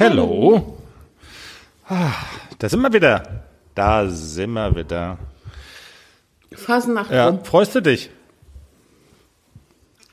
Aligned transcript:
Hello. 0.00 0.78
Ah, 1.86 2.14
da 2.58 2.70
sind 2.70 2.80
wir 2.80 2.90
wieder. 2.90 3.44
Da 3.74 4.08
sind 4.08 4.52
wir 4.54 4.74
wieder. 4.74 5.18
Fasnacht 6.54 7.10
Ja, 7.10 7.36
freust 7.44 7.74
du 7.74 7.82
dich? 7.82 8.08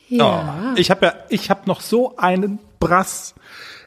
Ja. 0.10 0.73
Oh, 0.73 0.78
ich 0.78 0.92
habe 0.92 1.05
ja, 1.05 1.13
ich 1.29 1.50
habe 1.50 1.62
noch 1.68 1.79
so 1.79 2.18
einen 2.18 2.60
Brass. 2.81 3.34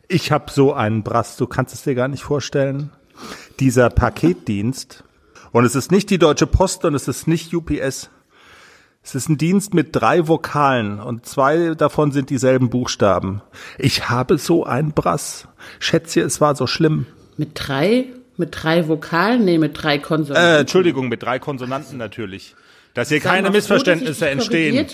Ich 0.09 0.33
habe 0.33 0.51
so 0.51 0.73
einen 0.73 1.03
Brass. 1.03 1.37
Du 1.37 1.47
kannst 1.47 1.74
es 1.74 1.83
dir 1.83 1.94
gar 1.94 2.08
nicht 2.08 2.22
vorstellen. 2.22 2.90
Dieser 3.58 3.90
Paketdienst. 3.90 5.04
Und 5.53 5.67
es 5.67 5.74
ist 5.74 5.92
nicht 5.92 6.08
die 6.08 6.19
Deutsche 6.19 6.46
Post 6.46 6.87
und 6.87 6.94
es 6.94 7.08
ist 7.08 7.28
nicht 7.28 7.54
UPS. 7.54 8.08
Es 9.03 9.14
ist 9.14 9.28
ein 9.28 9.38
Dienst 9.38 9.72
mit 9.72 9.88
drei 9.96 10.28
Vokalen 10.28 11.00
und 11.00 11.24
zwei 11.26 11.74
davon 11.74 12.12
sind 12.12 12.30
dieselben 12.30 12.69
Buchstaben. 12.69 13.40
Ich 13.78 14.08
habe 14.10 14.37
so 14.38 14.64
einen 14.64 14.92
Brass. 14.92 15.49
Schätze, 15.78 16.20
es 16.20 16.41
war 16.41 16.55
so 16.55 16.66
schlimm. 16.66 17.06
Mit 17.38 17.52
drei, 17.55 18.06
mit 18.36 18.50
drei 18.52 18.88
Vokalen, 18.88 19.44
nee, 19.44 19.58
mit 19.58 19.82
drei 19.82 19.96
Äh, 19.96 19.98
Konsonanten. 20.00 20.60
Entschuldigung, 20.60 21.08
mit 21.08 21.22
drei 21.22 21.38
Konsonanten 21.38 21.96
natürlich. 21.96 22.55
Dass 22.92 23.08
hier 23.08 23.20
Sei 23.20 23.28
keine 23.28 23.46
froh, 23.48 23.55
Missverständnisse 23.55 24.24
dich 24.27 24.32
entstehen. 24.32 24.86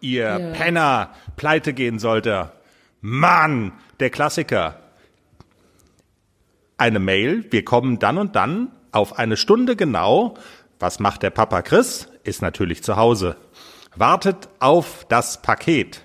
Ihr 0.00 0.22
Ja. 0.22 0.38
Penner, 0.52 1.10
pleite 1.36 1.72
gehen 1.72 1.98
sollte. 1.98 2.50
Mann, 3.00 3.72
der 4.00 4.10
Klassiker. 4.10 4.80
Eine 6.78 6.98
Mail, 6.98 7.44
wir 7.50 7.64
kommen 7.64 8.00
dann 8.00 8.18
und 8.18 8.34
dann 8.34 8.72
auf 8.90 9.18
eine 9.18 9.36
Stunde 9.36 9.76
genau. 9.76 10.34
Was 10.80 10.98
macht 10.98 11.22
der 11.22 11.30
Papa 11.30 11.62
Chris? 11.62 12.08
Ist 12.24 12.42
natürlich 12.42 12.82
zu 12.82 12.96
Hause. 12.96 13.36
Wartet 13.94 14.48
auf 14.58 15.06
das 15.08 15.42
Paket. 15.42 16.02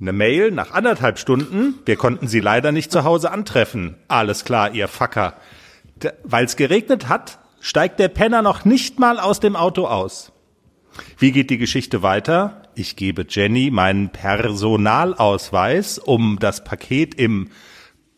Eine 0.00 0.12
Mail 0.12 0.50
nach 0.50 0.72
anderthalb 0.72 1.18
Stunden. 1.18 1.74
Wir 1.84 1.96
konnten 1.96 2.28
sie 2.28 2.40
leider 2.40 2.72
nicht 2.72 2.90
zu 2.92 3.04
Hause 3.04 3.30
antreffen. 3.30 3.96
Alles 4.08 4.44
klar, 4.44 4.72
ihr 4.72 4.88
Facker. 4.88 5.34
Weil 6.22 6.44
es 6.44 6.56
geregnet 6.56 7.08
hat, 7.08 7.38
steigt 7.60 7.98
der 7.98 8.08
Penner 8.08 8.42
noch 8.42 8.64
nicht 8.64 8.98
mal 8.98 9.18
aus 9.18 9.40
dem 9.40 9.56
Auto 9.56 9.86
aus. 9.86 10.32
Wie 11.18 11.32
geht 11.32 11.50
die 11.50 11.58
Geschichte 11.58 12.02
weiter? 12.02 12.62
Ich 12.74 12.96
gebe 12.96 13.26
Jenny 13.28 13.70
meinen 13.70 14.10
Personalausweis, 14.10 15.98
um 15.98 16.38
das 16.40 16.64
Paket 16.64 17.14
im 17.16 17.50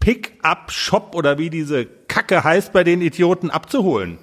Pick-up-Shop 0.00 1.14
oder 1.14 1.38
wie 1.38 1.50
diese 1.50 1.86
Kacke 1.86 2.44
heißt 2.44 2.72
bei 2.72 2.84
den 2.84 3.02
Idioten 3.02 3.50
abzuholen. 3.50 4.18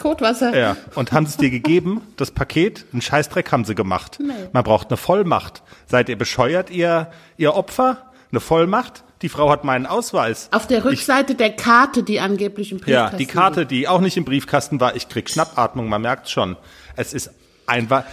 Kotwasser. 0.00 0.56
Ja, 0.58 0.76
und 0.94 1.12
haben 1.12 1.26
sie 1.26 1.30
es 1.32 1.36
dir 1.36 1.50
gegeben, 1.50 2.00
das 2.16 2.30
Paket? 2.32 2.86
Einen 2.92 3.02
Scheißdreck 3.02 3.52
haben 3.52 3.64
sie 3.64 3.74
gemacht. 3.74 4.18
Nee. 4.20 4.32
Man 4.52 4.64
braucht 4.64 4.88
eine 4.88 4.96
Vollmacht. 4.96 5.62
Seid 5.86 6.08
ihr 6.08 6.18
bescheuert, 6.18 6.70
ihr, 6.70 7.10
ihr 7.36 7.54
Opfer? 7.54 8.10
Eine 8.32 8.40
Vollmacht? 8.40 9.04
Die 9.22 9.28
Frau 9.28 9.50
hat 9.50 9.64
meinen 9.64 9.84
Ausweis. 9.86 10.48
Auf 10.50 10.66
der 10.66 10.84
Rückseite 10.84 11.34
der 11.34 11.50
Karte, 11.54 12.02
die 12.02 12.20
angeblich 12.20 12.72
im 12.72 12.78
Ja, 12.78 12.84
Briefkasten 13.10 13.18
die 13.18 13.26
Karte, 13.26 13.66
die 13.66 13.86
auch 13.86 14.00
nicht 14.00 14.16
im 14.16 14.24
Briefkasten 14.24 14.80
war, 14.80 14.96
ich 14.96 15.08
krieg 15.10 15.28
Schnappatmung, 15.28 15.88
man 15.90 16.00
merkt 16.00 16.28
schon. 16.30 16.56
Es 16.96 17.12
ist 17.12 17.30
einfach, 17.66 18.04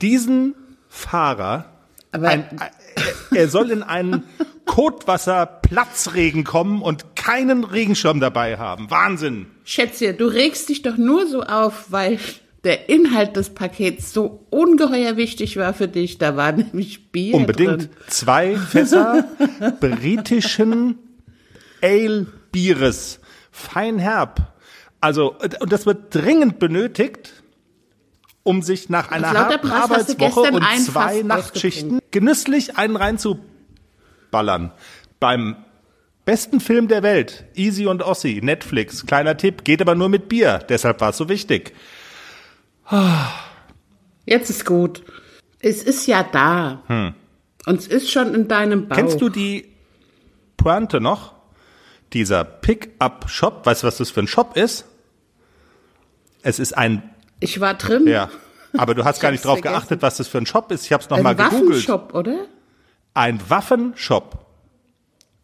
diesen 0.00 0.54
Fahrer, 0.88 1.64
ein, 2.12 2.22
er- 2.22 2.70
er 3.36 3.48
soll 3.48 3.70
in 3.72 3.82
einen 3.82 4.22
Kotwasser-Platzregen 4.66 6.44
kommen 6.44 6.82
und 6.82 7.11
keinen 7.22 7.64
Regenschirm 7.64 8.20
dabei 8.20 8.58
haben. 8.58 8.90
Wahnsinn. 8.90 9.46
Schätzchen, 9.64 10.16
du 10.18 10.26
regst 10.26 10.68
dich 10.68 10.82
doch 10.82 10.96
nur 10.96 11.26
so 11.26 11.42
auf, 11.42 11.86
weil 11.90 12.18
der 12.64 12.88
Inhalt 12.88 13.36
des 13.36 13.50
Pakets 13.50 14.12
so 14.12 14.44
ungeheuer 14.50 15.16
wichtig 15.16 15.56
war 15.56 15.72
für 15.72 15.88
dich. 15.88 16.18
Da 16.18 16.36
war 16.36 16.52
nämlich 16.52 17.12
Bier 17.12 17.34
Unbedingt. 17.34 17.82
drin. 17.82 17.88
Zwei 18.08 18.56
Fässer 18.56 19.24
britischen 19.80 20.98
Ale-Bieres. 21.80 23.20
Feinherb. 23.52 24.52
Also, 25.00 25.36
und 25.60 25.72
das 25.72 25.86
wird 25.86 26.14
dringend 26.14 26.58
benötigt, 26.58 27.42
um 28.42 28.62
sich 28.62 28.88
nach 28.88 29.10
einer 29.10 29.32
harten 29.32 29.70
Arbeitswoche 29.70 30.40
und 30.52 30.64
zwei 30.80 31.22
Nachtschichten 31.22 32.00
genüsslich 32.10 32.76
einen 32.76 32.96
reinzuballern. 32.96 34.72
Beim 35.20 35.56
besten 36.24 36.60
Film 36.60 36.88
der 36.88 37.02
Welt, 37.02 37.44
Easy 37.54 37.86
und 37.86 38.02
Ossi, 38.02 38.40
Netflix, 38.42 39.06
kleiner 39.06 39.36
Tipp, 39.36 39.64
geht 39.64 39.80
aber 39.80 39.94
nur 39.94 40.08
mit 40.08 40.28
Bier. 40.28 40.58
Deshalb 40.68 41.00
war 41.00 41.10
es 41.10 41.16
so 41.16 41.28
wichtig. 41.28 41.74
Jetzt 44.26 44.50
ist 44.50 44.64
gut. 44.64 45.02
Es 45.60 45.82
ist 45.82 46.06
ja 46.06 46.22
da. 46.22 46.82
Und 47.66 47.78
es 47.78 47.86
ist 47.86 48.10
schon 48.10 48.34
in 48.34 48.48
deinem 48.48 48.88
Bauch. 48.88 48.96
Hm. 48.96 49.06
Kennst 49.08 49.20
du 49.20 49.28
die 49.28 49.68
Pointe 50.56 51.00
noch? 51.00 51.32
Dieser 52.12 52.44
Pick-up-Shop, 52.44 53.64
weißt 53.64 53.82
du, 53.82 53.86
was 53.86 53.96
das 53.96 54.10
für 54.10 54.20
ein 54.20 54.26
Shop 54.28 54.56
ist? 54.56 54.84
Es 56.42 56.58
ist 56.58 56.76
ein, 56.76 57.02
Ich 57.40 57.60
war 57.60 57.74
drin. 57.74 58.06
ja, 58.06 58.28
aber 58.76 58.94
du 58.94 59.04
hast 59.04 59.20
gar 59.20 59.30
nicht 59.30 59.44
drauf 59.44 59.54
vergessen. 59.60 59.74
geachtet, 59.74 60.02
was 60.02 60.16
das 60.18 60.28
für 60.28 60.38
ein 60.38 60.44
Shop 60.46 60.70
ist. 60.72 60.84
Ich 60.84 60.92
habe 60.92 61.02
es 61.02 61.10
Ein 61.10 61.16
nochmal 61.18 61.36
gegoogelt. 61.36 61.70
Waffenshop, 61.70 62.14
oder? 62.14 62.44
Ein 63.14 63.40
Waffenshop. 63.48 64.41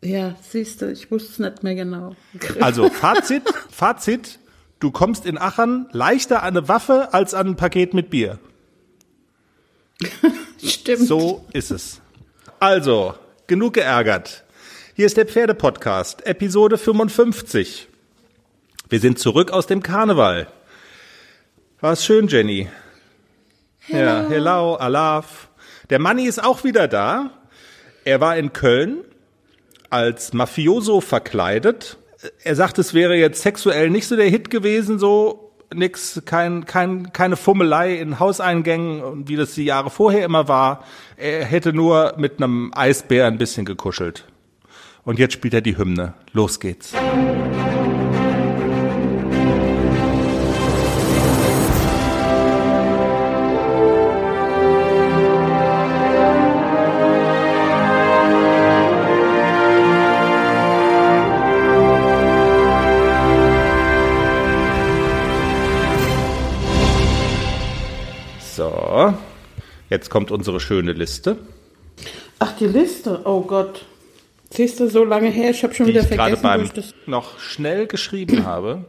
Ja, 0.02 0.36
siehst 0.48 0.80
du, 0.80 0.90
ich 0.92 1.10
wusste 1.10 1.32
es 1.32 1.38
nicht 1.38 1.62
mehr 1.62 1.74
genau. 1.74 2.14
Also 2.60 2.88
Fazit, 2.88 3.42
Fazit, 3.70 4.38
du 4.78 4.90
kommst 4.92 5.26
in 5.26 5.38
Aachen 5.38 5.88
leichter 5.92 6.42
an 6.42 6.56
eine 6.56 6.68
Waffe 6.68 7.12
als 7.12 7.34
an 7.34 7.48
ein 7.48 7.56
Paket 7.56 7.94
mit 7.94 8.10
Bier. 8.10 8.38
Stimmt. 10.62 11.06
So 11.06 11.44
ist 11.52 11.70
es. 11.72 12.00
Also, 12.60 13.14
genug 13.48 13.74
geärgert. 13.74 14.44
Hier 14.94 15.06
ist 15.06 15.16
der 15.16 15.26
Pferdepodcast, 15.26 16.26
Episode 16.26 16.78
55. 16.78 17.88
Wir 18.88 19.00
sind 19.00 19.18
zurück 19.18 19.50
aus 19.50 19.66
dem 19.66 19.82
Karneval. 19.82 20.48
War's 21.80 22.04
schön, 22.04 22.28
Jenny? 22.28 22.68
Ja, 23.88 24.26
hello, 24.28 24.74
Alaf. 24.74 25.48
Der 25.90 25.98
Manni 25.98 26.26
ist 26.26 26.42
auch 26.42 26.64
wieder 26.64 26.88
da. 26.88 27.30
Er 28.04 28.20
war 28.20 28.36
in 28.36 28.52
Köln 28.52 29.04
als 29.90 30.32
Mafioso 30.32 31.00
verkleidet. 31.00 31.98
Er 32.42 32.56
sagt, 32.56 32.78
es 32.78 32.94
wäre 32.94 33.16
jetzt 33.16 33.42
sexuell 33.42 33.90
nicht 33.90 34.06
so 34.06 34.16
der 34.16 34.28
Hit 34.28 34.50
gewesen, 34.50 34.98
so 34.98 35.52
nix, 35.74 36.22
kein, 36.24 36.64
kein, 36.64 37.12
keine 37.12 37.36
Fummelei 37.36 37.94
in 37.94 38.18
Hauseingängen, 38.18 39.28
wie 39.28 39.36
das 39.36 39.54
die 39.54 39.64
Jahre 39.64 39.90
vorher 39.90 40.24
immer 40.24 40.48
war. 40.48 40.84
Er 41.16 41.44
hätte 41.44 41.72
nur 41.72 42.14
mit 42.16 42.38
einem 42.38 42.72
Eisbär 42.74 43.26
ein 43.26 43.38
bisschen 43.38 43.64
gekuschelt. 43.64 44.26
Und 45.04 45.18
jetzt 45.18 45.34
spielt 45.34 45.54
er 45.54 45.60
die 45.60 45.78
Hymne. 45.78 46.14
Los 46.32 46.60
geht's. 46.60 46.92
So, 46.92 47.77
jetzt 69.90 70.10
kommt 70.10 70.30
unsere 70.30 70.60
schöne 70.60 70.92
Liste, 70.92 71.38
Ach, 72.38 72.52
die 72.56 72.66
Liste. 72.66 73.22
Oh 73.24 73.42
Gott. 73.42 73.84
Siehst 74.50 74.80
du, 74.80 74.88
so 74.88 75.04
lange 75.04 75.28
her, 75.28 75.50
ich 75.50 75.62
habe 75.62 75.74
schon 75.74 75.86
die 75.86 75.92
wieder 75.92 76.02
ich 76.02 76.08
vergessen, 76.08 76.42
beim 76.42 76.60
wo 76.60 76.64
ich 76.64 76.72
das. 76.72 76.94
noch 77.06 77.38
schnell 77.38 77.86
geschrieben 77.86 78.46
habe. 78.46 78.84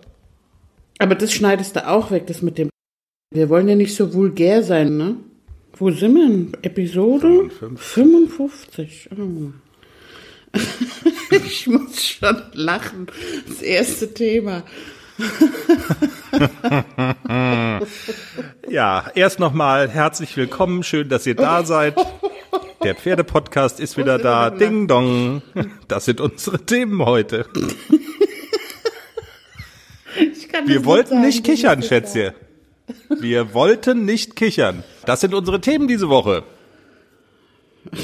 Aber 1.00 1.16
das 1.16 1.34
schneidest 1.34 1.76
du 1.76 1.88
auch 1.88 2.12
weg, 2.12 2.28
das 2.28 2.42
mit 2.42 2.58
dem. 2.58 2.70
Wir 3.32 3.50
wollen 3.50 3.68
ja 3.68 3.76
nicht 3.76 3.96
so 3.96 4.14
vulgär 4.14 4.64
sein, 4.64 4.98
ne? 4.98 5.18
Wo 5.74 5.92
sind 5.92 6.16
wir 6.16 6.28
denn? 6.28 6.58
Episode 6.62 7.50
55. 7.76 9.10
Oh. 9.18 9.52
ich 11.32 11.68
muss 11.68 12.04
schon 12.04 12.42
lachen. 12.54 13.08
Das 13.48 13.62
erste 13.62 14.14
Thema. 14.14 14.64
Ja, 18.70 19.06
erst 19.16 19.40
nochmal 19.40 19.90
herzlich 19.90 20.38
willkommen, 20.38 20.84
schön, 20.84 21.10
dass 21.10 21.26
ihr 21.26 21.36
da 21.36 21.66
seid. 21.66 21.96
Der 22.84 22.94
Pferdepodcast 22.96 23.80
ist 23.80 23.98
wieder 23.98 24.20
da. 24.20 24.52
Ding 24.52 24.88
dong. 24.88 25.42
Das 25.88 26.06
sind 26.06 26.22
unsere 26.22 26.64
Themen 26.66 27.04
heute. 27.04 27.48
Wir 30.66 30.86
wollten 30.86 31.10
sagen, 31.10 31.22
nicht 31.22 31.48
wie 31.48 31.52
kichern, 31.52 31.82
Schätzchen. 31.82 32.34
Wir 33.10 33.54
wollten 33.54 34.06
nicht 34.06 34.36
kichern. 34.36 34.84
Das 35.06 35.22
sind 35.22 35.34
unsere 35.34 35.62
Themen 35.62 35.88
diese 35.88 36.10
Woche. 36.10 36.44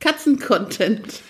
Katzen-Content. 0.00 1.22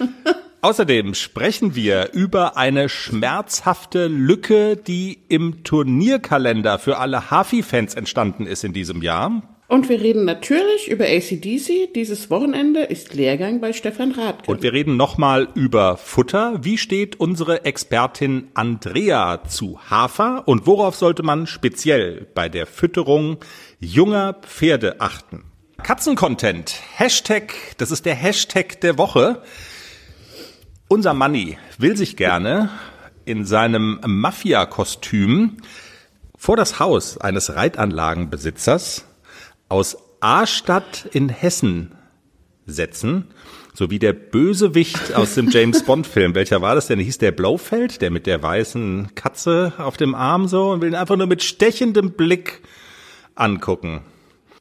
Außerdem 0.64 1.14
sprechen 1.14 1.74
wir 1.74 2.12
über 2.12 2.56
eine 2.56 2.88
schmerzhafte 2.88 4.06
Lücke, 4.06 4.76
die 4.76 5.18
im 5.28 5.64
Turnierkalender 5.64 6.78
für 6.78 6.98
alle 6.98 7.32
Hafi-Fans 7.32 7.96
entstanden 7.96 8.46
ist 8.46 8.62
in 8.62 8.72
diesem 8.72 9.02
Jahr. 9.02 9.42
Und 9.66 9.88
wir 9.88 10.00
reden 10.00 10.24
natürlich 10.24 10.88
über 10.88 11.06
ACDC. 11.06 11.92
Dieses 11.96 12.30
Wochenende 12.30 12.82
ist 12.82 13.12
Lehrgang 13.12 13.60
bei 13.60 13.72
Stefan 13.72 14.12
Rath. 14.12 14.46
Und 14.46 14.62
wir 14.62 14.72
reden 14.72 14.96
nochmal 14.96 15.48
über 15.56 15.96
Futter. 15.96 16.60
Wie 16.62 16.78
steht 16.78 17.18
unsere 17.18 17.64
Expertin 17.64 18.46
Andrea 18.54 19.42
zu 19.48 19.80
Hafer? 19.90 20.44
Und 20.46 20.68
worauf 20.68 20.94
sollte 20.94 21.24
man 21.24 21.48
speziell 21.48 22.28
bei 22.36 22.48
der 22.48 22.66
Fütterung 22.66 23.38
junger 23.80 24.34
Pferde 24.34 25.00
achten? 25.00 25.42
Katzencontent. 25.82 26.76
Hashtag, 26.94 27.52
das 27.78 27.90
ist 27.90 28.06
der 28.06 28.14
Hashtag 28.14 28.80
der 28.80 28.96
Woche. 28.96 29.42
Unser 30.92 31.14
Manni 31.14 31.56
will 31.78 31.96
sich 31.96 32.18
gerne 32.18 32.68
in 33.24 33.46
seinem 33.46 33.98
Mafia-Kostüm 34.06 35.56
vor 36.36 36.58
das 36.58 36.80
Haus 36.80 37.16
eines 37.16 37.56
Reitanlagenbesitzers 37.56 39.06
aus 39.70 39.96
A-Stadt 40.20 41.08
in 41.10 41.30
Hessen 41.30 41.92
setzen, 42.66 43.28
so 43.72 43.88
wie 43.88 43.98
der 43.98 44.12
Bösewicht 44.12 45.14
aus 45.14 45.34
dem 45.34 45.48
James 45.48 45.82
Bond 45.82 46.06
Film. 46.06 46.34
Welcher 46.34 46.60
war 46.60 46.74
das 46.74 46.88
denn? 46.88 46.98
Hieß 46.98 47.16
der 47.16 47.32
Blaufeld, 47.32 48.02
der 48.02 48.10
mit 48.10 48.26
der 48.26 48.42
weißen 48.42 49.14
Katze 49.14 49.72
auf 49.78 49.96
dem 49.96 50.14
Arm 50.14 50.46
so 50.46 50.72
und 50.72 50.82
will 50.82 50.90
ihn 50.90 50.94
einfach 50.94 51.16
nur 51.16 51.26
mit 51.26 51.42
stechendem 51.42 52.12
Blick 52.12 52.60
angucken. 53.34 54.02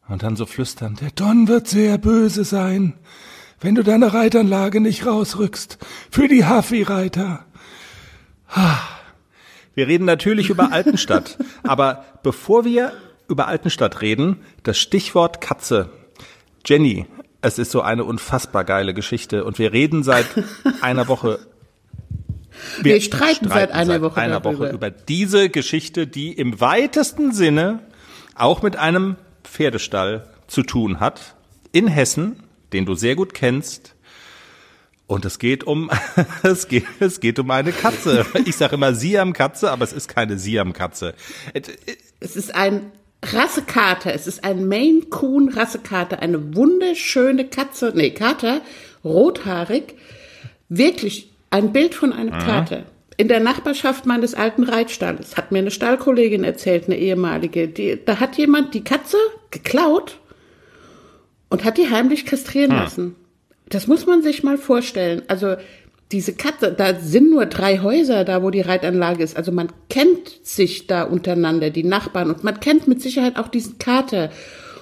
Und 0.07 0.23
dann 0.23 0.37
so 0.37 0.45
flüstern, 0.45 0.97
der 1.01 1.11
Don 1.11 1.49
wird 1.49 1.67
sehr 1.67 1.97
böse 1.97 2.45
sein, 2.45 2.93
wenn 3.61 3.75
du 3.75 3.83
deine 3.83 4.13
Reitanlage 4.13 4.81
nicht 4.81 5.05
rausrückst. 5.05 5.77
Für 6.09 6.27
die 6.27 6.45
Haffi-Reiter. 6.45 7.45
Wir 9.75 9.87
reden 9.87 10.05
natürlich 10.05 10.49
über 10.49 10.71
Altenstadt. 10.71 11.37
aber 11.63 12.03
bevor 12.23 12.65
wir 12.65 12.91
über 13.29 13.47
Altenstadt 13.47 14.01
reden, 14.01 14.41
das 14.63 14.77
Stichwort 14.77 15.39
Katze. 15.39 15.89
Jenny, 16.65 17.05
es 17.41 17.57
ist 17.59 17.71
so 17.71 17.81
eine 17.81 18.03
unfassbar 18.03 18.63
geile 18.63 18.93
Geschichte 18.93 19.45
und 19.45 19.57
wir 19.57 19.71
reden 19.71 20.03
seit 20.03 20.27
einer 20.81 21.07
Woche. 21.07 21.39
Wir, 22.81 22.95
wir 22.95 23.01
streiten, 23.01 23.45
streiten, 23.45 23.49
seit 23.49 23.71
einer 23.71 23.93
seit 23.93 24.01
Woche, 24.01 24.21
einer 24.21 24.43
Woche 24.43 24.69
über 24.69 24.91
diese 24.91 25.49
Geschichte, 25.49 26.07
die 26.07 26.33
im 26.33 26.59
weitesten 26.59 27.31
Sinne 27.31 27.79
auch 28.35 28.61
mit 28.61 28.75
einem 28.75 29.15
Pferdestall 29.43 30.27
zu 30.47 30.63
tun 30.63 30.99
hat 30.99 31.35
in 31.71 31.87
Hessen, 31.87 32.43
den 32.73 32.85
du 32.85 32.95
sehr 32.95 33.15
gut 33.15 33.33
kennst. 33.33 33.95
Und 35.07 35.25
es 35.25 35.39
geht 35.39 35.65
um 35.65 35.89
es 36.43 36.67
geht 36.67 36.85
es 36.99 37.19
geht 37.19 37.37
um 37.39 37.51
eine 37.51 37.71
Katze. 37.71 38.25
Ich 38.45 38.55
sage 38.55 38.75
immer 38.75 38.93
Siam-Katze, 38.93 39.69
aber 39.69 39.83
es 39.83 39.93
ist 39.93 40.07
keine 40.07 40.37
Siam-Katze. 40.37 41.13
Es 42.19 42.35
ist 42.35 42.55
ein 42.55 42.91
Rassekater. 43.23 44.13
Es 44.13 44.27
ist 44.27 44.43
ein 44.43 44.67
Maine 44.67 45.01
Coon 45.09 45.49
Rassekater. 45.49 46.19
Eine 46.19 46.55
wunderschöne 46.55 47.45
Katze. 47.45 47.91
Nee, 47.93 48.11
Kater. 48.11 48.61
Rothaarig. 49.03 49.95
Wirklich 50.69 51.29
ein 51.49 51.73
Bild 51.73 51.93
von 51.93 52.13
einem 52.13 52.33
mhm. 52.33 52.39
Kater. 52.39 52.83
In 53.17 53.27
der 53.27 53.39
Nachbarschaft 53.39 54.05
meines 54.05 54.33
alten 54.33 54.63
Reitstalles 54.63 55.37
hat 55.37 55.51
mir 55.51 55.59
eine 55.59 55.69
Stallkollegin 55.69 56.43
erzählt, 56.43 56.85
eine 56.85 56.97
ehemalige, 56.97 57.67
die, 57.67 57.99
da 58.03 58.19
hat 58.19 58.37
jemand 58.37 58.73
die 58.73 58.83
Katze 58.83 59.17
geklaut 59.51 60.20
und 61.51 61.65
hat 61.65 61.77
die 61.77 61.91
heimlich 61.91 62.25
kastrieren 62.25 62.71
hm. 62.71 62.77
lassen. 62.77 63.15
Das 63.69 63.85
muss 63.85 64.07
man 64.07 64.23
sich 64.23 64.41
mal 64.41 64.57
vorstellen. 64.57 65.21
Also 65.27 65.55
diese 66.11 66.33
Katze, 66.33 66.73
da 66.73 66.95
sind 66.99 67.29
nur 67.29 67.45
drei 67.45 67.79
Häuser 67.79 68.25
da, 68.25 68.41
wo 68.41 68.49
die 68.49 68.61
Reitanlage 68.61 69.23
ist. 69.23 69.37
Also 69.37 69.51
man 69.51 69.71
kennt 69.89 70.45
sich 70.45 70.87
da 70.87 71.03
untereinander, 71.03 71.69
die 71.69 71.83
Nachbarn, 71.83 72.29
und 72.29 72.43
man 72.43 72.59
kennt 72.59 72.87
mit 72.87 73.01
Sicherheit 73.01 73.37
auch 73.37 73.47
diesen 73.47 73.77
Kater. 73.77 74.29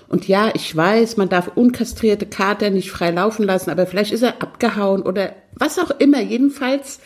Und 0.08 0.28
ja, 0.28 0.52
ich 0.56 0.76
weiß, 0.76 1.18
man 1.18 1.30
darf 1.30 1.52
unkastrierte 1.54 2.26
Kater 2.26 2.72
nicht 2.72 2.90
frei 2.90 3.12
laufen 3.12 3.46
lassen, 3.46 3.70
aber 3.70 3.86
vielleicht 3.86 4.12
ist 4.12 4.24
er 4.24 4.42
abgehauen 4.42 5.04
oder 5.04 5.36
was 5.54 5.78
auch 5.78 5.92
immer. 6.00 6.20
Jedenfalls 6.20 7.00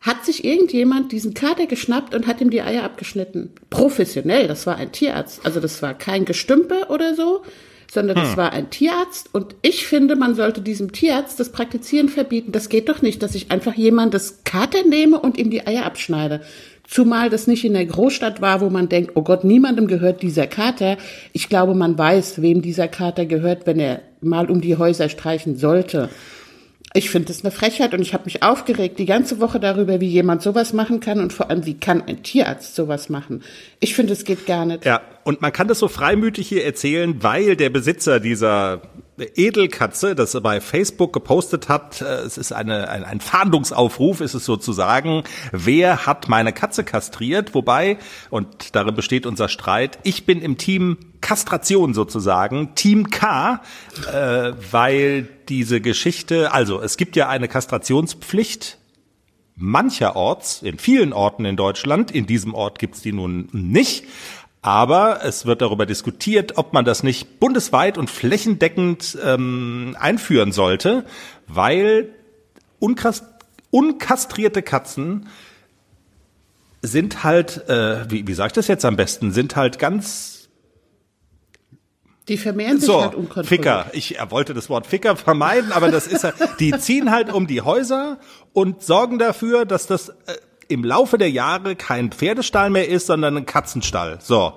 hat 0.00 0.24
sich 0.24 0.44
irgendjemand 0.44 1.12
diesen 1.12 1.34
Kater 1.34 1.66
geschnappt 1.66 2.14
und 2.14 2.26
hat 2.26 2.40
ihm 2.40 2.50
die 2.50 2.62
Eier 2.62 2.82
abgeschnitten. 2.82 3.50
Professionell, 3.70 4.48
das 4.48 4.66
war 4.66 4.76
ein 4.76 4.90
Tierarzt. 4.90 5.40
Also 5.44 5.60
das 5.60 5.82
war 5.82 5.94
kein 5.94 6.24
Gestümpe 6.24 6.86
oder 6.88 7.14
so, 7.14 7.42
sondern 7.92 8.16
hm. 8.16 8.24
das 8.24 8.36
war 8.38 8.52
ein 8.52 8.70
Tierarzt. 8.70 9.28
Und 9.34 9.54
ich 9.60 9.86
finde, 9.86 10.16
man 10.16 10.34
sollte 10.34 10.62
diesem 10.62 10.92
Tierarzt 10.92 11.38
das 11.38 11.52
Praktizieren 11.52 12.08
verbieten. 12.08 12.50
Das 12.50 12.70
geht 12.70 12.88
doch 12.88 13.02
nicht, 13.02 13.22
dass 13.22 13.34
ich 13.34 13.50
einfach 13.50 13.74
jemand 13.74 14.14
das 14.14 14.44
Kater 14.44 14.82
nehme 14.88 15.20
und 15.20 15.36
ihm 15.36 15.50
die 15.50 15.66
Eier 15.66 15.84
abschneide. 15.84 16.40
Zumal 16.88 17.28
das 17.28 17.46
nicht 17.46 17.66
in 17.66 17.74
der 17.74 17.84
Großstadt 17.84 18.40
war, 18.40 18.62
wo 18.62 18.70
man 18.70 18.88
denkt, 18.88 19.12
oh 19.14 19.20
Gott, 19.20 19.44
niemandem 19.44 19.88
gehört 19.88 20.22
dieser 20.22 20.46
Kater. 20.46 20.96
Ich 21.34 21.50
glaube, 21.50 21.74
man 21.74 21.98
weiß, 21.98 22.40
wem 22.40 22.62
dieser 22.62 22.88
Kater 22.88 23.26
gehört, 23.26 23.66
wenn 23.66 23.78
er 23.78 24.00
mal 24.22 24.50
um 24.50 24.62
die 24.62 24.78
Häuser 24.78 25.10
streichen 25.10 25.56
sollte. 25.56 26.08
Ich 26.94 27.10
finde 27.10 27.28
das 27.28 27.42
eine 27.42 27.50
Frechheit 27.50 27.94
und 27.94 28.02
ich 28.02 28.12
habe 28.12 28.24
mich 28.24 28.42
aufgeregt 28.42 28.98
die 28.98 29.06
ganze 29.06 29.40
Woche 29.40 29.58
darüber, 29.58 30.00
wie 30.00 30.08
jemand 30.08 30.42
sowas 30.42 30.72
machen 30.72 31.00
kann 31.00 31.20
und 31.20 31.32
vor 31.32 31.48
allem, 31.48 31.64
wie 31.64 31.74
kann 31.74 32.02
ein 32.06 32.22
Tierarzt 32.22 32.74
sowas 32.74 33.08
machen. 33.08 33.42
Ich 33.80 33.94
finde, 33.94 34.12
es 34.12 34.24
geht 34.24 34.46
gar 34.46 34.66
nicht. 34.66 34.84
Ja, 34.84 35.00
und 35.24 35.40
man 35.40 35.52
kann 35.52 35.68
das 35.68 35.78
so 35.78 35.88
freimütig 35.88 36.48
hier 36.48 36.64
erzählen, 36.64 37.22
weil 37.22 37.56
der 37.56 37.70
Besitzer 37.70 38.20
dieser 38.20 38.82
Edelkatze 39.18 40.14
das 40.14 40.38
bei 40.42 40.60
Facebook 40.60 41.12
gepostet 41.12 41.68
hat. 41.68 42.00
Äh, 42.00 42.04
es 42.20 42.38
ist 42.38 42.52
eine, 42.52 42.88
ein, 42.88 43.04
ein 43.04 43.20
Fahndungsaufruf, 43.20 44.20
ist 44.20 44.34
es 44.34 44.44
sozusagen. 44.44 45.24
Wer 45.52 46.06
hat 46.06 46.28
meine 46.28 46.52
Katze 46.52 46.84
kastriert? 46.84 47.54
Wobei, 47.54 47.98
und 48.30 48.74
darin 48.74 48.94
besteht 48.94 49.26
unser 49.26 49.48
Streit, 49.48 49.98
ich 50.02 50.26
bin 50.26 50.40
im 50.40 50.56
Team 50.58 50.98
Kastration 51.20 51.94
sozusagen, 51.94 52.74
Team 52.74 53.10
K, 53.10 53.62
äh, 54.12 54.52
weil 54.70 55.28
diese 55.48 55.80
Geschichte, 55.80 56.52
also 56.52 56.80
es 56.80 56.96
gibt 56.96 57.16
ja 57.16 57.28
eine 57.28 57.48
Kastrationspflicht 57.48 58.78
mancherorts, 59.54 60.62
in 60.62 60.78
vielen 60.78 61.12
Orten 61.12 61.44
in 61.44 61.56
Deutschland, 61.56 62.10
in 62.10 62.26
diesem 62.26 62.54
Ort 62.54 62.78
gibt's 62.78 63.02
die 63.02 63.12
nun 63.12 63.48
nicht. 63.52 64.04
Aber 64.62 65.24
es 65.24 65.44
wird 65.44 65.60
darüber 65.60 65.86
diskutiert, 65.86 66.56
ob 66.56 66.72
man 66.72 66.84
das 66.84 67.02
nicht 67.02 67.40
bundesweit 67.40 67.98
und 67.98 68.08
flächendeckend 68.08 69.18
ähm, 69.22 69.96
einführen 69.98 70.52
sollte, 70.52 71.04
weil 71.48 72.14
unkastrierte 73.70 74.62
Katzen 74.62 75.28
sind 76.80 77.24
halt, 77.24 77.68
äh, 77.68 78.08
wie, 78.08 78.26
wie 78.28 78.34
sage 78.34 78.48
ich 78.48 78.52
das 78.52 78.68
jetzt 78.68 78.84
am 78.84 78.94
besten, 78.94 79.32
sind 79.32 79.56
halt 79.56 79.80
ganz 79.80 80.48
die 82.28 82.36
vermehren 82.36 82.78
sich 82.78 82.86
so, 82.86 83.02
halt 83.02 83.14
unkontrolliert. 83.14 83.48
Ficker. 83.48 83.86
Ich 83.92 84.16
wollte 84.30 84.54
das 84.54 84.70
Wort 84.70 84.86
Ficker 84.86 85.16
vermeiden, 85.16 85.72
aber 85.72 85.90
das 85.90 86.06
ist 86.06 86.22
ja, 86.22 86.32
die 86.60 86.70
ziehen 86.78 87.10
halt 87.10 87.32
um 87.32 87.48
die 87.48 87.62
Häuser 87.62 88.20
und 88.52 88.82
sorgen 88.82 89.18
dafür, 89.18 89.64
dass 89.64 89.88
das 89.88 90.10
äh, 90.10 90.14
im 90.72 90.84
Laufe 90.84 91.18
der 91.18 91.30
Jahre 91.30 91.76
kein 91.76 92.10
Pferdestall 92.10 92.70
mehr 92.70 92.88
ist, 92.88 93.06
sondern 93.06 93.36
ein 93.36 93.46
Katzenstall. 93.46 94.18
So, 94.20 94.54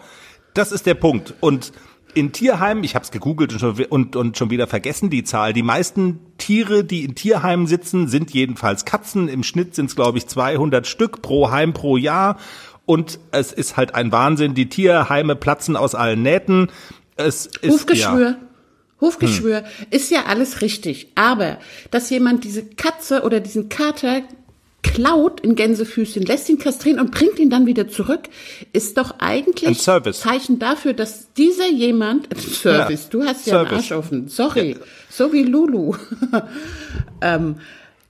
das 0.53 0.71
ist 0.71 0.85
der 0.85 0.95
Punkt. 0.95 1.33
Und 1.41 1.71
in 2.15 2.31
Tierheimen, 2.31 2.83
ich 2.83 2.95
habe 2.95 3.03
es 3.03 3.11
gegoogelt 3.11 3.51
und 3.51 3.59
schon, 3.59 3.85
und, 3.85 4.15
und 4.15 4.37
schon 4.37 4.49
wieder 4.49 4.67
vergessen 4.67 5.09
die 5.09 5.23
Zahl, 5.23 5.51
die 5.51 5.63
meisten 5.63 6.19
Tiere, 6.37 6.83
die 6.83 7.03
in 7.03 7.13
Tierheimen 7.13 7.67
sitzen, 7.67 8.07
sind 8.07 8.31
jedenfalls 8.31 8.85
Katzen. 8.85 9.27
Im 9.27 9.43
Schnitt 9.43 9.75
sind 9.75 9.87
es, 9.87 9.95
glaube 9.95 10.17
ich, 10.17 10.27
200 10.27 10.87
Stück 10.87 11.21
pro 11.21 11.51
Heim 11.51 11.73
pro 11.73 11.97
Jahr. 11.97 12.37
Und 12.85 13.19
es 13.31 13.51
ist 13.51 13.77
halt 13.77 13.95
ein 13.95 14.11
Wahnsinn. 14.11 14.53
Die 14.53 14.69
Tierheime 14.69 15.35
platzen 15.35 15.75
aus 15.75 15.93
allen 15.93 16.21
Nähten. 16.21 16.71
Es 17.17 17.47
ist, 17.47 17.71
Hufgeschwür. 17.71 18.29
Ja, 18.29 18.37
Hufgeschwür 19.01 19.57
hm. 19.57 19.87
ist 19.89 20.09
ja 20.09 20.25
alles 20.25 20.61
richtig. 20.61 21.11
Aber, 21.15 21.59
dass 21.91 22.09
jemand 22.09 22.45
diese 22.45 22.65
Katze 22.65 23.23
oder 23.23 23.41
diesen 23.41 23.67
Kater 23.67 24.21
klaut 24.93 25.39
in 25.41 25.55
Gänsefüßchen, 25.55 26.23
lässt 26.23 26.47
ihn 26.49 26.59
kastrieren 26.59 26.99
und 26.99 27.11
bringt 27.11 27.39
ihn 27.39 27.49
dann 27.49 27.65
wieder 27.65 27.87
zurück, 27.87 28.21
ist 28.71 28.97
doch 28.97 29.15
eigentlich 29.19 29.79
Zeichen 29.79 30.59
dafür, 30.59 30.93
dass 30.93 31.33
dieser 31.33 31.67
jemand, 31.69 32.29
Service, 32.37 33.03
ja. 33.03 33.09
du 33.09 33.23
hast 33.25 33.47
ja 33.47 33.53
Service. 33.53 33.69
einen 33.69 33.77
Arsch 33.77 33.91
offen, 33.91 34.27
sorry, 34.27 34.71
ja. 34.71 34.77
so 35.09 35.33
wie 35.33 35.43
Lulu. 35.43 35.95
ähm, 37.21 37.55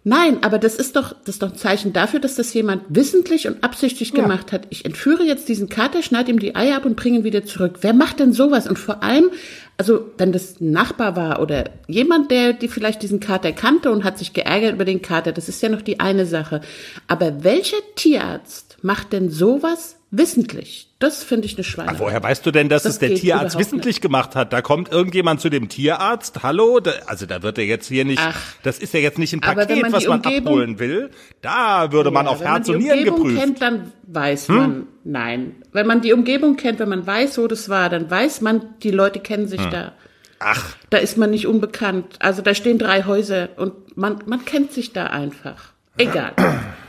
Nein, 0.08 0.44
aber 0.44 0.60
das 0.60 0.76
ist 0.76 0.96
doch, 0.96 1.16
das 1.26 1.36
ist 1.36 1.42
doch 1.42 1.52
ein 1.52 1.58
Zeichen 1.58 1.92
dafür, 1.92 2.20
dass 2.20 2.36
das 2.36 2.54
jemand 2.54 2.84
wissentlich 2.90 3.48
und 3.48 3.64
absichtlich 3.64 4.12
ja. 4.12 4.22
gemacht 4.22 4.52
hat. 4.52 4.68
Ich 4.70 4.86
entführe 4.86 5.24
jetzt 5.24 5.50
diesen 5.50 5.68
Kater, 5.68 6.04
schneide 6.04 6.30
ihm 6.30 6.38
die 6.38 6.56
Eier 6.56 6.78
ab 6.78 6.86
und 6.86 6.96
bringe 6.96 7.18
ihn 7.18 7.24
wieder 7.24 7.44
zurück. 7.44 7.80
Wer 7.82 7.96
macht 7.96 8.20
denn 8.20 8.32
sowas? 8.32 8.68
Und 8.68 8.78
vor 8.78 9.02
allem, 9.02 9.32
also 9.80 10.12
wenn 10.20 10.32
das 10.32 10.62
ein 10.62 10.70
Nachbar 10.70 11.16
war 11.16 11.42
oder 11.42 11.72
jemand, 11.88 12.30
der 12.30 12.54
die 12.54 12.68
vielleicht 12.68 13.02
diesen 13.02 13.20
Kater 13.20 13.52
kannte 13.52 13.90
und 13.90 14.04
hat 14.04 14.20
sich 14.20 14.34
geärgert 14.34 14.76
über 14.76 14.86
den 14.86 15.02
Kater, 15.02 15.32
das 15.32 15.50
ist 15.50 15.64
ja 15.64 15.70
noch 15.70 15.82
die 15.82 16.00
eine 16.00 16.28
Sache. 16.28 16.62
Aber 17.08 17.44
welcher 17.44 17.78
Tierarzt 17.96 18.78
macht 18.84 19.12
denn 19.12 19.32
sowas 19.32 19.98
Wissentlich. 20.18 20.88
Das 21.00 21.24
finde 21.24 21.46
ich 21.46 21.56
eine 21.56 21.64
Schweinerei. 21.66 22.00
woher 22.00 22.24
weißt 22.24 22.46
du 22.46 22.52
denn, 22.52 22.70
dass 22.70 22.84
Das 22.84 22.94
es 22.94 23.00
der 23.00 23.16
Tierarzt 23.16 23.60
wissentlich 23.60 24.00
gemacht 24.00 24.36
hat? 24.36 24.54
Da 24.54 24.62
kommt 24.62 24.92
irgendjemand 24.92 25.42
zu 25.42 25.50
dem 25.50 25.68
Tierarzt. 25.68 26.42
Hallo? 26.42 26.80
Da, 26.80 26.92
also 27.06 27.26
da 27.26 27.44
wird 27.44 27.58
er 27.58 27.66
jetzt 27.66 27.88
hier 27.88 28.06
nicht, 28.06 28.22
Ach. 28.24 28.40
das 28.64 28.80
ist 28.80 28.94
ja 28.94 29.02
jetzt 29.02 29.18
nicht 29.20 29.34
ein 29.34 29.42
wenn 29.44 29.56
Paket, 29.56 29.82
man 29.82 29.92
was 29.94 30.04
die 30.04 30.10
man 30.10 30.18
Umgebung- 30.22 30.48
abholen 30.48 30.80
will. 30.80 31.10
Da 31.42 31.92
würde 31.92 32.12
man 32.12 32.26
Ja, 32.28 32.32
auf 32.32 32.40
wenn 32.40 32.48
Herz 32.48 32.68
man 32.68 32.76
und 32.78 32.82
die 32.82 32.86
Nieren 32.88 33.00
Umgebung 33.00 33.20
geprüft. 33.24 33.42
kennt, 33.42 33.62
dann 33.62 33.92
weiß 34.08 34.48
man, 34.48 34.88
nein. 35.04 35.56
Wenn 35.74 35.86
man 35.88 36.02
die 36.02 36.14
Umgebung 36.14 36.56
kennt, 36.56 36.80
wenn 36.80 36.90
man 36.90 37.06
weiß, 37.06 37.38
wo 37.38 37.48
das 37.48 37.68
war, 37.68 37.90
dann 37.90 38.10
weiß 38.10 38.42
man, 38.42 38.62
die 38.84 38.92
Leute 38.92 39.20
kennen 39.20 39.48
sich 39.48 39.66
da. 39.66 39.92
Ach, 40.40 40.76
Da 40.92 40.98
ist 40.98 41.18
man 41.18 41.32
nicht 41.32 41.48
unbekannt. 41.48 42.18
Also 42.20 42.42
da 42.42 42.54
stehen 42.56 42.78
drei 42.78 43.04
Häuser 43.04 43.50
und 43.58 43.98
man, 43.98 44.20
man 44.28 44.46
kennt 44.46 44.72
sich 44.72 44.94
da 44.94 45.08
einfach. 45.08 45.72
Egal. 45.98 46.34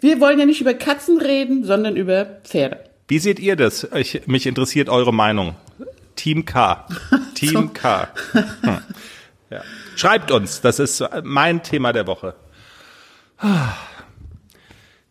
Wir 0.00 0.20
wollen 0.20 0.38
ja 0.38 0.46
nicht 0.46 0.60
über 0.60 0.74
Katzen 0.74 1.20
reden, 1.20 1.64
sondern 1.64 1.96
über 1.96 2.26
Pferde. 2.44 2.84
wie 3.08 3.18
seht 3.18 3.38
ihr 3.38 3.56
das? 3.56 3.88
Ich, 3.94 4.26
mich 4.26 4.46
interessiert 4.46 4.88
eure 4.88 5.12
Meinung. 5.12 5.56
Team 6.16 6.44
K. 6.44 6.86
Team 7.34 7.72
K. 7.72 8.08
Hm. 8.32 8.78
Ja. 9.50 9.62
Schreibt 9.96 10.30
uns, 10.30 10.60
das 10.60 10.78
ist 10.78 11.04
mein 11.22 11.62
Thema 11.62 11.92
der 11.92 12.06
Woche. 12.06 12.34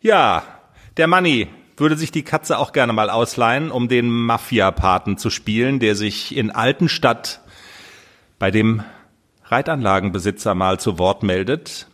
Ja, 0.00 0.42
der 0.96 1.06
Manni 1.06 1.48
würde 1.76 1.96
sich 1.96 2.10
die 2.10 2.22
Katze 2.22 2.58
auch 2.58 2.72
gerne 2.72 2.92
mal 2.92 3.10
ausleihen, 3.10 3.70
um 3.70 3.88
den 3.88 4.10
Mafia-Paten 4.10 5.18
zu 5.18 5.30
spielen, 5.30 5.80
der 5.80 5.94
sich 5.96 6.36
in 6.36 6.50
Altenstadt 6.50 7.40
bei 8.38 8.50
dem 8.50 8.82
Reitanlagenbesitzer 9.44 10.54
mal 10.54 10.78
zu 10.78 10.98
Wort 10.98 11.22
meldet, 11.22 11.86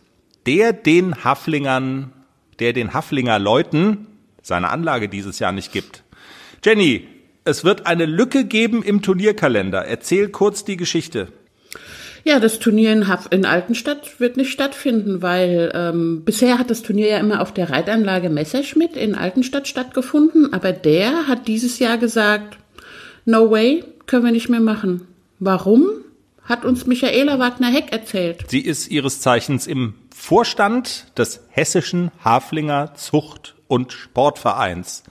der 0.45 0.73
den 0.73 1.23
Haflingern, 1.23 2.13
der 2.61 2.73
den 2.73 2.93
Haflinger 2.93 3.39
Leuten 3.39 4.07
seine 4.41 4.69
Anlage 4.69 5.09
dieses 5.09 5.39
Jahr 5.39 5.51
nicht 5.51 5.73
gibt. 5.73 6.03
Jenny, 6.63 7.07
es 7.43 7.63
wird 7.63 7.87
eine 7.87 8.05
Lücke 8.05 8.45
geben 8.45 8.83
im 8.83 9.01
Turnierkalender. 9.01 9.85
Erzähl 9.85 10.29
kurz 10.29 10.63
die 10.63 10.77
Geschichte. 10.77 11.29
Ja, 12.23 12.39
das 12.39 12.59
Turnier 12.59 12.93
in, 12.93 13.07
Haf 13.07 13.27
in 13.31 13.45
Altenstadt 13.45 14.19
wird 14.19 14.37
nicht 14.37 14.51
stattfinden, 14.51 15.23
weil 15.23 15.71
ähm, 15.73 16.21
bisher 16.23 16.59
hat 16.59 16.69
das 16.69 16.83
Turnier 16.83 17.07
ja 17.07 17.17
immer 17.17 17.41
auf 17.41 17.51
der 17.51 17.71
Reitanlage 17.71 18.29
Messerschmidt 18.29 18.95
in 18.95 19.15
Altenstadt 19.15 19.67
stattgefunden, 19.67 20.53
aber 20.53 20.71
der 20.71 21.27
hat 21.27 21.47
dieses 21.47 21.79
Jahr 21.79 21.97
gesagt, 21.97 22.59
no 23.25 23.49
way, 23.49 23.83
können 24.05 24.23
wir 24.23 24.31
nicht 24.31 24.49
mehr 24.49 24.59
machen. 24.59 25.07
Warum? 25.39 25.89
Hat 26.51 26.65
uns 26.65 26.85
Michaela 26.85 27.39
Wagner-Heck 27.39 27.93
erzählt. 27.93 28.43
Sie 28.49 28.59
ist 28.59 28.91
ihres 28.91 29.21
Zeichens 29.21 29.67
im 29.67 29.93
Vorstand 30.13 31.17
des 31.17 31.47
Hessischen 31.49 32.11
Haflinger 32.25 32.93
Zucht- 32.95 33.55
und 33.69 33.93
Sportvereins. 33.93 35.05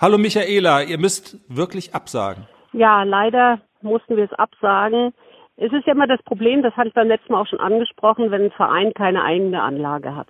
Hallo 0.00 0.18
Michaela, 0.18 0.82
ihr 0.82 0.98
müsst 0.98 1.38
wirklich 1.48 1.94
absagen. 1.94 2.48
Ja, 2.72 3.04
leider 3.04 3.60
mussten 3.80 4.16
wir 4.16 4.24
es 4.24 4.32
absagen. 4.32 5.14
Es 5.56 5.72
ist 5.72 5.86
ja 5.86 5.92
immer 5.92 6.08
das 6.08 6.20
Problem, 6.24 6.64
das 6.64 6.76
hatte 6.76 6.88
ich 6.88 6.94
beim 6.94 7.06
letzten 7.06 7.32
Mal 7.32 7.42
auch 7.42 7.46
schon 7.46 7.60
angesprochen, 7.60 8.32
wenn 8.32 8.46
ein 8.46 8.50
Verein 8.50 8.92
keine 8.92 9.22
eigene 9.22 9.62
Anlage 9.62 10.16
hat. 10.16 10.26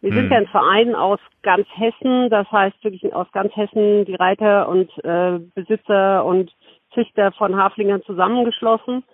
Wir 0.00 0.12
sind 0.12 0.32
ja 0.32 0.38
ein 0.38 0.48
Verein 0.48 0.96
aus 0.96 1.20
ganz 1.44 1.68
Hessen, 1.76 2.28
das 2.28 2.50
heißt 2.50 2.82
wirklich 2.82 3.14
aus 3.14 3.28
ganz 3.30 3.54
Hessen 3.54 4.04
die 4.04 4.16
Reiter 4.16 4.68
und 4.68 4.90
äh, 5.04 5.38
Besitzer 5.54 6.24
und 6.24 6.50
Züchter 6.92 7.30
von 7.30 7.54
Haflingern 7.54 8.02
zusammengeschlossen 8.02 9.04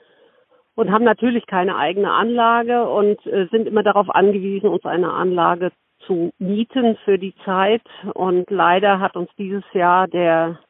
und 0.78 0.92
haben 0.92 1.02
natürlich 1.02 1.44
keine 1.46 1.74
eigene 1.74 2.12
Anlage 2.12 2.88
und 2.88 3.26
äh, 3.26 3.48
sind 3.50 3.66
immer 3.66 3.82
darauf 3.82 4.08
angewiesen, 4.14 4.68
uns 4.68 4.84
eine 4.84 5.12
Anlage 5.12 5.72
zu 6.06 6.30
mieten 6.38 6.96
für 7.04 7.18
die 7.18 7.34
Zeit. 7.44 7.82
Und 8.14 8.48
leider 8.48 9.00
hat 9.00 9.16
uns 9.16 9.28
dieses 9.36 9.64
Jahr 9.72 10.06
der 10.06 10.60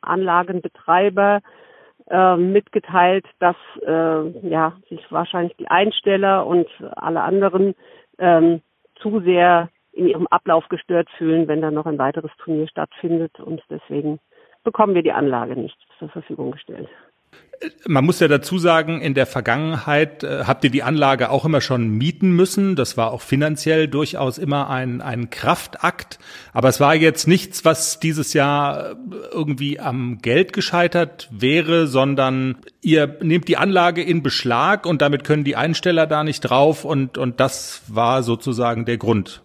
Anlagenbetreiber 0.00 1.42
äh, 2.08 2.36
mitgeteilt, 2.36 3.26
dass 3.38 3.56
äh, 3.86 4.48
ja 4.48 4.78
sich 4.88 5.04
wahrscheinlich 5.10 5.54
die 5.58 5.68
Einsteller 5.68 6.46
und 6.46 6.66
alle 6.96 7.20
anderen 7.20 7.74
ähm, 8.18 8.62
zu 9.02 9.20
sehr 9.20 9.68
in 9.92 10.08
ihrem 10.08 10.26
Ablauf 10.28 10.70
gestört 10.70 11.10
fühlen, 11.18 11.48
wenn 11.48 11.60
dann 11.60 11.74
noch 11.74 11.84
ein 11.84 11.98
weiteres 11.98 12.30
Turnier 12.38 12.66
stattfindet 12.66 13.38
und 13.40 13.62
deswegen 13.68 14.20
bekommen 14.64 14.94
wir 14.94 15.02
die 15.02 15.12
Anlage 15.12 15.54
nicht 15.54 15.76
zur 15.98 16.08
Verfügung 16.08 16.52
gestellt. 16.52 16.88
Man 17.86 18.06
muss 18.06 18.20
ja 18.20 18.28
dazu 18.28 18.56
sagen, 18.56 19.02
in 19.02 19.12
der 19.12 19.26
Vergangenheit 19.26 20.24
äh, 20.24 20.44
habt 20.46 20.64
ihr 20.64 20.70
die 20.70 20.82
Anlage 20.82 21.30
auch 21.30 21.44
immer 21.44 21.60
schon 21.60 21.90
mieten 21.90 22.30
müssen. 22.30 22.74
Das 22.74 22.96
war 22.96 23.12
auch 23.12 23.20
finanziell 23.20 23.86
durchaus 23.86 24.38
immer 24.38 24.70
ein, 24.70 25.02
ein 25.02 25.28
Kraftakt. 25.28 26.18
Aber 26.54 26.68
es 26.70 26.80
war 26.80 26.94
jetzt 26.94 27.28
nichts, 27.28 27.66
was 27.66 28.00
dieses 28.00 28.32
Jahr 28.32 28.92
äh, 28.92 28.94
irgendwie 29.30 29.78
am 29.78 30.20
Geld 30.22 30.54
gescheitert 30.54 31.28
wäre, 31.30 31.86
sondern 31.86 32.56
ihr 32.80 33.18
nehmt 33.20 33.46
die 33.46 33.58
Anlage 33.58 34.02
in 34.02 34.22
Beschlag 34.22 34.86
und 34.86 35.02
damit 35.02 35.24
können 35.24 35.44
die 35.44 35.56
Einsteller 35.56 36.06
da 36.06 36.24
nicht 36.24 36.40
drauf 36.40 36.86
und, 36.86 37.18
und 37.18 37.40
das 37.40 37.82
war 37.88 38.22
sozusagen 38.22 38.86
der 38.86 38.96
Grund. 38.96 39.42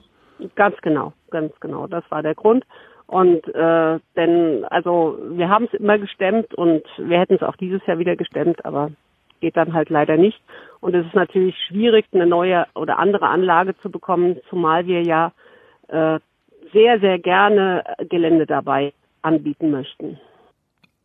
Ganz 0.56 0.76
genau, 0.82 1.12
ganz 1.32 1.54
genau. 1.60 1.88
Das 1.88 2.04
war 2.10 2.24
der 2.24 2.36
Grund. 2.36 2.64
Und 3.08 3.48
äh, 3.54 4.00
denn, 4.16 4.66
also 4.66 5.20
wir 5.30 5.50
haben 5.50 5.66
es 5.66 5.80
immer 5.80 6.00
gestemmt 6.00 6.54
und 6.56 6.84
wir 6.98 7.20
hätten 7.20 7.36
es 7.36 7.44
auch 7.44 7.56
dieses 7.56 7.86
Jahr 7.86 8.00
wieder 8.00 8.16
gestemmt, 8.16 8.66
aber 8.66 8.92
geht 9.42 9.58
dann 9.58 9.74
halt 9.74 9.90
leider 9.90 10.18
nicht. 10.18 10.42
Und 10.80 10.96
es 10.96 11.06
ist 11.06 11.16
natürlich 11.16 11.56
schwierig, 11.68 12.06
eine 12.14 12.26
neue 12.26 12.66
oder 12.74 12.98
andere 12.98 13.28
Anlage 13.28 13.78
zu 13.78 13.92
bekommen, 13.92 14.38
zumal 14.50 14.88
wir 14.88 15.04
ja 15.04 15.32
äh, 15.88 16.20
sehr, 16.74 17.00
sehr 17.00 17.20
gerne 17.20 17.84
Gelände 18.10 18.46
dabei 18.46 18.94
anbieten 19.22 19.72
möchten. 19.72 20.20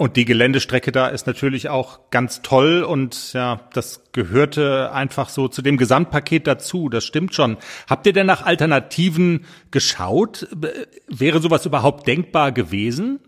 Und 0.01 0.17
die 0.17 0.25
Geländestrecke 0.25 0.93
da 0.93 1.09
ist 1.09 1.27
natürlich 1.27 1.69
auch 1.69 2.11
ganz 2.11 2.41
toll 2.41 2.85
und 2.85 3.35
ja, 3.35 3.61
das 3.75 4.11
gehörte 4.13 4.93
einfach 4.95 5.29
so 5.29 5.47
zu 5.47 5.61
dem 5.61 5.77
Gesamtpaket 5.77 6.47
dazu. 6.47 6.89
Das 6.89 7.05
stimmt 7.05 7.35
schon. 7.35 7.59
Habt 7.87 8.07
ihr 8.07 8.15
denn 8.15 8.25
nach 8.25 8.47
Alternativen 8.47 9.45
geschaut? 9.71 10.49
B- 10.57 10.69
Wäre 11.07 11.41
sowas 11.41 11.67
überhaupt 11.67 12.09
denkbar 12.09 12.51
gewesen? 12.51 13.21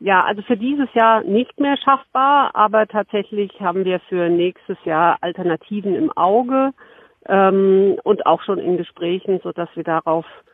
Ja, 0.00 0.24
also 0.24 0.40
für 0.40 0.56
dieses 0.56 0.88
Jahr 0.94 1.24
nicht 1.24 1.60
mehr 1.60 1.76
schaffbar, 1.76 2.56
aber 2.56 2.86
tatsächlich 2.86 3.50
haben 3.60 3.84
wir 3.84 4.00
für 4.08 4.30
nächstes 4.30 4.78
Jahr 4.86 5.18
Alternativen 5.20 5.94
im 5.94 6.10
Auge 6.12 6.70
ähm, 7.26 7.98
und 8.02 8.24
auch 8.24 8.40
schon 8.44 8.58
in 8.58 8.78
Gesprächen, 8.78 9.40
so 9.42 9.52
dass 9.52 9.68
wir 9.74 9.84
darauf 9.84 10.24
äh, 10.24 10.47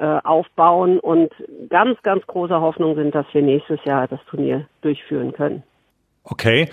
aufbauen 0.00 0.98
und 0.98 1.30
ganz, 1.68 2.00
ganz 2.02 2.26
große 2.26 2.58
Hoffnung 2.58 2.94
sind, 2.94 3.14
dass 3.14 3.26
wir 3.32 3.42
nächstes 3.42 3.84
Jahr 3.84 4.08
das 4.08 4.20
Turnier 4.30 4.66
durchführen 4.80 5.32
können. 5.32 5.62
Okay. 6.24 6.70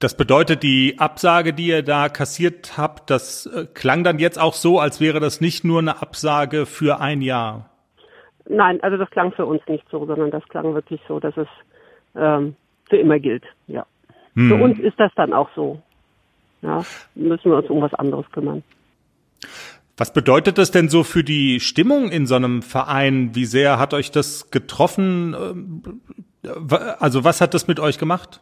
Das 0.00 0.16
bedeutet, 0.16 0.62
die 0.62 0.96
Absage, 0.98 1.52
die 1.52 1.68
ihr 1.68 1.82
da 1.82 2.08
kassiert 2.08 2.78
habt, 2.78 3.10
das 3.10 3.46
äh, 3.46 3.66
klang 3.74 4.04
dann 4.04 4.20
jetzt 4.20 4.40
auch 4.40 4.52
so, 4.52 4.78
als 4.78 5.00
wäre 5.00 5.18
das 5.18 5.40
nicht 5.40 5.64
nur 5.64 5.80
eine 5.80 6.00
Absage 6.02 6.66
für 6.66 7.00
ein 7.00 7.20
Jahr. 7.20 7.68
Nein, 8.48 8.80
also 8.82 8.96
das 8.96 9.10
klang 9.10 9.32
für 9.32 9.44
uns 9.44 9.60
nicht 9.66 9.84
so, 9.90 10.06
sondern 10.06 10.30
das 10.30 10.46
klang 10.48 10.72
wirklich 10.74 11.00
so, 11.08 11.18
dass 11.18 11.36
es 11.36 11.48
ähm, 12.14 12.54
für 12.88 12.96
immer 12.96 13.18
gilt. 13.18 13.44
Ja. 13.66 13.86
Für 14.34 14.54
uns 14.54 14.78
ist 14.78 15.00
das 15.00 15.10
dann 15.16 15.32
auch 15.32 15.48
so. 15.56 15.82
Ja, 16.62 16.84
müssen 17.16 17.50
wir 17.50 17.58
uns 17.58 17.68
um 17.68 17.82
was 17.82 17.92
anderes 17.94 18.30
kümmern. 18.30 18.62
Was 19.98 20.12
bedeutet 20.12 20.58
das 20.58 20.70
denn 20.70 20.88
so 20.88 21.02
für 21.02 21.24
die 21.24 21.58
Stimmung 21.58 22.10
in 22.10 22.26
so 22.26 22.36
einem 22.36 22.62
Verein? 22.62 23.34
Wie 23.34 23.44
sehr 23.44 23.78
hat 23.80 23.92
euch 23.94 24.12
das 24.12 24.50
getroffen? 24.50 25.34
Ähm, 25.34 25.82
Also 27.00 27.24
was 27.24 27.40
hat 27.40 27.52
das 27.52 27.66
mit 27.66 27.80
euch 27.80 27.98
gemacht? 27.98 28.40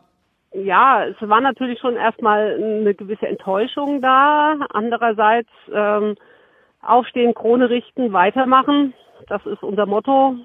Ja, 0.53 1.05
es 1.07 1.17
war 1.21 1.41
natürlich 1.41 1.81
schon 1.81 1.97
erstmal 1.97 2.55
eine 2.63 2.95
gewisse 2.95 3.27
Enttäuschung 3.27 4.01
da. 4.01 4.57
Andererseits 4.71 5.49
ähm, 5.73 6.15
aufstehen, 6.83 7.35
Krone 7.35 7.69
richten, 7.71 8.13
weitermachen. 8.13 8.93
Das 9.29 9.45
ist 9.47 9.63
unser 9.63 9.87
Motto. 9.87 10.37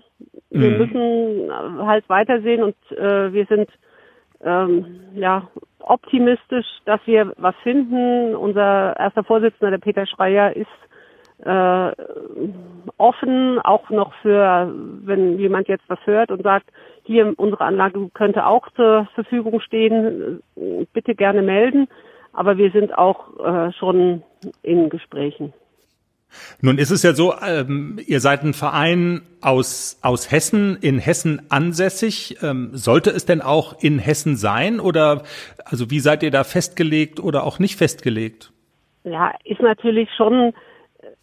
Wir 0.49 0.71
müssen 0.71 1.49
äh, 1.49 1.85
halt 1.85 2.07
weitersehen 2.09 2.63
und 2.63 2.75
äh, 2.97 3.33
wir 3.33 3.45
sind 3.47 3.69
ähm, 4.43 5.01
ja 5.13 5.47
optimistisch, 5.79 6.67
dass 6.85 6.99
wir 7.05 7.33
was 7.37 7.55
finden. 7.63 8.35
Unser 8.35 8.97
erster 8.97 9.23
Vorsitzender, 9.23 9.71
der 9.71 9.77
Peter 9.77 10.05
Schreier, 10.05 10.55
ist 10.55 10.67
äh, 11.43 11.91
offen, 12.98 13.60
auch 13.60 13.89
noch 13.89 14.13
für, 14.21 14.74
wenn 15.03 15.39
jemand 15.39 15.67
jetzt 15.67 15.83
was 15.88 16.00
hört 16.05 16.31
und 16.31 16.43
sagt, 16.43 16.69
hier 17.03 17.33
unsere 17.38 17.63
Anlage 17.63 18.10
könnte 18.13 18.45
auch 18.45 18.69
zur 18.75 19.07
Verfügung 19.15 19.60
stehen, 19.62 20.41
bitte 20.93 21.15
gerne 21.15 21.41
melden. 21.41 21.88
Aber 22.33 22.57
wir 22.57 22.71
sind 22.71 22.98
auch 22.98 23.39
äh, 23.39 23.74
schon 23.74 24.24
in 24.62 24.89
Gesprächen. 24.89 25.53
Nun 26.62 26.77
ist 26.77 26.91
es 26.91 27.03
ja 27.03 27.13
so, 27.13 27.33
ähm, 27.45 28.00
ihr 28.05 28.19
seid 28.19 28.43
ein 28.43 28.53
Verein 28.53 29.21
aus, 29.41 30.00
aus 30.01 30.31
Hessen, 30.31 30.77
in 30.79 31.00
Hessen 31.00 31.41
ansässig. 31.50 32.38
Ähm, 32.41 32.69
sollte 32.71 33.10
es 33.10 33.25
denn 33.25 33.41
auch 33.41 33.81
in 33.81 34.00
Hessen 34.00 34.38
sein? 34.38 34.79
Oder 34.79 35.24
also 35.65 35.91
wie 35.91 36.00
seid 36.00 36.24
ihr 36.24 36.31
da 36.31 36.43
festgelegt 36.43 37.19
oder 37.19 37.43
auch 37.43 37.60
nicht 37.60 37.75
festgelegt? 37.75 38.51
Ja, 39.03 39.33
ist 39.43 39.62
natürlich 39.62 40.10
schon, 40.15 40.53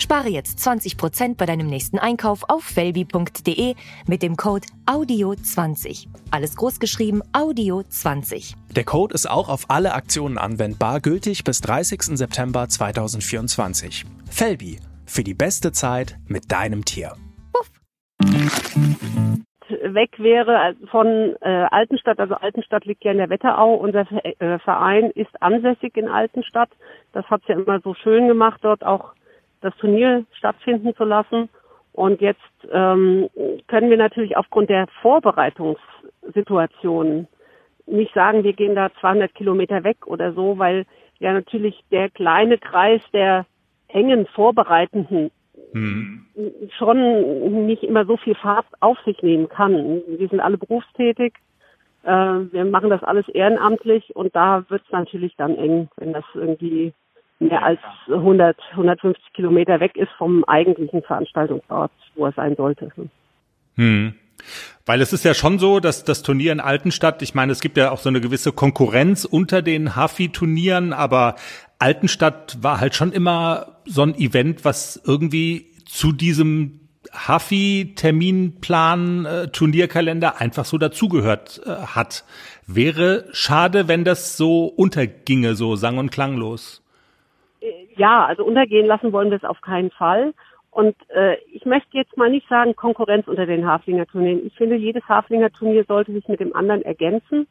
Spare 0.00 0.28
jetzt 0.28 0.60
20% 0.60 1.36
bei 1.36 1.44
deinem 1.44 1.66
nächsten 1.66 1.98
Einkauf 1.98 2.44
auf 2.48 2.62
felbi.de 2.62 3.74
mit 4.06 4.22
dem 4.22 4.36
Code 4.36 4.66
AUDIO20. 4.86 6.06
Alles 6.30 6.56
großgeschrieben 6.56 7.22
AUDIO20. 7.32 8.54
Der 8.74 8.84
Code 8.84 9.12
ist 9.14 9.28
auch 9.28 9.48
auf 9.48 9.64
alle 9.68 9.94
Aktionen 9.94 10.38
anwendbar, 10.38 11.00
gültig 11.00 11.42
bis 11.42 11.60
30. 11.60 12.16
September 12.16 12.68
2024. 12.68 14.04
Felbi, 14.30 14.78
für 15.04 15.24
die 15.24 15.34
beste 15.34 15.72
Zeit 15.72 16.16
mit 16.28 16.52
deinem 16.52 16.84
Tier. 16.84 17.14
Puff. 17.52 17.70
weg 19.94 20.18
wäre 20.18 20.76
von 20.90 21.34
äh, 21.40 21.66
Altenstadt. 21.70 22.20
Also 22.20 22.34
Altenstadt 22.34 22.84
liegt 22.84 23.04
ja 23.04 23.10
in 23.10 23.18
der 23.18 23.30
Wetterau. 23.30 23.74
Unser 23.74 24.06
äh, 24.12 24.58
Verein 24.60 25.10
ist 25.10 25.42
ansässig 25.42 25.96
in 25.96 26.08
Altenstadt. 26.08 26.70
Das 27.12 27.26
hat 27.26 27.42
es 27.42 27.48
ja 27.48 27.56
immer 27.56 27.80
so 27.80 27.94
schön 27.94 28.28
gemacht, 28.28 28.60
dort 28.62 28.84
auch 28.84 29.12
das 29.60 29.76
Turnier 29.76 30.24
stattfinden 30.32 30.96
zu 30.96 31.04
lassen. 31.04 31.48
Und 31.92 32.20
jetzt 32.20 32.40
ähm, 32.70 33.30
können 33.66 33.90
wir 33.90 33.96
natürlich 33.96 34.36
aufgrund 34.36 34.70
der 34.70 34.86
Vorbereitungssituation 35.02 37.26
nicht 37.86 38.14
sagen, 38.14 38.44
wir 38.44 38.52
gehen 38.52 38.74
da 38.74 38.90
200 39.00 39.34
Kilometer 39.34 39.84
weg 39.84 40.06
oder 40.06 40.32
so, 40.32 40.58
weil 40.58 40.84
ja 41.18 41.32
natürlich 41.32 41.82
der 41.90 42.10
kleine 42.10 42.58
Kreis 42.58 43.00
der 43.12 43.46
engen 43.88 44.26
Vorbereitenden 44.26 45.30
hm. 45.72 46.26
schon 46.76 47.66
nicht 47.66 47.82
immer 47.82 48.04
so 48.04 48.16
viel 48.16 48.34
Fahrt 48.34 48.66
auf 48.80 48.98
sich 49.04 49.22
nehmen 49.22 49.48
kann. 49.48 50.02
Wir 50.06 50.28
sind 50.28 50.40
alle 50.40 50.58
berufstätig, 50.58 51.34
äh, 52.04 52.10
wir 52.10 52.64
machen 52.64 52.90
das 52.90 53.02
alles 53.02 53.28
ehrenamtlich 53.28 54.14
und 54.14 54.36
da 54.36 54.64
wird 54.68 54.82
es 54.84 54.92
natürlich 54.92 55.34
dann 55.36 55.56
eng, 55.56 55.88
wenn 55.96 56.12
das 56.12 56.24
irgendwie 56.34 56.92
mehr 57.38 57.62
als 57.62 57.80
100, 58.08 58.58
150 58.72 59.32
Kilometer 59.32 59.80
weg 59.80 59.96
ist 59.96 60.10
vom 60.18 60.44
eigentlichen 60.44 61.02
Veranstaltungsort, 61.02 61.92
wo 62.14 62.26
er 62.26 62.32
sein 62.32 62.54
sollte. 62.56 62.90
Hm. 63.76 64.12
Weil 64.86 65.00
es 65.00 65.12
ist 65.12 65.24
ja 65.24 65.34
schon 65.34 65.58
so, 65.58 65.80
dass 65.80 66.04
das 66.04 66.22
Turnier 66.22 66.52
in 66.52 66.60
Altenstadt, 66.60 67.22
ich 67.22 67.34
meine, 67.34 67.50
es 67.52 67.60
gibt 67.60 67.76
ja 67.76 67.90
auch 67.90 67.98
so 67.98 68.08
eine 68.08 68.20
gewisse 68.20 68.52
Konkurrenz 68.52 69.24
unter 69.24 69.62
den 69.62 69.96
Hafi-Turnieren, 69.96 70.92
aber 70.92 71.34
Altenstadt 71.78 72.62
war 72.62 72.80
halt 72.80 72.94
schon 72.94 73.12
immer 73.12 73.80
so 73.84 74.02
ein 74.02 74.14
Event, 74.14 74.64
was 74.64 75.02
irgendwie 75.04 75.66
zu 75.84 76.12
diesem 76.12 76.80
Hafi-Terminplan, 77.12 79.26
äh, 79.26 79.50
einfach 80.36 80.64
so 80.64 80.78
dazugehört 80.78 81.60
äh, 81.64 81.70
hat. 81.70 82.24
Wäre 82.66 83.26
schade, 83.32 83.88
wenn 83.88 84.04
das 84.04 84.36
so 84.36 84.66
unterginge, 84.66 85.54
so 85.54 85.76
sang- 85.76 85.98
und 85.98 86.10
klanglos 86.10 86.82
ja, 87.96 88.24
also 88.24 88.44
untergehen 88.44 88.86
lassen 88.86 89.12
wollen 89.12 89.30
wir 89.30 89.36
es 89.36 89.44
auf 89.44 89.60
keinen 89.60 89.90
Fall. 89.90 90.34
Und 90.70 90.96
äh, 91.10 91.36
ich 91.52 91.64
möchte 91.64 91.96
jetzt 91.96 92.16
mal 92.16 92.30
nicht 92.30 92.48
sagen 92.48 92.76
Konkurrenz 92.76 93.26
unter 93.26 93.46
den 93.46 93.66
Haflinger 93.66 94.06
Turnieren. 94.06 94.46
Ich 94.46 94.54
finde, 94.54 94.76
jedes 94.76 95.02
Haflinger 95.08 95.50
Turnier 95.50 95.84
sollte 95.84 96.12
sich 96.12 96.28
mit 96.28 96.40
dem 96.40 96.54
anderen 96.54 96.82
ergänzen. 96.82 97.46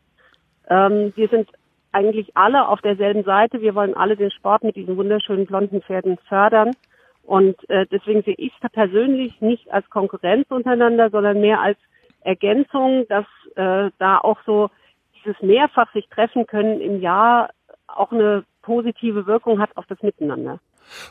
Ähm, 0.70 1.13
wir 1.15 1.28
sind 1.28 1.50
eigentlich 1.92 2.36
alle 2.38 2.68
auf 2.68 2.82
derselben 2.82 3.24
Seite. 3.24 3.62
Wir 3.62 3.76
wollen 3.76 3.96
alle 3.96 4.15
den 4.15 4.32
Sport 4.32 4.63
mit 4.63 4.76
diesen 4.76 4.98
wunderschönen 4.98 5.46
blonden 5.46 5.82
Pferden 5.82 6.18
fördern. 6.28 6.76
Und 7.24 7.70
äh, 7.70 7.86
deswegen 7.92 8.24
sehe 8.24 8.36
ich 8.38 8.54
es 8.62 8.72
persönlich 8.72 9.42
nicht 9.42 9.72
als 9.74 9.89
Konkurrenz 9.89 10.50
untereinander, 10.50 11.10
sondern 11.10 11.42
mehr 11.42 11.60
als 11.60 11.78
Ergänzung, 12.22 13.06
dass 13.10 13.26
äh, 13.56 13.92
da 13.98 14.20
auch 14.20 14.38
so 14.46 14.70
dieses 15.15 15.42
mehrfach 15.42 15.92
sich 15.92 16.08
treffen 16.08 16.46
können 16.46 16.80
im 16.80 17.02
Jahr 17.02 17.50
auch 17.88 18.12
eine 18.12 18.44
positive 18.68 19.26
Wirkung 19.26 19.62
hat 19.62 19.76
auf 19.78 19.86
das 19.88 20.04
Miteinander. 20.04 20.60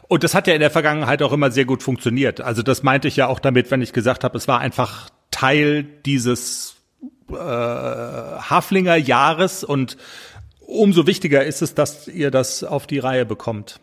Und 0.09 0.25
das 0.25 0.35
hat 0.35 0.47
ja 0.47 0.55
in 0.55 0.61
der 0.61 0.71
Vergangenheit 0.71 1.23
auch 1.23 1.33
immer 1.33 1.51
sehr 1.51 1.65
gut 1.65 1.83
funktioniert. 1.83 2.41
Also 2.41 2.63
das 2.63 2.83
meinte 2.83 3.09
ich 3.09 3.17
ja 3.17 3.29
auch 3.29 3.41
damit, 3.41 3.71
wenn 3.71 3.81
ich 3.81 3.95
gesagt 3.95 4.25
habe, 4.25 4.37
es 4.37 4.47
war 4.47 4.61
einfach 4.61 5.09
Teil 5.31 5.85
dieses 6.05 6.77
äh, 7.31 7.35
Haflinger 7.35 8.97
Jahres 8.97 9.65
und 9.65 9.97
umso 10.61 11.07
wichtiger 11.07 11.45
ist 11.45 11.63
es, 11.63 11.75
dass 11.75 12.09
ihr 12.09 12.31
das 12.31 12.63
auf 12.63 12.87
die 12.87 12.99
Reihe 12.99 13.25
bekommt. 13.25 13.81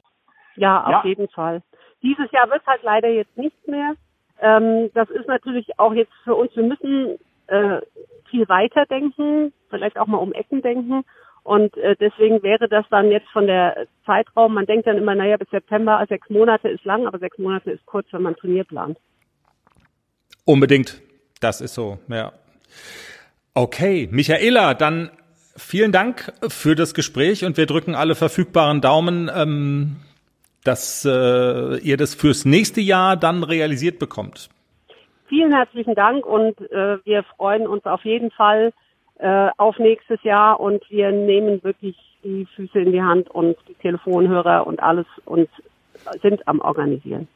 Ja, 0.55 0.83
auf 0.83 1.03
ja. 1.03 1.09
jeden 1.09 1.27
Fall. 1.29 1.63
Dieses 2.03 2.31
Jahr 2.31 2.49
wird 2.49 2.65
halt 2.67 2.83
leider 2.83 3.09
jetzt 3.09 3.35
nicht 3.37 3.67
mehr. 3.67 3.95
Ähm, 4.39 4.91
das 4.93 5.09
ist 5.09 5.27
natürlich 5.27 5.79
auch 5.79 5.93
jetzt 5.93 6.13
für 6.23 6.35
uns, 6.35 6.55
wir 6.55 6.63
müssen 6.63 7.17
äh, 7.47 7.81
viel 8.29 8.47
weiter 8.49 8.85
denken, 8.85 9.51
vielleicht 9.69 9.97
auch 9.97 10.07
mal 10.07 10.17
um 10.17 10.33
Ecken 10.33 10.61
denken. 10.61 11.03
Und 11.43 11.75
äh, 11.77 11.95
deswegen 11.99 12.41
wäre 12.41 12.69
das 12.69 12.85
dann 12.89 13.11
jetzt 13.11 13.27
von 13.29 13.47
der 13.47 13.87
Zeitraum, 14.05 14.53
man 14.53 14.65
denkt 14.65 14.87
dann 14.87 14.97
immer, 14.97 15.13
naja, 15.13 15.37
bis 15.37 15.49
September, 15.49 16.03
sechs 16.07 16.29
Monate 16.29 16.69
ist 16.69 16.85
lang, 16.85 17.05
aber 17.05 17.19
sechs 17.19 17.37
Monate 17.37 17.71
ist 17.71 17.85
kurz, 17.85 18.07
wenn 18.11 18.21
man 18.21 18.35
Turnier 18.35 18.63
plant. 18.63 18.97
Unbedingt. 20.45 21.01
Das 21.41 21.59
ist 21.59 21.73
so, 21.73 21.99
ja. 22.07 22.31
Okay, 23.53 24.07
Michaela, 24.11 24.73
dann 24.73 25.11
vielen 25.57 25.91
Dank 25.91 26.31
für 26.47 26.75
das 26.75 26.93
Gespräch 26.93 27.43
und 27.43 27.57
wir 27.57 27.65
drücken 27.65 27.95
alle 27.95 28.15
verfügbaren 28.15 28.81
Daumen, 28.81 29.29
ähm, 29.33 29.97
dass 30.63 31.05
äh, 31.05 31.77
ihr 31.79 31.97
das 31.97 32.15
fürs 32.15 32.45
nächste 32.45 32.79
Jahr 32.81 33.17
dann 33.17 33.43
realisiert 33.43 33.99
bekommt. 33.99 34.49
Vielen 35.27 35.53
herzlichen 35.53 35.95
Dank 35.95 36.25
und 36.25 36.59
äh, 36.71 36.97
wir 37.03 37.23
freuen 37.35 37.67
uns 37.67 37.85
auf 37.85 38.05
jeden 38.05 38.31
Fall, 38.31 38.71
äh, 39.19 39.49
auf 39.57 39.77
nächstes 39.79 40.21
Jahr 40.23 40.59
und 40.59 40.83
wir 40.89 41.11
nehmen 41.11 41.63
wirklich 41.63 41.95
die 42.23 42.47
Füße 42.55 42.79
in 42.79 42.91
die 42.91 43.01
Hand 43.01 43.29
und 43.29 43.57
die 43.67 43.73
Telefonhörer 43.75 44.65
und 44.65 44.81
alles 44.81 45.05
und 45.25 45.49
sind 46.21 46.47
am 46.47 46.59
Organisieren. 46.61 47.27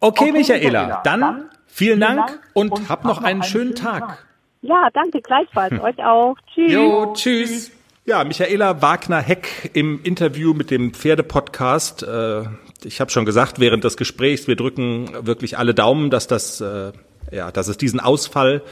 Okay, 0.00 0.24
okay 0.24 0.32
Michaela, 0.32 1.00
dann, 1.04 1.20
dann 1.20 1.50
vielen 1.66 2.00
Dank, 2.00 2.26
Dank 2.26 2.40
und, 2.54 2.72
und 2.72 2.88
hab 2.88 3.04
noch 3.04 3.18
einen, 3.18 3.26
einen 3.26 3.42
schönen 3.42 3.74
Tag. 3.74 4.00
Tag. 4.00 4.26
Ja, 4.62 4.88
danke 4.92 5.20
gleichfalls. 5.20 5.80
Euch 5.80 6.04
auch. 6.04 6.36
Tschüss. 6.52 6.72
Jo, 6.72 7.12
tschüss. 7.14 7.72
Ja, 8.04 8.22
Michaela 8.24 8.82
Wagner-Heck 8.82 9.70
im 9.74 10.00
Interview 10.02 10.54
mit 10.54 10.70
dem 10.70 10.94
Pferdepodcast. 10.94 12.04
Äh, 12.04 12.42
ich 12.84 13.00
habe 13.00 13.10
schon 13.10 13.24
gesagt, 13.24 13.58
während 13.58 13.84
des 13.84 13.96
Gesprächs, 13.96 14.46
wir 14.46 14.54
drücken 14.54 15.10
wirklich 15.26 15.58
alle 15.58 15.74
Daumen, 15.74 16.10
dass 16.10 16.26
das, 16.28 16.60
äh, 16.60 16.92
ja, 17.32 17.50
dass 17.50 17.68
es 17.68 17.78
diesen 17.78 17.98
Ausfall 17.98 18.62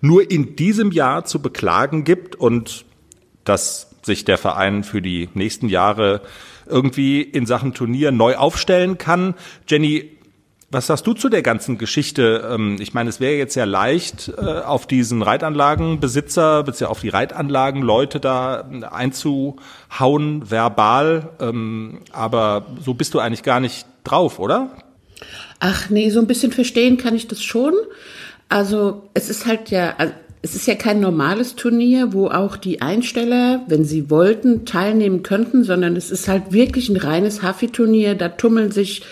nur 0.00 0.30
in 0.30 0.56
diesem 0.56 0.92
Jahr 0.92 1.24
zu 1.24 1.40
beklagen 1.40 2.04
gibt 2.04 2.36
und 2.36 2.84
dass 3.44 3.90
sich 4.02 4.24
der 4.24 4.38
Verein 4.38 4.84
für 4.84 5.02
die 5.02 5.28
nächsten 5.34 5.68
Jahre 5.68 6.22
irgendwie 6.66 7.20
in 7.22 7.46
Sachen 7.46 7.74
Turnier 7.74 8.12
neu 8.12 8.36
aufstellen 8.36 8.96
kann. 8.96 9.34
Jenny, 9.68 10.10
was 10.70 10.86
sagst 10.86 11.06
du 11.06 11.14
zu 11.14 11.28
der 11.28 11.42
ganzen 11.42 11.78
Geschichte? 11.78 12.48
Ähm, 12.48 12.76
ich 12.78 12.94
meine, 12.94 13.10
es 13.10 13.18
wäre 13.18 13.34
jetzt 13.34 13.56
ja 13.56 13.64
leicht, 13.64 14.32
äh, 14.38 14.40
auf 14.40 14.86
diesen 14.86 15.20
Reitanlagenbesitzer 15.20 16.62
bzw. 16.62 16.84
auf 16.84 17.00
die 17.00 17.08
Reitanlagenleute 17.08 18.20
da 18.20 18.68
einzuhauen, 18.88 20.48
verbal. 20.48 21.30
Ähm, 21.40 22.00
aber 22.12 22.66
so 22.80 22.94
bist 22.94 23.14
du 23.14 23.18
eigentlich 23.18 23.42
gar 23.42 23.58
nicht 23.58 23.86
drauf, 24.04 24.38
oder? 24.38 24.70
Ach 25.58 25.90
nee, 25.90 26.08
so 26.10 26.20
ein 26.20 26.28
bisschen 26.28 26.52
verstehen 26.52 26.96
kann 26.96 27.16
ich 27.16 27.26
das 27.26 27.42
schon. 27.42 27.74
Also 28.50 29.08
es 29.14 29.30
ist 29.30 29.46
halt 29.46 29.70
ja, 29.70 29.94
also 29.96 30.12
es 30.42 30.54
ist 30.54 30.66
ja 30.66 30.74
kein 30.74 31.00
normales 31.00 31.54
Turnier, 31.54 32.12
wo 32.12 32.28
auch 32.28 32.56
die 32.56 32.82
Einsteller, 32.82 33.62
wenn 33.68 33.84
sie 33.84 34.10
wollten, 34.10 34.64
teilnehmen 34.64 35.22
könnten, 35.22 35.64
sondern 35.64 35.96
es 35.96 36.10
ist 36.10 36.28
halt 36.28 36.52
wirklich 36.52 36.88
ein 36.88 36.96
reines 36.96 37.42
Hafi-Turnier. 37.42 38.14
Da 38.14 38.30
tummeln 38.30 38.70
sich, 38.70 39.02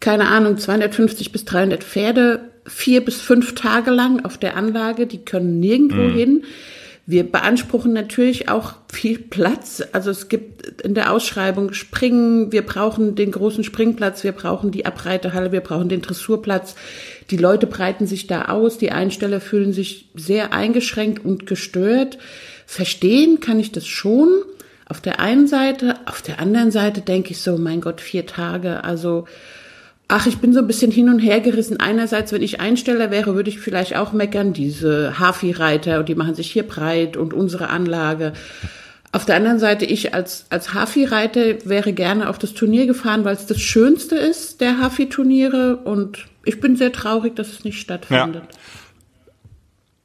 keine 0.00 0.28
Ahnung, 0.28 0.58
250 0.58 1.32
bis 1.32 1.44
300 1.44 1.82
Pferde 1.82 2.40
vier 2.66 3.04
bis 3.04 3.20
fünf 3.20 3.54
Tage 3.54 3.90
lang 3.90 4.24
auf 4.24 4.38
der 4.38 4.56
Anlage, 4.56 5.06
die 5.06 5.24
können 5.24 5.60
nirgendwo 5.60 6.02
mhm. 6.02 6.14
hin. 6.14 6.44
Wir 7.06 7.30
beanspruchen 7.30 7.92
natürlich 7.92 8.48
auch 8.48 8.74
viel 8.90 9.18
Platz. 9.18 9.82
Also 9.92 10.10
es 10.10 10.28
gibt 10.28 10.80
in 10.80 10.94
der 10.94 11.12
Ausschreibung 11.12 11.74
Springen, 11.74 12.50
wir 12.50 12.62
brauchen 12.62 13.14
den 13.14 13.30
großen 13.30 13.62
Springplatz, 13.62 14.24
wir 14.24 14.32
brauchen 14.32 14.70
die 14.70 14.86
Abreitehalle, 14.86 15.52
wir 15.52 15.60
brauchen 15.60 15.90
den 15.90 16.00
Dressurplatz. 16.00 16.74
Die 17.30 17.36
Leute 17.36 17.66
breiten 17.66 18.06
sich 18.06 18.26
da 18.26 18.46
aus, 18.46 18.78
die 18.78 18.90
Einsteller 18.90 19.40
fühlen 19.40 19.74
sich 19.74 20.08
sehr 20.14 20.54
eingeschränkt 20.54 21.24
und 21.24 21.46
gestört. 21.46 22.16
Verstehen 22.66 23.40
kann 23.40 23.60
ich 23.60 23.70
das 23.70 23.86
schon. 23.86 24.28
Auf 24.86 25.02
der 25.02 25.20
einen 25.20 25.46
Seite, 25.46 25.96
auf 26.06 26.22
der 26.22 26.40
anderen 26.40 26.70
Seite 26.70 27.02
denke 27.02 27.32
ich 27.32 27.40
so, 27.40 27.58
mein 27.58 27.82
Gott, 27.82 28.00
vier 28.00 28.26
Tage, 28.26 28.84
also 28.84 29.26
Ach, 30.08 30.26
ich 30.26 30.38
bin 30.38 30.52
so 30.52 30.60
ein 30.60 30.66
bisschen 30.66 30.90
hin 30.90 31.08
und 31.08 31.18
her 31.18 31.40
gerissen. 31.40 31.80
Einerseits, 31.80 32.32
wenn 32.32 32.42
ich 32.42 32.60
Einsteller 32.60 33.10
wäre, 33.10 33.34
würde 33.34 33.48
ich 33.48 33.58
vielleicht 33.58 33.96
auch 33.96 34.12
meckern, 34.12 34.52
diese 34.52 35.18
Hafi-Reiter, 35.18 36.02
die 36.02 36.14
machen 36.14 36.34
sich 36.34 36.50
hier 36.50 36.64
breit 36.64 37.16
und 37.16 37.32
unsere 37.32 37.70
Anlage. 37.70 38.34
Auf 39.12 39.24
der 39.24 39.36
anderen 39.36 39.58
Seite, 39.58 39.86
ich 39.86 40.12
als, 40.12 40.46
als 40.50 40.74
Hafi-Reiter 40.74 41.64
wäre 41.64 41.92
gerne 41.92 42.28
auf 42.28 42.38
das 42.38 42.52
Turnier 42.52 42.86
gefahren, 42.86 43.24
weil 43.24 43.34
es 43.34 43.46
das 43.46 43.60
Schönste 43.60 44.16
ist, 44.16 44.60
der 44.60 44.78
Hafi-Turniere. 44.80 45.76
Und 45.76 46.26
ich 46.44 46.60
bin 46.60 46.76
sehr 46.76 46.92
traurig, 46.92 47.34
dass 47.34 47.48
es 47.48 47.64
nicht 47.64 47.80
stattfindet. 47.80 48.42
Ja 48.42 48.58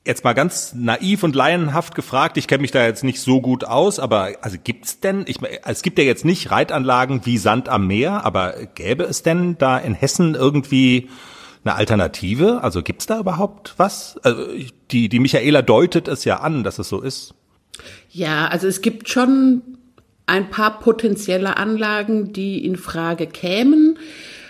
jetzt 0.06 0.24
mal 0.24 0.34
ganz 0.34 0.74
naiv 0.74 1.24
und 1.24 1.36
laienhaft 1.36 1.94
gefragt, 1.96 2.38
ich 2.38 2.48
kenne 2.48 2.62
mich 2.62 2.72
da 2.72 2.86
jetzt 2.86 3.04
nicht 3.04 3.22
so 3.22 3.42
gut 3.42 3.64
aus, 3.64 4.00
aber 4.00 4.32
also 4.42 4.58
gibt's 4.64 5.00
denn, 5.00 5.26
ich 5.28 5.38
es 5.66 5.82
gibt 5.82 6.00
ja 6.00 6.06
jetzt 6.06 6.26
nicht 6.26 6.52
Reitanlagen 6.52 7.26
wie 7.26 7.38
Sand 7.38 7.70
am 7.70 7.88
Meer, 7.88 8.26
aber 8.26 8.54
gäbe 8.76 9.04
es 9.04 9.24
denn 9.24 9.58
da 9.58 9.78
in 9.78 9.94
Hessen 9.94 10.36
irgendwie 10.36 11.10
eine 11.64 11.76
Alternative? 11.76 12.64
Also 12.64 12.82
gibt's 12.82 13.06
da 13.06 13.20
überhaupt 13.20 13.74
was? 13.78 14.18
Also 14.24 14.46
die 14.92 15.10
die 15.10 15.20
Michaela 15.20 15.62
deutet 15.62 16.08
es 16.08 16.24
ja 16.24 16.38
an, 16.40 16.64
dass 16.64 16.80
es 16.80 16.90
so 16.90 17.02
ist. 17.02 17.34
Ja, 18.10 18.48
also 18.48 18.68
es 18.68 18.82
gibt 18.82 19.10
schon 19.10 19.62
ein 20.26 20.50
paar 20.50 20.80
potenzielle 20.80 21.58
Anlagen, 21.58 22.34
die 22.34 22.64
in 22.64 22.76
Frage 22.76 23.28
kämen. 23.28 23.98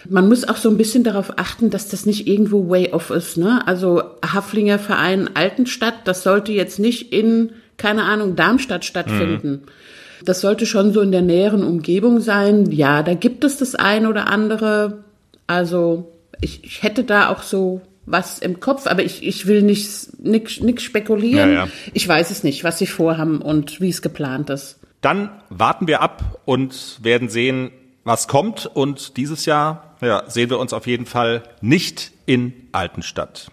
Man 0.10 0.28
muss 0.28 0.48
auch 0.48 0.58
so 0.58 0.70
ein 0.70 0.78
bisschen 0.78 1.04
darauf 1.04 1.38
achten, 1.38 1.70
dass 1.70 1.88
das 1.88 2.06
nicht 2.06 2.28
irgendwo 2.28 2.70
way 2.70 2.92
off 2.92 3.12
ist. 3.12 3.38
Ne? 3.38 3.66
Also 3.68 4.02
Haflinger 4.26 4.80
Verein 4.80 5.30
Altenstadt, 5.36 5.96
das 6.06 6.24
sollte 6.24 6.52
jetzt 6.52 6.80
nicht 6.80 7.14
in, 7.14 7.52
keine 7.78 8.04
Ahnung, 8.04 8.36
Darmstadt 8.36 8.86
stattfinden. 8.86 9.52
Mhm. 9.52 9.62
Das 10.26 10.42
sollte 10.42 10.66
schon 10.66 10.92
so 10.94 11.02
in 11.02 11.12
der 11.12 11.22
näheren 11.22 11.64
Umgebung 11.64 12.20
sein. 12.20 12.72
Ja, 12.72 13.04
da 13.04 13.14
gibt 13.14 13.44
es 13.44 13.58
das 13.58 13.76
ein 13.76 14.06
oder 14.06 14.28
andere. 14.28 15.04
Also 15.48 16.12
ich, 16.42 16.64
ich 16.64 16.84
hätte 16.84 17.04
da 17.04 17.30
auch 17.30 17.44
so 17.44 17.82
was 18.06 18.40
im 18.40 18.60
Kopf, 18.60 18.88
aber 18.88 19.04
ich, 19.04 19.24
ich 19.24 19.46
will 19.46 19.62
nicht 19.62 20.20
nix, 20.20 20.84
spekulieren. 20.84 21.50
Ja, 21.50 21.66
ja. 21.66 21.68
Ich 21.94 22.08
weiß 22.08 22.32
es 22.32 22.44
nicht, 22.44 22.64
was 22.64 22.80
sie 22.80 22.88
vorhaben 22.88 23.42
und 23.42 23.80
wie 23.82 23.90
es 23.90 24.02
geplant 24.02 24.50
ist. 24.50 24.80
Dann 25.02 25.30
warten 25.50 25.88
wir 25.88 26.02
ab 26.02 26.40
und 26.46 27.00
werden 27.02 27.30
sehen, 27.30 27.72
was 28.04 28.28
kommt. 28.28 28.66
Und 28.66 29.16
dieses 29.16 29.46
Jahr 29.46 29.89
ja, 30.02 30.24
sehen 30.28 30.50
wir 30.50 30.60
uns 30.60 30.74
auf 30.74 30.88
jeden 30.88 31.06
Fall 31.06 31.44
nicht 31.62 32.12
in 32.26 32.54
Altenstadt. 32.72 33.52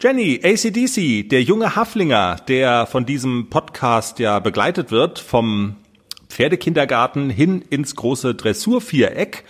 Jenny, 0.00 0.40
ACDC, 0.42 1.28
der 1.28 1.42
junge 1.42 1.76
Haflinger, 1.76 2.36
der 2.48 2.86
von 2.86 3.06
diesem 3.06 3.50
Podcast 3.50 4.18
ja 4.18 4.40
begleitet 4.40 4.90
wird, 4.90 5.18
vom 5.20 5.76
Pferdekindergarten 6.28 7.30
hin 7.30 7.62
ins 7.70 7.94
große 7.94 8.34
Dressurviereck. 8.34 9.44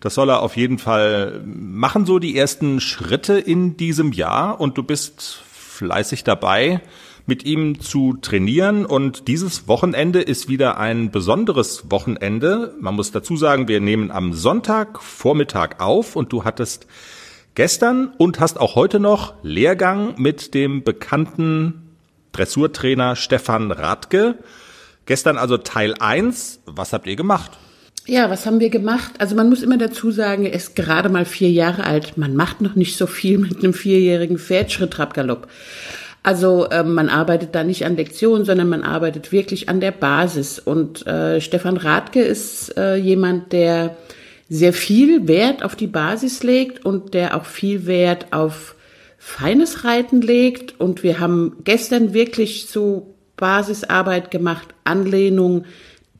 Das 0.00 0.14
soll 0.14 0.28
er 0.28 0.42
auf 0.42 0.58
jeden 0.58 0.78
Fall 0.78 1.42
machen, 1.46 2.04
so 2.04 2.18
die 2.18 2.36
ersten 2.36 2.80
Schritte 2.80 3.38
in 3.38 3.78
diesem 3.78 4.12
Jahr. 4.12 4.60
Und 4.60 4.76
du 4.76 4.82
bist 4.82 5.42
fleißig 5.50 6.24
dabei 6.24 6.82
mit 7.26 7.44
ihm 7.44 7.80
zu 7.80 8.14
trainieren. 8.20 8.84
Und 8.84 9.28
dieses 9.28 9.66
Wochenende 9.68 10.20
ist 10.20 10.48
wieder 10.48 10.78
ein 10.78 11.10
besonderes 11.10 11.90
Wochenende. 11.90 12.74
Man 12.80 12.94
muss 12.94 13.12
dazu 13.12 13.36
sagen, 13.36 13.68
wir 13.68 13.80
nehmen 13.80 14.10
am 14.10 14.32
Sonntag 14.32 15.02
Vormittag 15.02 15.80
auf 15.80 16.16
und 16.16 16.32
du 16.32 16.44
hattest 16.44 16.86
gestern 17.54 18.12
und 18.18 18.40
hast 18.40 18.60
auch 18.60 18.74
heute 18.74 19.00
noch 19.00 19.34
Lehrgang 19.42 20.14
mit 20.18 20.54
dem 20.54 20.82
bekannten 20.82 21.82
Dressurtrainer 22.32 23.16
Stefan 23.16 23.70
Radke. 23.70 24.38
Gestern 25.06 25.38
also 25.38 25.56
Teil 25.58 25.94
1. 25.98 26.60
Was 26.66 26.92
habt 26.92 27.06
ihr 27.06 27.16
gemacht? 27.16 27.52
Ja, 28.06 28.28
was 28.28 28.44
haben 28.44 28.60
wir 28.60 28.68
gemacht? 28.68 29.12
Also 29.18 29.34
man 29.34 29.48
muss 29.48 29.62
immer 29.62 29.78
dazu 29.78 30.10
sagen, 30.10 30.44
er 30.44 30.52
ist 30.52 30.76
gerade 30.76 31.08
mal 31.08 31.24
vier 31.24 31.50
Jahre 31.50 31.84
alt. 31.84 32.18
Man 32.18 32.36
macht 32.36 32.60
noch 32.60 32.74
nicht 32.74 32.98
so 32.98 33.06
viel 33.06 33.38
mit 33.38 33.58
einem 33.58 33.72
vierjährigen 33.72 34.38
Pferd, 34.38 34.72
Schritt, 34.72 34.90
Trab, 34.92 35.14
Galopp. 35.14 35.48
Also 36.24 36.64
äh, 36.70 36.82
man 36.82 37.10
arbeitet 37.10 37.54
da 37.54 37.62
nicht 37.62 37.84
an 37.84 37.96
Lektionen, 37.96 38.46
sondern 38.46 38.68
man 38.70 38.82
arbeitet 38.82 39.30
wirklich 39.30 39.68
an 39.68 39.80
der 39.80 39.92
Basis. 39.92 40.58
Und 40.58 41.06
äh, 41.06 41.40
Stefan 41.42 41.76
Radke 41.76 42.22
ist 42.22 42.76
äh, 42.78 42.96
jemand, 42.96 43.52
der 43.52 43.94
sehr 44.48 44.72
viel 44.72 45.28
Wert 45.28 45.62
auf 45.62 45.76
die 45.76 45.86
Basis 45.86 46.42
legt 46.42 46.84
und 46.84 47.12
der 47.12 47.36
auch 47.36 47.44
viel 47.44 47.86
Wert 47.86 48.32
auf 48.32 48.74
feines 49.18 49.84
Reiten 49.84 50.22
legt. 50.22 50.80
Und 50.80 51.02
wir 51.02 51.20
haben 51.20 51.58
gestern 51.62 52.14
wirklich 52.14 52.68
so 52.68 53.14
Basisarbeit 53.36 54.30
gemacht, 54.30 54.68
Anlehnung, 54.84 55.66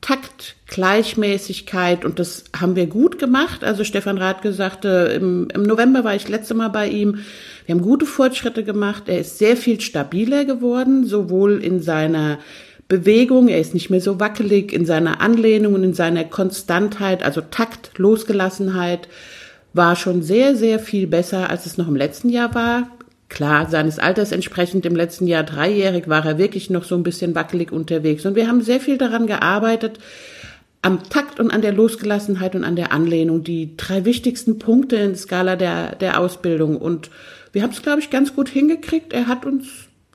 Takt, 0.01 0.55
Gleichmäßigkeit 0.67 2.05
und 2.05 2.19
das 2.19 2.43
haben 2.55 2.75
wir 2.75 2.87
gut 2.87 3.17
gemacht. 3.17 3.63
Also 3.63 3.83
Stefan 3.83 4.17
Radke 4.17 4.53
sagte, 4.53 5.11
im, 5.15 5.47
im 5.53 5.63
November 5.63 6.03
war 6.03 6.15
ich 6.15 6.27
letzte 6.27 6.53
Mal 6.53 6.69
bei 6.69 6.87
ihm 6.87 7.19
wir 7.65 7.73
haben 7.73 7.81
gute 7.81 8.05
Fortschritte 8.05 8.63
gemacht. 8.63 9.03
Er 9.07 9.19
ist 9.19 9.37
sehr 9.37 9.57
viel 9.57 9.81
stabiler 9.81 10.45
geworden, 10.45 11.05
sowohl 11.05 11.63
in 11.63 11.81
seiner 11.81 12.37
Bewegung, 12.87 13.47
er 13.47 13.59
ist 13.59 13.73
nicht 13.73 13.89
mehr 13.89 14.01
so 14.01 14.19
wackelig, 14.19 14.71
in 14.71 14.85
seiner 14.85 15.19
Anlehnung 15.19 15.73
und 15.73 15.83
in 15.83 15.95
seiner 15.95 16.23
Konstantheit, 16.23 17.23
also 17.23 17.41
Takt, 17.41 17.97
Losgelassenheit, 17.97 19.07
war 19.73 19.95
schon 19.95 20.21
sehr, 20.21 20.55
sehr 20.55 20.79
viel 20.79 21.07
besser, 21.07 21.49
als 21.49 21.65
es 21.65 21.77
noch 21.77 21.87
im 21.87 21.95
letzten 21.95 22.29
Jahr 22.29 22.53
war. 22.53 22.87
Klar, 23.27 23.69
seines 23.69 23.97
Alters 23.99 24.31
entsprechend 24.31 24.85
im 24.85 24.95
letzten 24.95 25.27
Jahr 25.27 25.43
dreijährig 25.43 26.07
war 26.07 26.25
er 26.25 26.37
wirklich 26.37 26.69
noch 26.69 26.83
so 26.83 26.95
ein 26.95 27.03
bisschen 27.03 27.33
wackelig 27.35 27.71
unterwegs. 27.71 28.25
Und 28.25 28.35
wir 28.35 28.47
haben 28.47 28.61
sehr 28.61 28.79
viel 28.79 28.97
daran 28.97 29.27
gearbeitet, 29.27 29.99
am 30.81 31.09
Takt 31.09 31.39
und 31.39 31.49
an 31.49 31.63
der 31.63 31.73
Losgelassenheit 31.73 32.55
und 32.55 32.63
an 32.63 32.75
der 32.75 32.91
Anlehnung, 32.91 33.43
die 33.43 33.75
drei 33.75 34.05
wichtigsten 34.05 34.59
Punkte 34.59 34.97
in 34.97 35.15
Skala 35.15 35.55
der, 35.55 35.95
der 35.95 36.19
Ausbildung. 36.19 36.77
Und 36.77 37.09
wir 37.51 37.63
haben 37.63 37.71
es, 37.71 37.81
glaube 37.81 38.01
ich, 38.01 38.11
ganz 38.11 38.35
gut 38.35 38.49
hingekriegt. 38.49 39.11
Er 39.11 39.27
hat 39.27 39.45
uns 39.45 39.65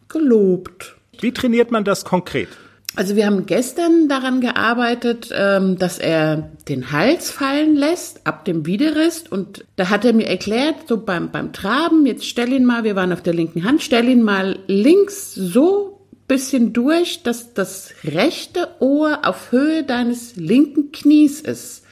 gelobt. 0.08 0.94
Wie 1.20 1.32
trainiert 1.32 1.72
man 1.72 1.82
das 1.82 2.04
konkret? 2.04 2.48
Also 2.96 3.14
wir 3.14 3.26
haben 3.26 3.46
gestern 3.46 4.08
daran 4.08 4.40
gearbeitet, 4.40 5.30
ähm, 5.32 5.78
dass 5.78 5.98
er 5.98 6.50
den 6.68 6.90
Hals 6.90 7.30
fallen 7.30 7.76
lässt 7.76 8.26
ab 8.26 8.44
dem 8.44 8.66
Widerrist 8.66 9.30
und 9.30 9.64
da 9.76 9.90
hat 9.90 10.04
er 10.04 10.12
mir 10.12 10.26
erklärt, 10.26 10.88
so 10.88 10.96
beim, 10.96 11.30
beim 11.30 11.52
Traben, 11.52 12.04
jetzt 12.04 12.26
stell 12.26 12.52
ihn 12.52 12.64
mal, 12.64 12.82
wir 12.82 12.96
waren 12.96 13.12
auf 13.12 13.22
der 13.22 13.34
linken 13.34 13.64
Hand, 13.64 13.82
stell 13.82 14.08
ihn 14.08 14.22
mal 14.22 14.58
links 14.66 15.32
so 15.34 16.00
bisschen 16.26 16.72
durch, 16.72 17.22
dass 17.22 17.54
das 17.54 17.92
rechte 18.04 18.68
Ohr 18.80 19.20
auf 19.24 19.52
Höhe 19.52 19.84
deines 19.84 20.36
linken 20.36 20.92
Knies 20.92 21.40
ist. 21.40 21.84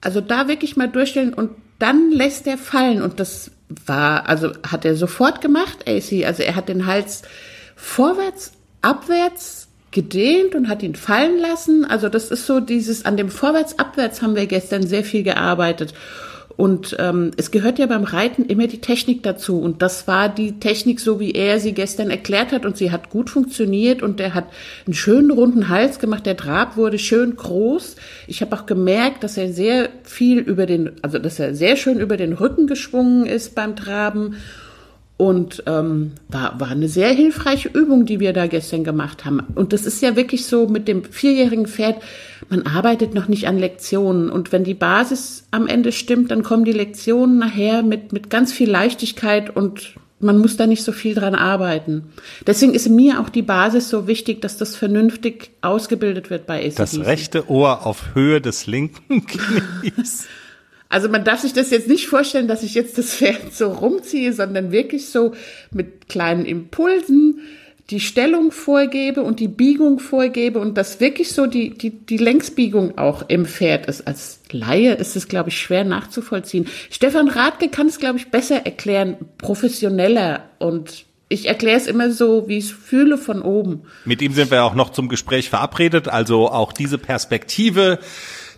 Also 0.00 0.20
da 0.20 0.46
wirklich 0.46 0.76
mal 0.76 0.88
durchstellen 0.88 1.34
und 1.34 1.50
dann 1.78 2.10
lässt 2.10 2.46
er 2.46 2.58
fallen 2.58 3.02
und 3.02 3.20
das 3.20 3.52
war, 3.86 4.28
also 4.28 4.52
hat 4.64 4.84
er 4.84 4.96
sofort 4.96 5.40
gemacht, 5.40 5.88
AC. 5.88 6.24
Also 6.24 6.42
er 6.42 6.56
hat 6.56 6.68
den 6.68 6.86
Hals 6.86 7.22
vorwärts, 7.76 8.52
abwärts 8.80 9.67
gedehnt 9.98 10.54
und 10.54 10.68
hat 10.68 10.84
ihn 10.84 10.94
fallen 10.94 11.40
lassen. 11.40 11.84
Also 11.84 12.08
das 12.08 12.30
ist 12.30 12.46
so 12.46 12.60
dieses, 12.60 13.04
an 13.04 13.16
dem 13.16 13.30
Vorwärts, 13.30 13.80
Abwärts 13.80 14.22
haben 14.22 14.36
wir 14.36 14.46
gestern 14.46 14.86
sehr 14.86 15.02
viel 15.02 15.24
gearbeitet. 15.24 15.92
Und 16.56 16.96
ähm, 17.00 17.32
es 17.36 17.50
gehört 17.50 17.80
ja 17.80 17.86
beim 17.86 18.04
Reiten 18.04 18.44
immer 18.44 18.68
die 18.68 18.80
Technik 18.80 19.24
dazu. 19.24 19.60
Und 19.60 19.82
das 19.82 20.06
war 20.06 20.28
die 20.28 20.60
Technik, 20.60 21.00
so 21.00 21.18
wie 21.18 21.32
er 21.32 21.58
sie 21.58 21.72
gestern 21.72 22.10
erklärt 22.10 22.52
hat. 22.52 22.64
Und 22.64 22.76
sie 22.76 22.92
hat 22.92 23.10
gut 23.10 23.28
funktioniert 23.28 24.00
und 24.00 24.20
er 24.20 24.34
hat 24.34 24.46
einen 24.86 24.94
schönen 24.94 25.32
runden 25.32 25.68
Hals 25.68 25.98
gemacht. 25.98 26.26
Der 26.26 26.36
Trab 26.36 26.76
wurde 26.76 27.00
schön 27.00 27.34
groß. 27.34 27.96
Ich 28.28 28.40
habe 28.40 28.54
auch 28.54 28.66
gemerkt, 28.66 29.24
dass 29.24 29.36
er 29.36 29.52
sehr 29.52 29.88
viel 30.04 30.38
über 30.38 30.66
den, 30.66 30.92
also 31.02 31.18
dass 31.18 31.40
er 31.40 31.56
sehr 31.56 31.74
schön 31.74 31.98
über 31.98 32.16
den 32.16 32.34
Rücken 32.34 32.68
geschwungen 32.68 33.26
ist 33.26 33.56
beim 33.56 33.74
Traben. 33.74 34.36
Und 35.18 35.64
ähm, 35.66 36.12
war, 36.28 36.60
war 36.60 36.68
eine 36.68 36.88
sehr 36.88 37.08
hilfreiche 37.08 37.68
Übung, 37.68 38.06
die 38.06 38.20
wir 38.20 38.32
da 38.32 38.46
gestern 38.46 38.84
gemacht 38.84 39.24
haben. 39.24 39.40
Und 39.56 39.72
das 39.72 39.84
ist 39.84 40.00
ja 40.00 40.14
wirklich 40.14 40.46
so 40.46 40.68
mit 40.68 40.86
dem 40.86 41.04
vierjährigen 41.04 41.66
Pferd, 41.66 41.96
man 42.48 42.62
arbeitet 42.62 43.14
noch 43.14 43.26
nicht 43.26 43.48
an 43.48 43.58
Lektionen. 43.58 44.30
Und 44.30 44.52
wenn 44.52 44.62
die 44.62 44.74
Basis 44.74 45.48
am 45.50 45.66
Ende 45.66 45.90
stimmt, 45.90 46.30
dann 46.30 46.44
kommen 46.44 46.64
die 46.64 46.72
Lektionen 46.72 47.38
nachher 47.38 47.82
mit, 47.82 48.12
mit 48.12 48.30
ganz 48.30 48.52
viel 48.52 48.70
Leichtigkeit 48.70 49.54
und 49.54 49.94
man 50.20 50.38
muss 50.38 50.56
da 50.56 50.66
nicht 50.66 50.82
so 50.82 50.92
viel 50.92 51.14
dran 51.14 51.34
arbeiten. 51.34 52.12
Deswegen 52.46 52.74
ist 52.74 52.88
mir 52.88 53.20
auch 53.20 53.28
die 53.28 53.42
Basis 53.42 53.88
so 53.88 54.06
wichtig, 54.06 54.40
dass 54.40 54.56
das 54.56 54.76
vernünftig 54.76 55.50
ausgebildet 55.62 56.30
wird 56.30 56.46
bei 56.46 56.64
ACDC. 56.64 56.76
Das 56.76 56.98
rechte 56.98 57.50
Ohr 57.50 57.86
auf 57.86 58.14
Höhe 58.14 58.40
des 58.40 58.66
linken 58.66 59.26
Knies. 59.26 60.26
Also 60.88 61.08
man 61.08 61.24
darf 61.24 61.40
sich 61.40 61.52
das 61.52 61.70
jetzt 61.70 61.88
nicht 61.88 62.06
vorstellen, 62.06 62.48
dass 62.48 62.62
ich 62.62 62.74
jetzt 62.74 62.98
das 62.98 63.14
Pferd 63.16 63.54
so 63.54 63.72
rumziehe, 63.72 64.32
sondern 64.32 64.72
wirklich 64.72 65.08
so 65.08 65.34
mit 65.70 66.08
kleinen 66.08 66.44
Impulsen 66.44 67.40
die 67.90 68.00
Stellung 68.00 68.52
vorgebe 68.52 69.22
und 69.22 69.40
die 69.40 69.48
Biegung 69.48 69.98
vorgebe 69.98 70.58
und 70.58 70.76
dass 70.76 71.00
wirklich 71.00 71.32
so 71.32 71.46
die, 71.46 71.70
die, 71.70 71.90
die 71.90 72.18
Längsbiegung 72.18 72.98
auch 72.98 73.28
im 73.28 73.46
Pferd 73.46 73.86
ist. 73.86 74.06
Als 74.06 74.40
Laie 74.50 74.94
ist 74.94 75.16
es, 75.16 75.26
glaube 75.26 75.48
ich, 75.48 75.58
schwer 75.58 75.84
nachzuvollziehen. 75.84 76.66
Stefan 76.90 77.28
Radke 77.28 77.70
kann 77.70 77.86
es, 77.86 77.98
glaube 77.98 78.18
ich, 78.18 78.28
besser 78.28 78.66
erklären, 78.66 79.16
professioneller 79.38 80.44
und 80.58 81.06
ich 81.30 81.46
erkläre 81.46 81.76
es 81.76 81.86
immer 81.86 82.10
so, 82.10 82.48
wie 82.48 82.58
ich 82.58 82.66
es 82.66 82.70
fühle 82.70 83.18
von 83.18 83.42
oben. 83.42 83.82
Mit 84.04 84.22
ihm 84.22 84.32
sind 84.32 84.50
wir 84.50 84.64
auch 84.64 84.74
noch 84.74 84.90
zum 84.90 85.08
Gespräch 85.08 85.50
verabredet, 85.50 86.08
also 86.08 86.48
auch 86.48 86.72
diese 86.72 86.96
Perspektive 86.96 87.98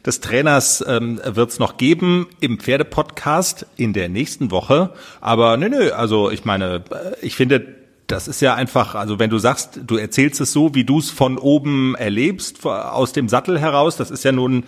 des 0.05 0.21
Trainers 0.21 0.85
ähm, 0.87 1.21
wird 1.25 1.51
es 1.51 1.59
noch 1.59 1.77
geben 1.77 2.27
im 2.41 2.59
Pferdepodcast 2.59 3.67
in 3.77 3.93
der 3.93 4.09
nächsten 4.09 4.51
Woche. 4.51 4.93
Aber 5.21 5.57
nö, 5.57 5.69
nö, 5.69 5.91
also 5.91 6.31
ich 6.31 6.45
meine, 6.45 6.85
äh, 6.91 7.15
ich 7.21 7.37
finde, 7.37 7.67
das 8.07 8.27
ist 8.27 8.41
ja 8.41 8.55
einfach, 8.55 8.95
also 8.95 9.19
wenn 9.19 9.31
du 9.31 9.39
sagst, 9.39 9.81
du 9.87 9.97
erzählst 9.97 10.41
es 10.41 10.53
so, 10.53 10.75
wie 10.75 10.85
du 10.85 10.99
es 10.99 11.11
von 11.11 11.39
oben 11.39 11.95
erlebst, 11.95 12.65
aus 12.67 13.13
dem 13.13 13.29
Sattel 13.29 13.59
heraus, 13.59 13.97
das 13.97 14.11
ist 14.11 14.25
ja 14.25 14.33
nun 14.33 14.65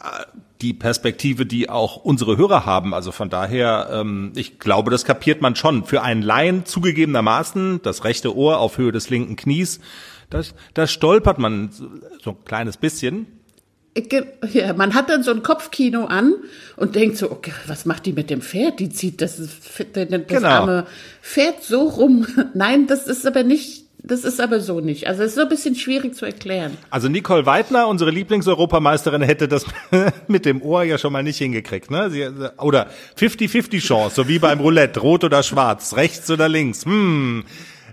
äh, 0.00 0.24
die 0.60 0.74
Perspektive, 0.74 1.46
die 1.46 1.70
auch 1.70 1.96
unsere 1.96 2.36
Hörer 2.36 2.66
haben. 2.66 2.92
Also 2.94 3.12
von 3.12 3.30
daher, 3.30 3.88
ähm, 3.92 4.32
ich 4.36 4.58
glaube, 4.58 4.90
das 4.90 5.04
kapiert 5.04 5.40
man 5.40 5.56
schon. 5.56 5.84
Für 5.84 6.02
einen 6.02 6.22
Laien 6.22 6.66
zugegebenermaßen, 6.66 7.80
das 7.82 8.04
rechte 8.04 8.36
Ohr 8.36 8.58
auf 8.58 8.78
Höhe 8.78 8.92
des 8.92 9.10
linken 9.10 9.36
Knies, 9.36 9.80
das, 10.30 10.54
das 10.74 10.90
stolpert 10.90 11.38
man 11.38 11.70
so 12.22 12.30
ein 12.30 12.44
kleines 12.44 12.76
bisschen. 12.76 13.26
Ja, 14.52 14.72
man 14.72 14.94
hat 14.94 15.10
dann 15.10 15.22
so 15.22 15.32
ein 15.32 15.42
Kopfkino 15.42 16.06
an 16.06 16.34
und 16.76 16.94
denkt 16.94 17.18
so, 17.18 17.30
okay, 17.30 17.52
was 17.66 17.84
macht 17.84 18.06
die 18.06 18.14
mit 18.14 18.30
dem 18.30 18.40
Pferd? 18.40 18.80
Die 18.80 18.88
zieht 18.88 19.20
das, 19.20 19.36
das 19.36 20.06
genau. 20.26 20.48
arme 20.48 20.86
Pferd 21.20 21.62
so 21.62 21.82
rum. 21.82 22.26
Nein, 22.54 22.86
das 22.86 23.06
ist 23.06 23.26
aber 23.26 23.42
nicht, 23.42 23.84
das 24.02 24.24
ist 24.24 24.40
aber 24.40 24.60
so 24.60 24.80
nicht. 24.80 25.08
Also 25.08 25.22
es 25.22 25.30
ist 25.30 25.34
so 25.34 25.42
ein 25.42 25.48
bisschen 25.50 25.74
schwierig 25.74 26.14
zu 26.14 26.24
erklären. 26.24 26.78
Also 26.88 27.08
Nicole 27.08 27.44
Weidner, 27.44 27.86
unsere 27.86 28.10
Lieblingseuropameisterin, 28.10 29.20
hätte 29.20 29.46
das 29.46 29.66
mit 30.26 30.46
dem 30.46 30.62
Ohr 30.62 30.84
ja 30.84 30.96
schon 30.96 31.12
mal 31.12 31.22
nicht 31.22 31.38
hingekriegt, 31.38 31.90
ne? 31.90 32.10
Sie, 32.10 32.26
oder 32.58 32.88
50-50 33.18 33.80
Chance, 33.80 34.16
so 34.16 34.26
wie 34.26 34.38
beim 34.38 34.60
Roulette, 34.60 35.00
rot 35.00 35.22
oder 35.22 35.42
schwarz, 35.42 35.96
rechts 35.96 36.30
oder 36.30 36.48
links. 36.48 36.86
Hm, 36.86 37.44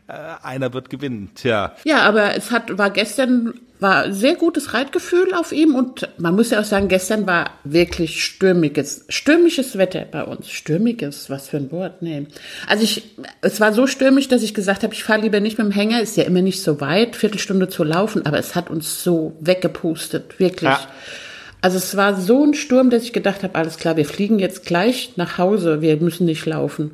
einer 0.10 0.74
wird 0.74 0.90
gewinnen. 0.90 1.32
Tja. 1.36 1.76
Ja, 1.84 2.02
aber 2.02 2.36
es 2.36 2.52
hat 2.52 2.78
war 2.78 2.90
gestern 2.90 3.54
war 3.80 4.12
sehr 4.12 4.36
gutes 4.36 4.74
Reitgefühl 4.74 5.34
auf 5.34 5.54
ihm 5.54 5.74
und 5.74 6.10
man 6.18 6.36
muss 6.36 6.50
ja 6.50 6.60
auch 6.60 6.66
sagen, 6.66 6.90
gestern 6.90 7.26
war 7.28 7.52
wirklich 7.64 8.26
stürmiges, 8.26 9.06
stürmisches 9.08 9.78
Wetter 9.78 10.06
bei 10.12 10.24
uns. 10.24 10.50
Stürmiges, 10.50 11.30
was 11.30 11.48
für 11.48 11.58
ein 11.58 11.72
Wort, 11.72 12.02
nee. 12.02 12.28
Also 12.68 12.84
ich, 12.84 13.04
es 13.42 13.62
war 13.62 13.72
so 13.72 13.88
stürmisch, 13.88 14.28
dass 14.28 14.44
ich 14.44 14.54
gesagt 14.54 14.84
habe, 14.84 14.94
ich 14.94 15.04
fahre 15.06 15.22
lieber 15.22 15.40
nicht 15.40 15.58
mit 15.58 15.66
dem 15.66 15.72
Hänger, 15.72 16.02
ist 16.02 16.18
ja 16.18 16.26
immer 16.26 16.42
nicht 16.42 16.62
so 16.62 16.82
weit, 16.82 17.16
Viertelstunde 17.16 17.70
zu 17.70 17.86
laufen, 17.86 18.26
aber 18.26 18.38
es 18.38 18.54
hat 18.54 18.70
uns 18.70 19.02
so 19.02 19.38
weggepustet, 19.40 20.40
wirklich. 20.40 20.70
Ja. 20.70 20.88
Also 21.62 21.78
es 21.78 21.96
war 21.96 22.16
so 22.20 22.44
ein 22.44 22.54
Sturm, 22.54 22.90
dass 22.90 23.04
ich 23.04 23.14
gedacht 23.14 23.44
habe, 23.44 23.56
alles 23.56 23.78
klar, 23.78 23.96
wir 23.96 24.06
fliegen 24.06 24.40
jetzt 24.40 24.66
gleich 24.66 25.14
nach 25.16 25.38
Hause, 25.38 25.82
wir 25.82 25.96
müssen 25.98 26.26
nicht 26.26 26.46
laufen. 26.46 26.92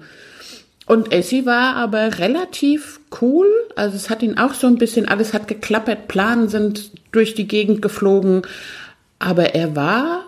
Und 0.85 1.11
Essie 1.11 1.45
war 1.45 1.75
aber 1.75 2.19
relativ 2.19 2.99
cool. 3.21 3.47
Also 3.75 3.95
es 3.95 4.09
hat 4.09 4.21
ihn 4.21 4.37
auch 4.37 4.53
so 4.53 4.67
ein 4.67 4.77
bisschen, 4.77 5.07
alles 5.07 5.33
hat 5.33 5.47
geklappert, 5.47 6.07
Planen 6.07 6.47
sind 6.47 6.91
durch 7.11 7.33
die 7.33 7.47
Gegend 7.47 7.81
geflogen. 7.81 8.43
Aber 9.17 9.55
er 9.55 9.75
war 9.75 10.25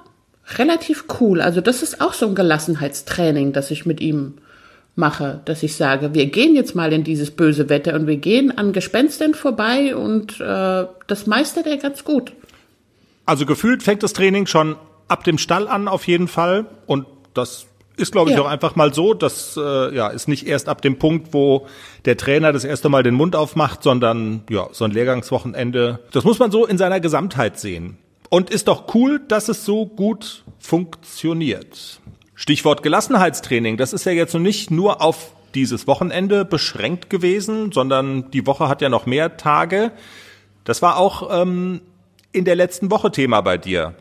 relativ 0.56 1.06
cool. 1.20 1.41
Also 1.41 1.62
das 1.62 1.84
ist 1.84 2.02
auch 2.02 2.13
so 2.13 2.28
ein 2.28 2.36
Gelassenheitstraining, 2.36 3.54
das 3.54 3.70
ich 3.70 3.86
mit 3.86 4.02
ihm 4.02 4.36
mache, 4.96 5.41
dass 5.46 5.62
ich 5.62 5.76
sage, 5.76 6.15
wir 6.15 6.26
gehen 6.26 6.56
jetzt 6.56 6.74
mal 6.74 6.91
in 6.91 7.04
dieses 7.04 7.30
böse 7.30 7.70
Wetter 7.70 7.93
und 7.93 8.08
wir 8.08 8.17
gehen 8.17 8.58
an 8.58 8.74
Gespenstern 8.74 9.36
vorbei 9.36 9.96
und 9.96 10.41
äh, 10.41 10.86
das 11.06 11.28
meistert 11.28 11.67
er 11.67 11.78
ganz 11.78 12.04
gut. 12.04 12.34
Also 13.26 13.46
gefühlt 13.46 13.84
fängt 13.84 14.02
das 14.02 14.13
Training 14.13 14.48
schon 14.48 14.76
ab 15.08 15.24
dem 15.24 15.38
Stall 15.38 15.67
an 15.67 15.88
auf 15.88 16.08
jeden 16.08 16.28
Fall 16.28 16.65
und 16.88 17.06
das 17.36 17.67
ist, 17.97 18.12
glaube 18.12 18.29
ich, 18.29 18.38
ja. 18.38 18.43
auch 18.43 18.47
einfach 18.47 18.75
mal 18.75 18.93
so. 18.93 19.13
Das 19.13 19.57
äh, 19.57 19.95
ja, 19.95 20.07
ist 20.07 20.27
nicht 20.27 20.47
erst 20.47 20.69
ab 20.69 20.81
dem 20.81 20.99
Punkt, 20.99 21.33
wo 21.33 21.67
der 22.05 22.15
Trainer 22.15 22.53
das 22.53 22.63
erste 22.63 22.89
Mal 22.89 23.03
den 23.03 23.15
Mund 23.15 23.36
aufmacht, 23.36 23.83
sondern 23.83 24.43
ja, 24.49 24.67
so 24.71 24.86
ein 24.86 24.91
Lehrgangswochenende. 24.91 25.99
Das 26.12 26.23
muss 26.23 26.39
man 26.39 26.51
so 26.51 26.65
in 26.65 26.77
seiner 26.77 26.99
Gesamtheit 26.99 27.60
sehen. 27.60 27.97
Und 28.29 28.49
ist 28.49 28.67
doch 28.67 28.93
cool, 28.93 29.21
dass 29.27 29.49
es 29.49 29.65
so 29.65 29.86
gut 29.86 30.43
funktioniert. 30.60 31.99
Stichwort 32.36 32.83
Gelassenheitstraining. 32.83 33.77
Das 33.77 33.93
ist 33.93 34.05
ja 34.05 34.12
jetzt 34.12 34.33
noch 34.33 34.41
nicht 34.41 34.69
nur 34.69 35.01
auf 35.01 35.31
dieses 35.55 35.88
Wochenende 35.88 36.45
beschränkt 36.45 37.10
gewesen, 37.10 37.71
sondern 37.71 38.29
die 38.31 38.45
Woche 38.45 38.67
hat 38.67 38.81
ja 38.81 38.89
noch 38.89 39.05
mehr 39.05 39.38
Tage. 39.38 39.91
Das 40.65 40.81
war 40.81 40.97
auch 40.97 41.41
ähm, 41.41 41.81
in 42.31 42.45
der 42.45 42.55
letzten 42.55 42.91
Woche 42.91 43.12
Thema 43.12 43.41
bei 43.41 43.57
dir. 43.57 43.95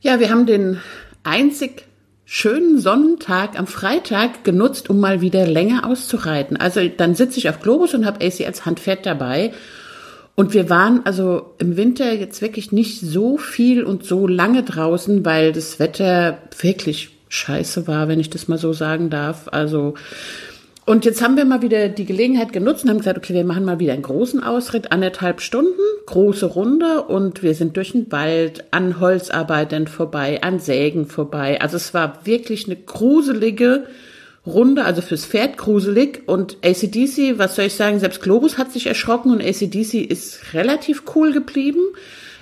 Ja, 0.00 0.20
wir 0.20 0.30
haben 0.30 0.46
den 0.46 0.80
einzig 1.24 1.85
schönen 2.28 2.78
Sonnentag 2.78 3.58
am 3.58 3.68
Freitag 3.68 4.42
genutzt, 4.42 4.90
um 4.90 4.98
mal 4.98 5.20
wieder 5.20 5.46
länger 5.46 5.86
auszureiten. 5.86 6.56
Also 6.56 6.86
dann 6.88 7.14
sitze 7.14 7.38
ich 7.38 7.48
auf 7.48 7.60
Globus 7.60 7.94
und 7.94 8.04
habe 8.04 8.24
AC 8.24 8.44
als 8.44 8.66
Handpferd 8.66 9.06
dabei. 9.06 9.52
Und 10.34 10.52
wir 10.52 10.68
waren 10.68 11.06
also 11.06 11.54
im 11.58 11.76
Winter 11.76 12.12
jetzt 12.12 12.42
wirklich 12.42 12.72
nicht 12.72 13.00
so 13.00 13.38
viel 13.38 13.84
und 13.84 14.04
so 14.04 14.26
lange 14.26 14.64
draußen, 14.64 15.24
weil 15.24 15.52
das 15.52 15.78
Wetter 15.78 16.38
wirklich 16.58 17.10
scheiße 17.28 17.86
war, 17.86 18.08
wenn 18.08 18.20
ich 18.20 18.28
das 18.28 18.48
mal 18.48 18.58
so 18.58 18.72
sagen 18.72 19.08
darf. 19.08 19.48
Also 19.52 19.94
und 20.86 21.04
jetzt 21.04 21.20
haben 21.20 21.36
wir 21.36 21.44
mal 21.44 21.62
wieder 21.62 21.88
die 21.88 22.04
Gelegenheit 22.04 22.52
genutzt 22.52 22.84
und 22.84 22.90
haben 22.90 22.98
gesagt, 22.98 23.18
okay, 23.18 23.34
wir 23.34 23.44
machen 23.44 23.64
mal 23.64 23.80
wieder 23.80 23.92
einen 23.92 24.02
großen 24.02 24.42
Ausritt, 24.42 24.92
anderthalb 24.92 25.40
Stunden, 25.40 25.80
große 26.06 26.46
Runde 26.46 27.02
und 27.02 27.42
wir 27.42 27.54
sind 27.54 27.76
durch 27.76 27.92
den 27.92 28.10
Wald, 28.12 28.64
an 28.70 29.00
Holzarbeitern 29.00 29.88
vorbei, 29.88 30.42
an 30.42 30.60
Sägen 30.60 31.06
vorbei. 31.06 31.60
Also 31.60 31.76
es 31.76 31.92
war 31.92 32.24
wirklich 32.24 32.66
eine 32.66 32.76
gruselige 32.76 33.86
Runde, 34.46 34.84
also 34.84 35.02
fürs 35.02 35.26
Pferd 35.26 35.56
gruselig 35.56 36.22
und 36.26 36.58
ACDC, 36.64 37.38
was 37.38 37.56
soll 37.56 37.64
ich 37.64 37.74
sagen, 37.74 37.98
selbst 37.98 38.22
Globus 38.22 38.56
hat 38.56 38.70
sich 38.72 38.86
erschrocken 38.86 39.32
und 39.32 39.42
ACDC 39.42 39.94
ist 39.94 40.54
relativ 40.54 41.02
cool 41.16 41.32
geblieben. 41.32 41.80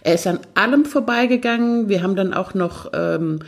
Er 0.02 0.16
ist 0.16 0.26
an 0.26 0.40
allem 0.52 0.84
vorbeigegangen. 0.84 1.88
Wir 1.88 2.02
haben 2.02 2.14
dann 2.14 2.34
auch 2.34 2.52
noch 2.52 2.90
ähm, 2.92 3.38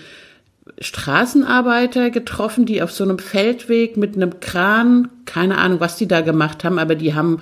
Straßenarbeiter 0.78 2.10
getroffen, 2.10 2.66
die 2.66 2.82
auf 2.82 2.92
so 2.92 3.04
einem 3.04 3.18
Feldweg 3.18 3.96
mit 3.96 4.16
einem 4.16 4.40
Kran, 4.40 5.08
keine 5.24 5.58
Ahnung, 5.58 5.80
was 5.80 5.96
die 5.96 6.08
da 6.08 6.20
gemacht 6.20 6.64
haben, 6.64 6.78
aber 6.78 6.94
die 6.94 7.14
haben 7.14 7.40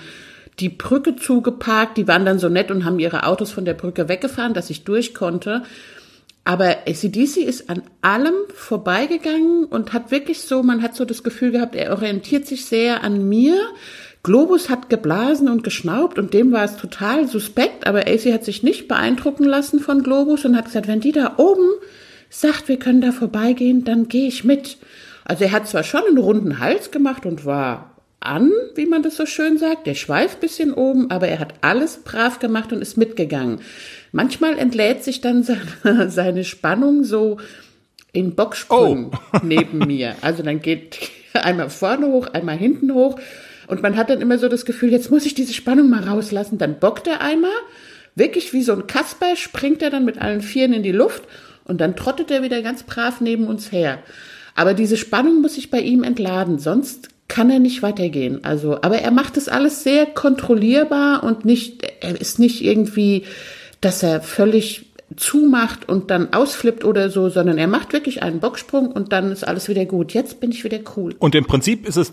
die 0.60 0.68
Brücke 0.68 1.16
zugeparkt, 1.16 1.96
die 1.96 2.06
waren 2.06 2.24
dann 2.24 2.38
so 2.38 2.48
nett 2.48 2.70
und 2.70 2.84
haben 2.84 3.00
ihre 3.00 3.26
Autos 3.26 3.50
von 3.50 3.64
der 3.64 3.74
Brücke 3.74 4.08
weggefahren, 4.08 4.54
dass 4.54 4.70
ich 4.70 4.84
durch 4.84 5.14
konnte. 5.14 5.62
Aber 6.44 6.86
ACDC 6.86 7.38
ist 7.38 7.70
an 7.70 7.82
allem 8.02 8.34
vorbeigegangen 8.54 9.64
und 9.64 9.94
hat 9.94 10.10
wirklich 10.10 10.42
so, 10.42 10.62
man 10.62 10.82
hat 10.82 10.94
so 10.94 11.04
das 11.04 11.22
Gefühl 11.22 11.52
gehabt, 11.52 11.74
er 11.74 11.92
orientiert 11.92 12.46
sich 12.46 12.66
sehr 12.66 13.02
an 13.02 13.28
mir. 13.28 13.56
Globus 14.22 14.68
hat 14.68 14.90
geblasen 14.90 15.48
und 15.48 15.64
geschnaubt 15.64 16.18
und 16.18 16.34
dem 16.34 16.52
war 16.52 16.64
es 16.64 16.76
total 16.76 17.26
suspekt, 17.26 17.86
aber 17.86 18.06
AC 18.06 18.32
hat 18.32 18.44
sich 18.44 18.62
nicht 18.62 18.88
beeindrucken 18.88 19.44
lassen 19.44 19.80
von 19.80 20.02
Globus 20.02 20.44
und 20.44 20.56
hat 20.56 20.66
gesagt, 20.66 20.86
wenn 20.86 21.00
die 21.00 21.12
da 21.12 21.34
oben 21.38 21.68
sagt, 22.30 22.68
wir 22.68 22.78
können 22.78 23.00
da 23.00 23.12
vorbeigehen, 23.12 23.84
dann 23.84 24.08
gehe 24.08 24.28
ich 24.28 24.44
mit. 24.44 24.78
Also 25.24 25.44
er 25.44 25.52
hat 25.52 25.68
zwar 25.68 25.84
schon 25.84 26.02
einen 26.06 26.18
runden 26.18 26.58
Hals 26.58 26.90
gemacht 26.90 27.26
und 27.26 27.44
war 27.44 27.94
an, 28.20 28.50
wie 28.74 28.86
man 28.86 29.02
das 29.02 29.16
so 29.16 29.26
schön 29.26 29.58
sagt, 29.58 29.86
der 29.86 29.94
Schweif 29.94 30.36
bisschen 30.36 30.72
oben, 30.72 31.10
aber 31.10 31.28
er 31.28 31.38
hat 31.38 31.54
alles 31.60 31.98
brav 31.98 32.38
gemacht 32.38 32.72
und 32.72 32.80
ist 32.80 32.96
mitgegangen. 32.96 33.60
Manchmal 34.12 34.58
entlädt 34.58 35.04
sich 35.04 35.20
dann 35.20 35.42
seine, 35.82 36.10
seine 36.10 36.44
Spannung 36.44 37.04
so 37.04 37.38
in 38.12 38.34
Bocksprung 38.34 39.12
oh. 39.12 39.38
neben 39.42 39.78
mir. 39.78 40.14
Also 40.22 40.42
dann 40.42 40.60
geht 40.60 41.10
einmal 41.34 41.70
vorne 41.70 42.06
hoch, 42.06 42.28
einmal 42.28 42.56
hinten 42.56 42.94
hoch 42.94 43.18
und 43.66 43.82
man 43.82 43.96
hat 43.96 44.10
dann 44.10 44.20
immer 44.20 44.38
so 44.38 44.48
das 44.48 44.64
Gefühl, 44.64 44.90
jetzt 44.90 45.10
muss 45.10 45.26
ich 45.26 45.34
diese 45.34 45.54
Spannung 45.54 45.88
mal 45.88 46.04
rauslassen. 46.04 46.58
Dann 46.58 46.78
bockt 46.78 47.06
er 47.06 47.20
einmal, 47.20 47.50
wirklich 48.14 48.52
wie 48.52 48.62
so 48.62 48.72
ein 48.72 48.86
Kasper, 48.86 49.36
springt 49.36 49.82
er 49.82 49.90
dann 49.90 50.04
mit 50.04 50.20
allen 50.20 50.42
Vieren 50.42 50.72
in 50.72 50.82
die 50.82 50.92
Luft 50.92 51.24
und 51.64 51.80
dann 51.80 51.96
trottet 51.96 52.30
er 52.30 52.42
wieder 52.42 52.62
ganz 52.62 52.82
brav 52.82 53.20
neben 53.20 53.46
uns 53.46 53.72
her. 53.72 53.98
Aber 54.54 54.74
diese 54.74 54.96
Spannung 54.96 55.40
muss 55.40 55.58
ich 55.58 55.70
bei 55.70 55.80
ihm 55.80 56.04
entladen, 56.04 56.58
sonst 56.58 57.08
kann 57.28 57.50
er 57.50 57.58
nicht 57.58 57.82
weitergehen. 57.82 58.44
Also, 58.44 58.76
aber 58.82 58.98
er 58.98 59.10
macht 59.10 59.36
das 59.36 59.48
alles 59.48 59.82
sehr 59.82 60.06
kontrollierbar 60.06 61.24
und 61.24 61.44
nicht, 61.44 61.82
er 62.00 62.20
ist 62.20 62.38
nicht 62.38 62.62
irgendwie, 62.62 63.24
dass 63.80 64.02
er 64.02 64.20
völlig 64.20 64.86
zumacht 65.16 65.88
und 65.88 66.10
dann 66.10 66.32
ausflippt 66.32 66.84
oder 66.84 67.10
so, 67.10 67.28
sondern 67.28 67.58
er 67.58 67.66
macht 67.66 67.92
wirklich 67.92 68.22
einen 68.22 68.40
Bocksprung 68.40 68.88
und 68.88 69.12
dann 69.12 69.32
ist 69.32 69.46
alles 69.46 69.68
wieder 69.68 69.86
gut. 69.86 70.12
Jetzt 70.12 70.40
bin 70.40 70.50
ich 70.50 70.64
wieder 70.64 70.80
cool. 70.96 71.14
Und 71.18 71.34
im 71.34 71.44
Prinzip 71.44 71.86
ist 71.86 71.96
es 71.96 72.12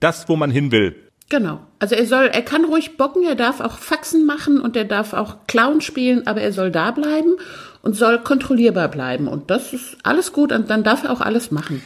das, 0.00 0.28
wo 0.28 0.36
man 0.36 0.50
hin 0.50 0.72
will. 0.72 0.94
Genau. 1.28 1.60
Also 1.80 1.96
er 1.96 2.06
soll, 2.06 2.26
er 2.26 2.42
kann 2.42 2.64
ruhig 2.64 2.96
bocken, 2.96 3.24
er 3.24 3.34
darf 3.34 3.60
auch 3.60 3.78
Faxen 3.78 4.26
machen 4.26 4.60
und 4.60 4.76
er 4.76 4.84
darf 4.84 5.12
auch 5.12 5.46
Clown 5.48 5.80
spielen, 5.80 6.26
aber 6.26 6.40
er 6.40 6.52
soll 6.52 6.70
da 6.70 6.92
bleiben 6.92 7.36
und 7.82 7.94
soll 7.94 8.18
kontrollierbar 8.18 8.88
bleiben. 8.88 9.26
Und 9.26 9.50
das 9.50 9.72
ist 9.72 9.96
alles 10.04 10.32
gut 10.32 10.52
und 10.52 10.70
dann 10.70 10.84
darf 10.84 11.04
er 11.04 11.10
auch 11.10 11.20
alles 11.20 11.50
machen. 11.50 11.82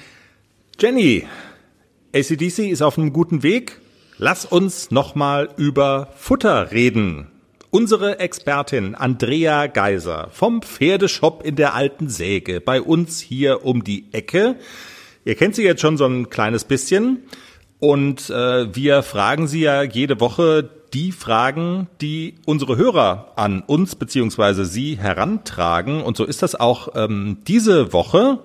Jenny, 0.78 1.26
ACDC 2.14 2.70
ist 2.70 2.82
auf 2.82 2.98
einem 2.98 3.12
guten 3.12 3.42
Weg. 3.42 3.80
Lass 4.18 4.44
uns 4.44 4.90
nochmal 4.90 5.48
über 5.56 6.12
Futter 6.16 6.72
reden. 6.72 7.28
Unsere 7.70 8.18
Expertin 8.18 8.94
Andrea 8.94 9.68
Geiser 9.68 10.28
vom 10.32 10.60
Pferdeshop 10.60 11.46
in 11.46 11.56
der 11.56 11.74
alten 11.74 12.08
Säge 12.08 12.60
bei 12.60 12.82
uns 12.82 13.20
hier 13.20 13.64
um 13.64 13.84
die 13.84 14.06
Ecke. 14.12 14.56
Ihr 15.24 15.36
kennt 15.36 15.54
sie 15.54 15.62
jetzt 15.62 15.80
schon 15.80 15.96
so 15.96 16.04
ein 16.04 16.28
kleines 16.28 16.64
bisschen 16.64 17.22
und 17.80 18.30
äh, 18.30 18.74
wir 18.74 19.02
fragen 19.02 19.48
sie 19.48 19.62
ja 19.62 19.82
jede 19.82 20.20
Woche 20.20 20.68
die 20.92 21.12
Fragen, 21.12 21.88
die 22.00 22.34
unsere 22.46 22.76
Hörer 22.76 23.32
an 23.36 23.62
uns 23.66 23.94
beziehungsweise 23.94 24.64
sie 24.64 24.98
herantragen 24.98 26.02
und 26.02 26.16
so 26.16 26.24
ist 26.24 26.42
das 26.42 26.54
auch 26.54 26.88
ähm, 26.94 27.38
diese 27.46 27.92
Woche. 27.92 28.40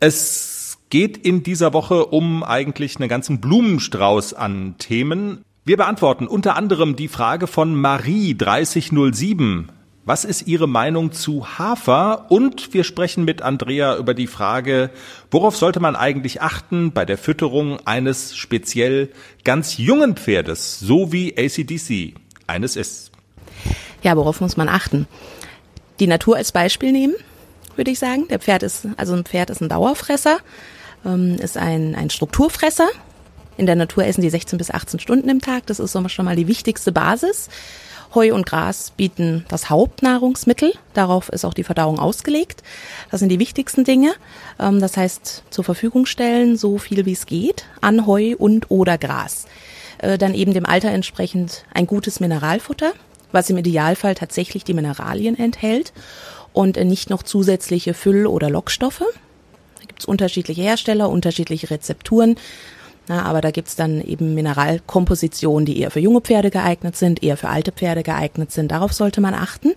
Es 0.00 0.78
geht 0.90 1.16
in 1.18 1.42
dieser 1.42 1.72
Woche 1.72 2.06
um 2.06 2.42
eigentlich 2.42 2.96
einen 2.96 3.08
ganzen 3.08 3.40
Blumenstrauß 3.40 4.34
an 4.34 4.76
Themen. 4.78 5.42
Wir 5.64 5.76
beantworten 5.76 6.26
unter 6.26 6.56
anderem 6.56 6.96
die 6.96 7.08
Frage 7.08 7.46
von 7.46 7.74
Marie 7.74 8.34
3007. 8.34 9.70
Was 10.08 10.24
ist 10.24 10.46
Ihre 10.46 10.66
Meinung 10.66 11.12
zu 11.12 11.58
Hafer? 11.58 12.30
Und 12.30 12.72
wir 12.72 12.84
sprechen 12.84 13.26
mit 13.26 13.42
Andrea 13.42 13.98
über 13.98 14.14
die 14.14 14.26
Frage, 14.26 14.88
worauf 15.30 15.54
sollte 15.54 15.80
man 15.80 15.96
eigentlich 15.96 16.40
achten 16.40 16.92
bei 16.92 17.04
der 17.04 17.18
Fütterung 17.18 17.78
eines 17.86 18.34
speziell 18.34 19.10
ganz 19.44 19.76
jungen 19.76 20.16
Pferdes, 20.16 20.80
so 20.80 21.12
wie 21.12 21.36
ACDC 21.36 22.14
eines 22.46 22.74
ist. 22.74 23.10
Ja, 24.02 24.16
worauf 24.16 24.40
muss 24.40 24.56
man 24.56 24.70
achten? 24.70 25.06
Die 26.00 26.06
Natur 26.06 26.36
als 26.38 26.52
Beispiel 26.52 26.90
nehmen, 26.92 27.14
würde 27.76 27.90
ich 27.90 27.98
sagen. 27.98 28.28
Der 28.28 28.38
Pferd 28.38 28.62
ist, 28.62 28.88
also 28.96 29.12
ein 29.12 29.26
Pferd 29.26 29.50
ist 29.50 29.60
ein 29.60 29.68
Dauerfresser, 29.68 30.38
ähm, 31.04 31.34
ist 31.34 31.58
ein, 31.58 31.94
ein 31.94 32.08
Strukturfresser, 32.08 32.88
in 33.58 33.66
der 33.66 33.76
Natur 33.76 34.06
essen 34.06 34.22
die 34.22 34.30
16 34.30 34.56
bis 34.56 34.70
18 34.70 35.00
Stunden 35.00 35.28
im 35.28 35.42
Tag. 35.42 35.66
Das 35.66 35.80
ist 35.80 35.92
schon 36.10 36.24
mal 36.24 36.36
die 36.36 36.46
wichtigste 36.46 36.92
Basis. 36.92 37.50
Heu 38.14 38.34
und 38.34 38.46
Gras 38.46 38.92
bieten 38.96 39.44
das 39.48 39.70
Hauptnahrungsmittel. 39.70 40.72
Darauf 40.94 41.28
ist 41.28 41.44
auch 41.44 41.54
die 41.54 41.64
Verdauung 41.64 41.98
ausgelegt. 41.98 42.62
Das 43.10 43.20
sind 43.20 43.28
die 43.28 43.38
wichtigsten 43.38 43.84
Dinge. 43.84 44.12
Ähm, 44.58 44.80
das 44.80 44.96
heißt, 44.96 45.44
zur 45.50 45.64
Verfügung 45.64 46.06
stellen, 46.06 46.56
so 46.56 46.78
viel 46.78 47.06
wie 47.06 47.12
es 47.12 47.26
geht, 47.26 47.66
an 47.80 48.06
Heu 48.06 48.34
und 48.36 48.70
oder 48.70 48.98
Gras. 48.98 49.46
Äh, 49.98 50.18
dann 50.18 50.34
eben 50.34 50.54
dem 50.54 50.66
Alter 50.66 50.90
entsprechend 50.90 51.64
ein 51.74 51.86
gutes 51.86 52.20
Mineralfutter, 52.20 52.92
was 53.32 53.50
im 53.50 53.58
Idealfall 53.58 54.14
tatsächlich 54.14 54.64
die 54.64 54.74
Mineralien 54.74 55.38
enthält 55.38 55.92
und 56.52 56.76
nicht 56.76 57.10
noch 57.10 57.22
zusätzliche 57.22 57.94
Füll- 57.94 58.26
oder 58.26 58.48
Lockstoffe. 58.48 59.04
Da 59.78 59.84
gibt 59.86 60.00
es 60.00 60.06
unterschiedliche 60.06 60.62
Hersteller, 60.62 61.10
unterschiedliche 61.10 61.70
Rezepturen. 61.70 62.36
Na, 63.08 63.22
aber 63.22 63.40
da 63.40 63.50
gibt's 63.50 63.74
dann 63.74 64.02
eben 64.02 64.34
Mineralkompositionen, 64.34 65.64
die 65.64 65.80
eher 65.80 65.90
für 65.90 66.00
junge 66.00 66.20
Pferde 66.20 66.50
geeignet 66.50 66.94
sind, 66.94 67.22
eher 67.22 67.38
für 67.38 67.48
alte 67.48 67.72
Pferde 67.72 68.02
geeignet 68.02 68.52
sind. 68.52 68.70
Darauf 68.70 68.92
sollte 68.92 69.22
man 69.22 69.32
achten. 69.32 69.72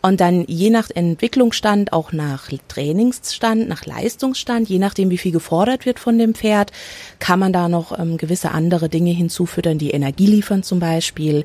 Und 0.00 0.20
dann 0.20 0.44
je 0.46 0.70
nach 0.70 0.90
Entwicklungsstand, 0.90 1.92
auch 1.92 2.12
nach 2.12 2.50
Trainingsstand, 2.68 3.68
nach 3.68 3.84
Leistungsstand, 3.84 4.68
je 4.68 4.78
nachdem, 4.78 5.10
wie 5.10 5.18
viel 5.18 5.32
gefordert 5.32 5.86
wird 5.86 5.98
von 5.98 6.18
dem 6.18 6.34
Pferd, 6.34 6.72
kann 7.18 7.38
man 7.38 7.52
da 7.52 7.68
noch 7.68 7.98
ähm, 7.98 8.16
gewisse 8.16 8.52
andere 8.52 8.88
Dinge 8.88 9.10
hinzufüttern, 9.10 9.78
die 9.78 9.90
Energie 9.90 10.26
liefern 10.26 10.62
zum 10.62 10.78
Beispiel, 10.78 11.44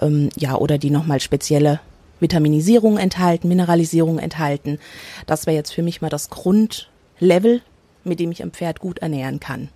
ähm, 0.00 0.28
ja, 0.36 0.56
oder 0.56 0.76
die 0.76 0.90
nochmal 0.90 1.20
spezielle 1.20 1.80
Vitaminisierung 2.20 2.98
enthalten, 2.98 3.48
Mineralisierung 3.48 4.18
enthalten. 4.18 4.78
Das 5.26 5.46
wäre 5.46 5.56
jetzt 5.56 5.72
für 5.72 5.82
mich 5.82 6.02
mal 6.02 6.10
das 6.10 6.28
Grundlevel, 6.28 7.62
mit 8.04 8.20
dem 8.20 8.32
ich 8.32 8.42
ein 8.42 8.52
Pferd 8.52 8.80
gut 8.80 8.98
ernähren 8.98 9.40
kann. 9.40 9.70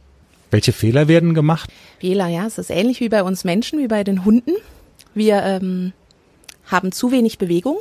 Welche 0.51 0.73
Fehler 0.73 1.09
werden 1.09 1.35
gemacht? 1.35 1.71
Fehler, 2.01 2.29
ja, 2.29 2.47
es 2.47 2.59
ist 2.59 2.71
ähnlich 2.71 3.01
wie 3.01 3.09
bei 3.09 3.23
uns 3.23 3.45
Menschen, 3.45 3.79
wie 3.79 3.89
bei 3.89 4.05
den 4.05 4.25
Hunden. 4.25 4.53
Wir 5.15 5.43
ähm, 5.43 5.93
haben 6.67 6.93
zu 6.93 7.13
wenig 7.13 7.39
Bewegung, 7.39 7.79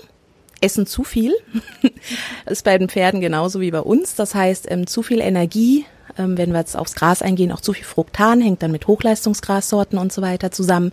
essen 0.60 0.86
zu 0.86 1.03
viel. 1.03 1.34
ist 2.45 2.63
bei 2.63 2.77
den 2.77 2.89
Pferden 2.89 3.21
genauso 3.21 3.62
wie 3.62 3.71
bei 3.71 3.82
uns. 3.82 4.15
Das 4.15 4.36
heißt, 4.36 4.65
ähm, 4.69 4.88
zu 4.88 5.01
viel 5.01 5.21
Energie, 5.21 5.86
ähm, 6.17 6.38
wenn 6.38 6.51
wir 6.51 6.60
jetzt 6.60 6.75
aufs 6.75 6.95
Gras 6.95 7.21
eingehen, 7.21 7.51
auch 7.51 7.62
zu 7.62 7.73
viel 7.73 7.86
Fruktan, 7.86 8.41
hängt 8.41 8.63
dann 8.63 8.71
mit 8.71 8.88
Hochleistungsgrassorten 8.88 9.97
und 9.97 10.12
so 10.12 10.21
weiter 10.21 10.51
zusammen. 10.51 10.91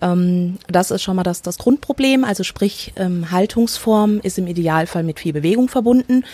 Ähm, 0.00 0.58
das 0.68 0.90
ist 0.90 1.02
schon 1.02 1.16
mal 1.16 1.22
das, 1.22 1.42
das 1.42 1.58
Grundproblem. 1.58 2.24
Also 2.24 2.44
sprich, 2.44 2.92
ähm, 2.96 3.30
Haltungsform 3.30 4.20
ist 4.22 4.38
im 4.38 4.46
Idealfall 4.46 5.02
mit 5.02 5.20
viel 5.20 5.32
Bewegung 5.32 5.68
verbunden. 5.68 6.24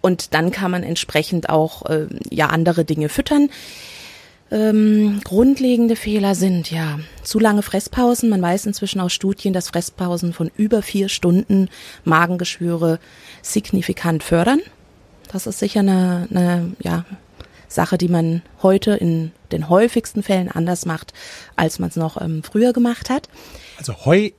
Und 0.00 0.34
dann 0.34 0.52
kann 0.52 0.70
man 0.70 0.82
entsprechend 0.82 1.48
auch 1.48 1.86
äh, 1.86 2.06
ja 2.30 2.46
andere 2.46 2.84
Dinge 2.84 3.08
füttern. 3.08 3.50
Ähm, 4.50 5.20
grundlegende 5.24 5.96
Fehler 5.96 6.36
sind 6.36 6.70
ja 6.70 7.00
zu 7.22 7.40
lange 7.40 7.62
Fresspausen. 7.62 8.28
Man 8.28 8.42
weiß 8.42 8.66
inzwischen 8.66 9.00
aus 9.00 9.12
Studien, 9.12 9.52
dass 9.52 9.70
Fresspausen 9.70 10.32
von 10.32 10.50
über 10.56 10.82
vier 10.82 11.08
Stunden 11.08 11.68
Magengeschwüre 12.04 13.00
signifikant 13.42 14.22
fördern. 14.22 14.60
Das 15.32 15.46
ist 15.46 15.58
sicher 15.58 15.80
eine, 15.80 16.28
eine 16.30 16.72
ja, 16.80 17.04
Sache, 17.68 17.98
die 17.98 18.08
man 18.08 18.42
heute 18.62 18.92
in 18.92 19.32
den 19.50 19.68
häufigsten 19.68 20.22
Fällen 20.22 20.48
anders 20.48 20.86
macht, 20.86 21.12
als 21.56 21.80
man 21.80 21.88
es 21.88 21.96
noch 21.96 22.20
ähm, 22.20 22.42
früher 22.44 22.72
gemacht 22.72 23.10
hat. 23.10 23.28
Also 23.78 23.94
Heu 24.04 24.30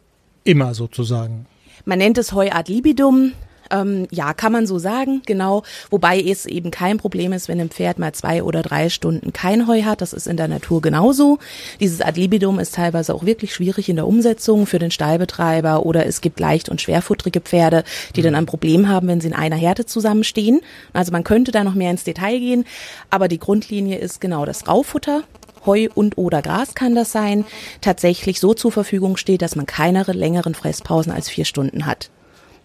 immer 0.46 0.74
sozusagen. 0.74 1.46
Man 1.84 2.00
nennt 2.00 2.18
es 2.18 2.32
Heu 2.32 2.50
ad 2.50 2.72
libidum. 2.72 3.34
Ähm, 3.72 4.08
ja, 4.12 4.34
kann 4.34 4.52
man 4.52 4.68
so 4.68 4.80
sagen, 4.80 5.22
genau. 5.26 5.64
Wobei 5.90 6.20
es 6.22 6.46
eben 6.46 6.72
kein 6.72 6.98
Problem 6.98 7.34
ist, 7.34 7.48
wenn 7.48 7.60
ein 7.60 7.70
Pferd 7.70 8.00
mal 8.00 8.14
zwei 8.14 8.44
oder 8.44 8.62
drei 8.62 8.90
Stunden 8.90 9.34
kein 9.34 9.68
Heu 9.68 9.84
hat. 9.84 10.02
Das 10.02 10.14
ist 10.14 10.28
in 10.28 10.38
der 10.38 10.48
Natur 10.48 10.82
genauso. 10.82 11.40
Dieses 11.80 12.02
Ad 12.02 12.20
libidum 12.20 12.60
ist 12.60 12.76
teilweise 12.76 13.14
auch 13.14 13.26
wirklich 13.26 13.54
schwierig 13.54 13.90
in 13.90 13.96
der 13.96 14.08
Umsetzung 14.08 14.66
für 14.66 14.80
den 14.80 14.92
Stallbetreiber 14.92 15.86
oder 15.86 16.06
es 16.06 16.22
gibt 16.22 16.40
leicht 16.40 16.70
und 16.70 16.82
schwerfutterige 16.82 17.42
Pferde, 17.42 17.84
die 18.16 18.22
dann 18.22 18.36
ein 18.36 18.46
Problem 18.46 18.88
haben, 18.88 19.08
wenn 19.08 19.22
sie 19.22 19.28
in 19.28 19.34
einer 19.34 19.56
Härte 19.56 19.86
zusammenstehen. 19.86 20.62
Also 20.94 21.12
man 21.12 21.24
könnte 21.24 21.52
da 21.52 21.64
noch 21.64 21.76
mehr 21.76 21.92
ins 21.92 22.04
Detail 22.04 22.40
gehen, 22.40 22.66
aber 23.10 23.28
die 23.28 23.40
Grundlinie 23.40 23.98
ist 23.98 24.22
genau 24.22 24.46
das 24.46 24.68
Raufutter. 24.68 25.24
Heu 25.66 25.90
und 25.94 26.18
oder 26.18 26.42
Gras 26.42 26.76
kann 26.76 26.96
das 26.96 27.12
sein, 27.12 27.46
tatsächlich 27.82 28.40
so 28.40 28.54
zur 28.54 28.72
Verfügung 28.72 29.18
steht, 29.18 29.42
dass 29.42 29.56
man 29.56 29.66
keine 29.66 30.04
längeren 30.04 30.56
Fresspausen 30.56 31.12
als 31.12 31.30
vier 31.30 31.46
Stunden 31.46 31.86
hat. 31.86 32.10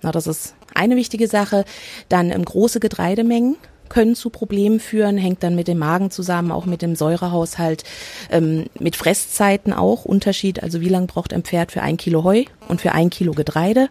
Na, 0.02 0.12
das 0.12 0.26
ist 0.26 0.54
eine 0.74 0.96
wichtige 0.96 1.28
Sache. 1.28 1.64
Dann 2.08 2.30
ähm, 2.30 2.44
große 2.44 2.80
Getreidemengen 2.80 3.56
können 3.88 4.14
zu 4.14 4.30
Problemen 4.30 4.80
führen, 4.80 5.18
hängt 5.18 5.42
dann 5.42 5.54
mit 5.54 5.68
dem 5.68 5.78
Magen 5.78 6.10
zusammen, 6.10 6.50
auch 6.50 6.64
mit 6.64 6.80
dem 6.80 6.96
Säurehaushalt, 6.96 7.84
ähm, 8.30 8.64
mit 8.78 8.96
Fresszeiten 8.96 9.72
auch 9.72 10.04
Unterschied. 10.04 10.62
Also 10.62 10.80
wie 10.80 10.88
lange 10.88 11.06
braucht 11.06 11.34
ein 11.34 11.42
Pferd 11.42 11.72
für 11.72 11.82
ein 11.82 11.98
Kilo 11.98 12.24
Heu 12.24 12.44
und 12.68 12.80
für 12.80 12.92
ein 12.92 13.10
Kilo 13.10 13.32
Getreide? 13.32 13.88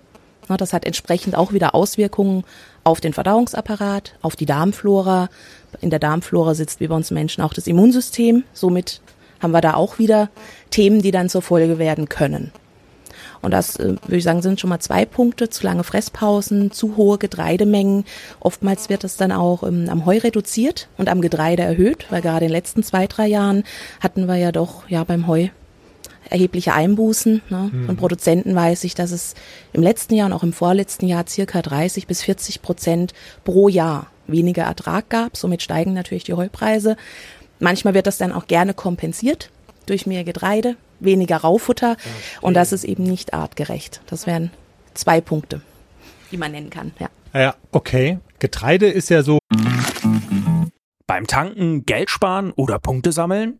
Na, 0.49 0.57
das 0.57 0.73
hat 0.73 0.85
entsprechend 0.85 1.35
auch 1.35 1.53
wieder 1.53 1.75
Auswirkungen 1.75 2.43
auf 2.83 2.99
den 2.99 3.13
Verdauungsapparat, 3.13 4.15
auf 4.23 4.35
die 4.35 4.47
Darmflora. 4.47 5.29
In 5.81 5.91
der 5.91 5.99
Darmflora 5.99 6.55
sitzt 6.55 6.79
wie 6.79 6.87
bei 6.87 6.95
uns 6.95 7.11
Menschen 7.11 7.43
auch 7.43 7.53
das 7.53 7.67
Immunsystem. 7.67 8.43
Somit 8.53 9.01
haben 9.39 9.51
wir 9.51 9.61
da 9.61 9.75
auch 9.75 9.99
wieder 9.99 10.29
Themen, 10.71 11.01
die 11.01 11.11
dann 11.11 11.29
zur 11.29 11.43
Folge 11.43 11.77
werden 11.77 12.09
können. 12.09 12.51
Und 13.41 13.51
das, 13.51 13.75
äh, 13.77 13.95
würde 14.03 14.17
ich 14.17 14.23
sagen, 14.23 14.41
sind 14.41 14.59
schon 14.59 14.69
mal 14.69 14.79
zwei 14.79 15.05
Punkte. 15.05 15.49
Zu 15.49 15.65
lange 15.65 15.83
Fresspausen, 15.83 16.71
zu 16.71 16.97
hohe 16.97 17.17
Getreidemengen. 17.17 18.05
Oftmals 18.39 18.89
wird 18.89 19.03
das 19.03 19.17
dann 19.17 19.31
auch 19.31 19.63
ähm, 19.63 19.87
am 19.89 20.05
Heu 20.05 20.17
reduziert 20.17 20.87
und 20.97 21.09
am 21.09 21.21
Getreide 21.21 21.63
erhöht, 21.63 22.05
weil 22.09 22.21
gerade 22.21 22.45
in 22.45 22.49
den 22.49 22.57
letzten 22.57 22.83
zwei, 22.83 23.07
drei 23.07 23.27
Jahren 23.27 23.63
hatten 23.99 24.27
wir 24.27 24.35
ja 24.35 24.51
doch 24.51 24.87
ja 24.89 25.03
beim 25.03 25.27
Heu 25.27 25.49
erhebliche 26.29 26.73
Einbußen. 26.73 27.41
Ne? 27.49 27.69
Mhm. 27.71 27.85
Von 27.87 27.97
Produzenten 27.97 28.55
weiß 28.55 28.83
ich, 28.85 28.95
dass 28.95 29.11
es 29.11 29.35
im 29.73 29.83
letzten 29.83 30.15
Jahr 30.15 30.27
und 30.27 30.33
auch 30.33 30.43
im 30.43 30.53
vorletzten 30.53 31.07
Jahr 31.07 31.25
circa 31.27 31.61
30 31.61 32.07
bis 32.07 32.23
40 32.23 32.61
Prozent 32.61 33.13
pro 33.43 33.67
Jahr 33.67 34.07
weniger 34.27 34.63
Ertrag 34.63 35.09
gab. 35.09 35.35
Somit 35.35 35.61
steigen 35.61 35.93
natürlich 35.93 36.23
die 36.23 36.33
Heupreise. 36.33 36.95
Manchmal 37.59 37.93
wird 37.93 38.07
das 38.07 38.17
dann 38.17 38.31
auch 38.31 38.47
gerne 38.47 38.73
kompensiert 38.73 39.51
durch 39.85 40.05
mehr 40.05 40.23
Getreide, 40.23 40.75
weniger 40.99 41.37
Raufutter 41.37 41.91
okay. 41.91 42.09
und 42.41 42.53
das 42.53 42.71
ist 42.71 42.83
eben 42.83 43.03
nicht 43.03 43.33
artgerecht. 43.33 44.01
Das 44.07 44.27
wären 44.27 44.51
zwei 44.93 45.21
Punkte, 45.21 45.61
die 46.31 46.37
man 46.37 46.51
nennen 46.51 46.69
kann. 46.69 46.91
Ja. 46.99 47.09
Ja, 47.33 47.55
okay. 47.71 48.19
Getreide 48.39 48.87
ist 48.87 49.09
ja 49.09 49.23
so. 49.23 49.39
Beim 51.07 51.27
Tanken 51.27 51.85
Geld 51.85 52.09
sparen 52.09 52.51
oder 52.51 52.79
Punkte 52.79 53.11
sammeln? 53.11 53.59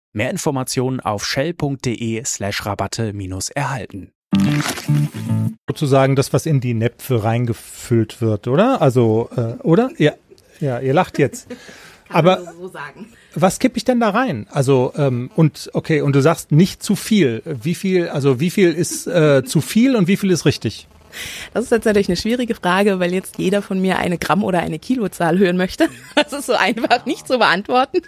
Mehr 0.13 0.29
Informationen 0.29 0.99
auf 0.99 1.25
shell.de 1.25 2.23
slash 2.25 2.65
Rabatte 2.65 3.13
minus 3.13 3.49
erhalten. 3.49 4.11
Sozusagen 5.69 6.17
das, 6.17 6.33
was 6.33 6.45
in 6.45 6.59
die 6.59 6.73
Näpfe 6.73 7.23
reingefüllt 7.23 8.21
wird, 8.21 8.47
oder? 8.47 8.81
Also, 8.81 9.29
äh, 9.35 9.61
oder? 9.63 9.89
Ja, 9.97 10.13
ja, 10.59 10.79
ihr 10.79 10.93
lacht 10.93 11.17
jetzt. 11.17 11.47
Aber 12.09 12.41
so 12.59 12.67
sagen. 12.67 13.07
was 13.35 13.59
kipp 13.59 13.77
ich 13.77 13.85
denn 13.85 14.01
da 14.01 14.09
rein? 14.09 14.47
Also 14.51 14.91
ähm, 14.97 15.31
und 15.35 15.69
okay, 15.71 16.01
und 16.01 16.13
du 16.13 16.21
sagst 16.21 16.51
nicht 16.51 16.83
zu 16.83 16.97
viel. 16.97 17.41
Wie 17.45 17.73
viel? 17.73 18.09
Also 18.09 18.41
wie 18.41 18.49
viel 18.49 18.73
ist 18.73 19.07
äh, 19.07 19.45
zu 19.45 19.61
viel 19.61 19.95
und 19.95 20.09
wie 20.09 20.17
viel 20.17 20.29
ist 20.31 20.45
richtig? 20.45 20.89
Das 21.53 21.63
ist 21.63 21.71
jetzt 21.71 21.85
natürlich 21.85 22.09
eine 22.09 22.17
schwierige 22.17 22.55
Frage, 22.55 22.99
weil 22.99 23.13
jetzt 23.13 23.37
jeder 23.37 23.61
von 23.61 23.79
mir 23.79 23.97
eine 23.97 24.17
Gramm- 24.17 24.43
oder 24.43 24.59
eine 24.59 24.79
Kilozahl 24.79 25.39
hören 25.39 25.55
möchte. 25.57 25.87
Das 26.15 26.33
ist 26.33 26.47
so 26.47 26.53
einfach 26.53 27.05
nicht 27.05 27.27
zu 27.27 27.37
beantworten. 27.37 28.01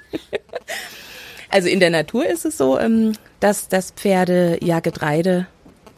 Also 1.54 1.70
in 1.70 1.80
der 1.80 1.92
Natur 1.92 2.26
ist 2.26 2.46
es 2.46 2.58
so, 2.58 2.80
ähm, 2.80 3.12
dass, 3.40 3.68
dass 3.68 3.92
Pferde 3.92 4.58
ja 4.64 4.80
Getreide 4.80 5.46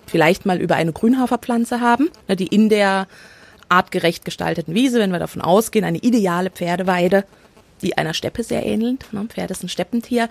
vielleicht 0.05 0.45
mal 0.45 0.59
über 0.59 0.75
eine 0.75 0.91
Grünhaferpflanze 0.91 1.79
haben, 1.79 2.09
ne, 2.27 2.35
die 2.35 2.47
in 2.47 2.67
der 2.67 3.07
artgerecht 3.69 4.25
gestalteten 4.25 4.75
Wiese, 4.75 4.99
wenn 4.99 5.13
wir 5.13 5.19
davon 5.19 5.41
ausgehen, 5.41 5.85
eine 5.85 5.99
ideale 5.99 6.49
Pferdeweide, 6.49 7.23
die 7.81 7.97
einer 7.97 8.13
Steppe 8.13 8.43
sehr 8.43 8.65
ähnelt. 8.65 9.05
Ne? 9.13 9.27
Pferd 9.29 9.49
ist 9.49 9.63
ein 9.63 9.69
Steppentier. 9.69 10.27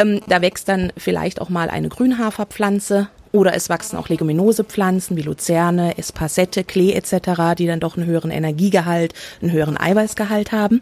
Ähm, 0.00 0.22
da 0.26 0.40
wächst 0.40 0.70
dann 0.70 0.90
vielleicht 0.96 1.42
auch 1.42 1.50
mal 1.50 1.68
eine 1.68 1.90
Grünhaferpflanze 1.90 3.08
oder 3.30 3.54
es 3.54 3.68
wachsen 3.68 3.98
auch 3.98 4.08
Leguminosepflanzen 4.08 5.18
wie 5.18 5.22
Luzerne, 5.22 5.98
Espasette, 5.98 6.64
Klee 6.64 6.92
etc., 6.92 7.56
die 7.58 7.66
dann 7.66 7.80
doch 7.80 7.98
einen 7.98 8.06
höheren 8.06 8.30
Energiegehalt, 8.30 9.12
einen 9.42 9.52
höheren 9.52 9.76
Eiweißgehalt 9.76 10.50
haben. 10.50 10.80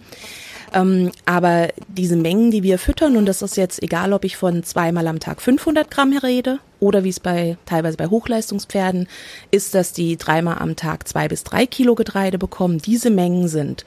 Ähm, 0.72 1.10
aber 1.26 1.68
diese 1.88 2.16
Mengen, 2.16 2.50
die 2.50 2.62
wir 2.62 2.78
füttern, 2.78 3.16
und 3.16 3.26
das 3.26 3.42
ist 3.42 3.56
jetzt 3.56 3.82
egal, 3.82 4.12
ob 4.12 4.24
ich 4.24 4.36
von 4.36 4.62
zweimal 4.62 5.06
am 5.08 5.18
Tag 5.18 5.42
500 5.42 5.90
Gramm 5.90 6.16
rede 6.16 6.60
oder 6.78 7.02
wie 7.02 7.08
es 7.08 7.20
bei 7.20 7.56
teilweise 7.66 7.96
bei 7.96 8.06
Hochleistungspferden 8.06 9.08
ist, 9.50 9.74
dass 9.74 9.92
die 9.92 10.16
dreimal 10.16 10.58
am 10.58 10.76
Tag 10.76 11.08
zwei 11.08 11.28
bis 11.28 11.42
drei 11.42 11.66
Kilo 11.66 11.94
Getreide 11.94 12.38
bekommen. 12.38 12.78
Diese 12.78 13.10
Mengen 13.10 13.48
sind 13.48 13.84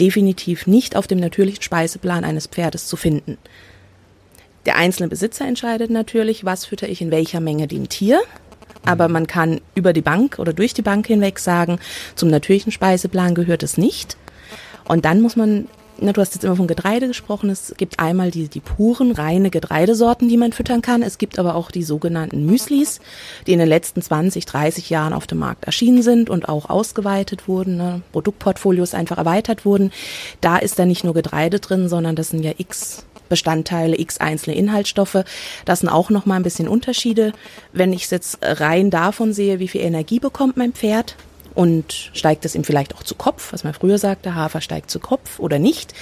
definitiv 0.00 0.66
nicht 0.66 0.96
auf 0.96 1.06
dem 1.06 1.18
natürlichen 1.18 1.62
Speiseplan 1.62 2.24
eines 2.24 2.46
Pferdes 2.46 2.86
zu 2.86 2.96
finden. 2.96 3.38
Der 4.66 4.76
einzelne 4.76 5.08
Besitzer 5.08 5.46
entscheidet 5.46 5.90
natürlich, 5.90 6.44
was 6.44 6.66
fütter 6.66 6.88
ich 6.88 7.00
in 7.00 7.10
welcher 7.10 7.40
Menge 7.40 7.68
dem 7.68 7.88
Tier. 7.88 8.20
Aber 8.84 9.08
man 9.08 9.26
kann 9.26 9.60
über 9.74 9.92
die 9.92 10.02
Bank 10.02 10.38
oder 10.38 10.52
durch 10.52 10.74
die 10.74 10.82
Bank 10.82 11.06
hinweg 11.06 11.38
sagen, 11.38 11.78
zum 12.14 12.28
natürlichen 12.28 12.72
Speiseplan 12.72 13.34
gehört 13.34 13.62
es 13.62 13.78
nicht. 13.78 14.16
Und 14.84 15.04
dann 15.04 15.20
muss 15.20 15.36
man, 15.36 15.68
na, 16.00 16.12
du 16.12 16.20
hast 16.20 16.34
jetzt 16.34 16.44
immer 16.44 16.56
von 16.56 16.66
Getreide 16.66 17.08
gesprochen, 17.08 17.50
es 17.50 17.74
gibt 17.76 17.98
einmal 17.98 18.30
die, 18.30 18.48
die 18.48 18.60
puren, 18.60 19.12
reine 19.12 19.50
Getreidesorten, 19.50 20.28
die 20.28 20.36
man 20.36 20.52
füttern 20.52 20.82
kann. 20.82 21.02
Es 21.02 21.18
gibt 21.18 21.38
aber 21.38 21.54
auch 21.54 21.70
die 21.70 21.82
sogenannten 21.82 22.46
Müslis, 22.46 23.00
die 23.46 23.52
in 23.52 23.58
den 23.58 23.68
letzten 23.68 24.00
20, 24.00 24.46
30 24.46 24.90
Jahren 24.90 25.12
auf 25.12 25.26
dem 25.26 25.38
Markt 25.38 25.64
erschienen 25.64 26.02
sind 26.02 26.30
und 26.30 26.48
auch 26.48 26.70
ausgeweitet 26.70 27.48
wurden, 27.48 27.76
ne? 27.76 28.02
Produktportfolios 28.12 28.94
einfach 28.94 29.18
erweitert 29.18 29.64
wurden. 29.64 29.90
Da 30.40 30.56
ist 30.58 30.78
dann 30.78 30.88
nicht 30.88 31.04
nur 31.04 31.14
Getreide 31.14 31.58
drin, 31.60 31.88
sondern 31.88 32.16
das 32.16 32.28
sind 32.28 32.44
ja 32.44 32.52
x 32.56 33.04
Bestandteile, 33.28 33.98
x 33.98 34.18
einzelne 34.18 34.56
Inhaltsstoffe. 34.56 35.24
Das 35.64 35.80
sind 35.80 35.88
auch 35.88 36.10
nochmal 36.10 36.38
ein 36.38 36.42
bisschen 36.42 36.68
Unterschiede. 36.68 37.32
Wenn 37.72 37.92
ich 37.92 38.04
es 38.04 38.10
jetzt 38.10 38.38
rein 38.42 38.90
davon 38.90 39.32
sehe, 39.32 39.58
wie 39.58 39.68
viel 39.68 39.82
Energie 39.82 40.18
bekommt 40.18 40.56
mein 40.56 40.72
Pferd 40.72 41.16
und 41.58 42.12
steigt 42.12 42.44
es 42.44 42.54
ihm 42.54 42.62
vielleicht 42.62 42.94
auch 42.94 43.02
zu 43.02 43.16
Kopf, 43.16 43.52
was 43.52 43.64
man 43.64 43.74
früher 43.74 43.98
sagte, 43.98 44.36
Hafer 44.36 44.60
steigt 44.60 44.92
zu 44.92 45.00
Kopf 45.00 45.40
oder 45.40 45.58
nicht, 45.58 45.92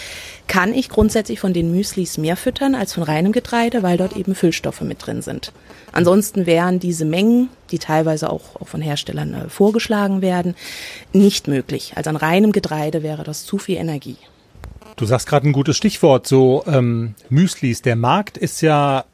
kann 0.48 0.74
ich 0.74 0.90
grundsätzlich 0.90 1.40
von 1.40 1.54
den 1.54 1.72
Müslis 1.72 2.18
mehr 2.18 2.36
füttern 2.36 2.74
als 2.74 2.92
von 2.92 3.02
reinem 3.02 3.32
Getreide, 3.32 3.82
weil 3.82 3.96
dort 3.96 4.18
eben 4.18 4.34
Füllstoffe 4.34 4.82
mit 4.82 5.06
drin 5.06 5.22
sind. 5.22 5.52
Ansonsten 5.92 6.44
wären 6.44 6.78
diese 6.78 7.06
Mengen, 7.06 7.48
die 7.70 7.78
teilweise 7.78 8.28
auch, 8.28 8.60
auch 8.60 8.68
von 8.68 8.82
Herstellern 8.82 9.32
äh, 9.32 9.48
vorgeschlagen 9.48 10.20
werden, 10.20 10.54
nicht 11.14 11.48
möglich. 11.48 11.94
Also 11.96 12.10
an 12.10 12.16
reinem 12.16 12.52
Getreide 12.52 13.02
wäre 13.02 13.24
das 13.24 13.46
zu 13.46 13.56
viel 13.56 13.78
Energie. 13.78 14.18
Du 14.96 15.06
sagst 15.06 15.26
gerade 15.26 15.48
ein 15.48 15.54
gutes 15.54 15.78
Stichwort, 15.78 16.26
so 16.26 16.64
ähm, 16.66 17.14
Müslis. 17.30 17.80
Der 17.80 17.96
Markt 17.96 18.36
ist 18.36 18.60
ja 18.60 19.06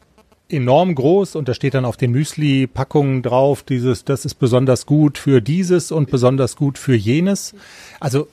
enorm 0.53 0.95
groß 0.95 1.37
und 1.37 1.49
da 1.49 1.55
steht 1.55 1.75
dann 1.75 1.85
auf 1.85 1.97
den 1.97 2.13
Müsli-Packungen 2.13 3.23
drauf, 3.23 3.63
dieses, 3.63 4.05
das 4.05 4.25
ist 4.25 4.35
besonders 4.35 4.87
gut 4.87 5.19
für 5.19 5.41
dieses 5.41 5.93
und 5.93 6.11
besonders 6.11 6.57
gut 6.57 6.79
für 6.79 6.95
jenes. 6.95 7.55
Also 8.01 8.29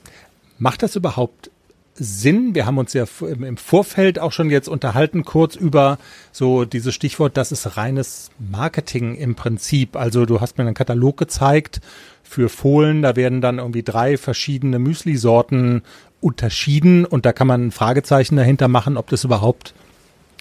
macht 0.58 0.82
das 0.82 0.96
überhaupt 0.96 1.50
Sinn? 1.94 2.54
Wir 2.54 2.64
haben 2.64 2.78
uns 2.78 2.94
ja 2.94 3.04
im 3.22 3.56
Vorfeld 3.56 4.18
auch 4.18 4.32
schon 4.32 4.48
jetzt 4.48 4.68
unterhalten, 4.68 5.24
kurz 5.24 5.54
über 5.54 5.98
so 6.32 6.64
dieses 6.64 6.94
Stichwort, 6.94 7.36
das 7.36 7.52
ist 7.52 7.76
reines 7.76 8.30
Marketing 8.38 9.16
im 9.16 9.34
Prinzip. 9.34 9.96
Also 9.96 10.24
du 10.24 10.40
hast 10.40 10.56
mir 10.56 10.64
einen 10.64 10.74
Katalog 10.74 11.18
gezeigt 11.18 11.80
für 12.22 12.48
Fohlen, 12.48 13.02
da 13.02 13.16
werden 13.16 13.40
dann 13.40 13.58
irgendwie 13.58 13.82
drei 13.82 14.16
verschiedene 14.16 14.78
Müsli-Sorten 14.78 15.82
unterschieden 16.20 17.04
und 17.04 17.26
da 17.26 17.32
kann 17.32 17.46
man 17.46 17.66
ein 17.66 17.70
Fragezeichen 17.70 18.36
dahinter 18.36 18.68
machen, 18.68 18.96
ob 18.96 19.08
das 19.08 19.24
überhaupt 19.24 19.74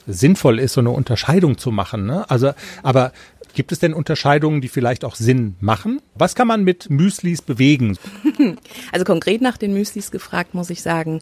sinnvoll 0.07 0.59
ist, 0.59 0.73
so 0.73 0.81
eine 0.81 0.91
Unterscheidung 0.91 1.57
zu 1.57 1.71
machen. 1.71 2.05
Ne? 2.05 2.29
Also, 2.29 2.51
aber 2.83 3.11
gibt 3.53 3.71
es 3.71 3.79
denn 3.79 3.93
Unterscheidungen, 3.93 4.61
die 4.61 4.67
vielleicht 4.67 5.03
auch 5.03 5.15
Sinn 5.15 5.55
machen? 5.59 6.01
Was 6.15 6.35
kann 6.35 6.47
man 6.47 6.63
mit 6.63 6.89
Müslis 6.89 7.41
bewegen? 7.41 7.97
Also 8.91 9.05
konkret 9.05 9.41
nach 9.41 9.57
den 9.57 9.73
Müslis 9.73 10.11
gefragt, 10.11 10.53
muss 10.53 10.69
ich 10.69 10.81
sagen, 10.81 11.21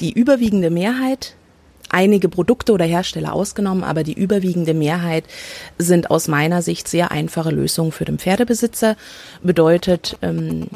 die 0.00 0.12
überwiegende 0.12 0.70
Mehrheit 0.70 1.36
einige 1.88 2.28
Produkte 2.28 2.72
oder 2.72 2.84
Hersteller 2.84 3.32
ausgenommen, 3.32 3.84
aber 3.84 4.02
die 4.02 4.12
überwiegende 4.12 4.74
Mehrheit 4.74 5.24
sind 5.78 6.10
aus 6.10 6.28
meiner 6.28 6.62
Sicht 6.62 6.88
sehr 6.88 7.10
einfache 7.10 7.50
Lösungen 7.50 7.92
für 7.92 8.04
den 8.04 8.18
Pferdebesitzer. 8.18 8.96
Bedeutet, 9.42 10.18
ähm, 10.22 10.66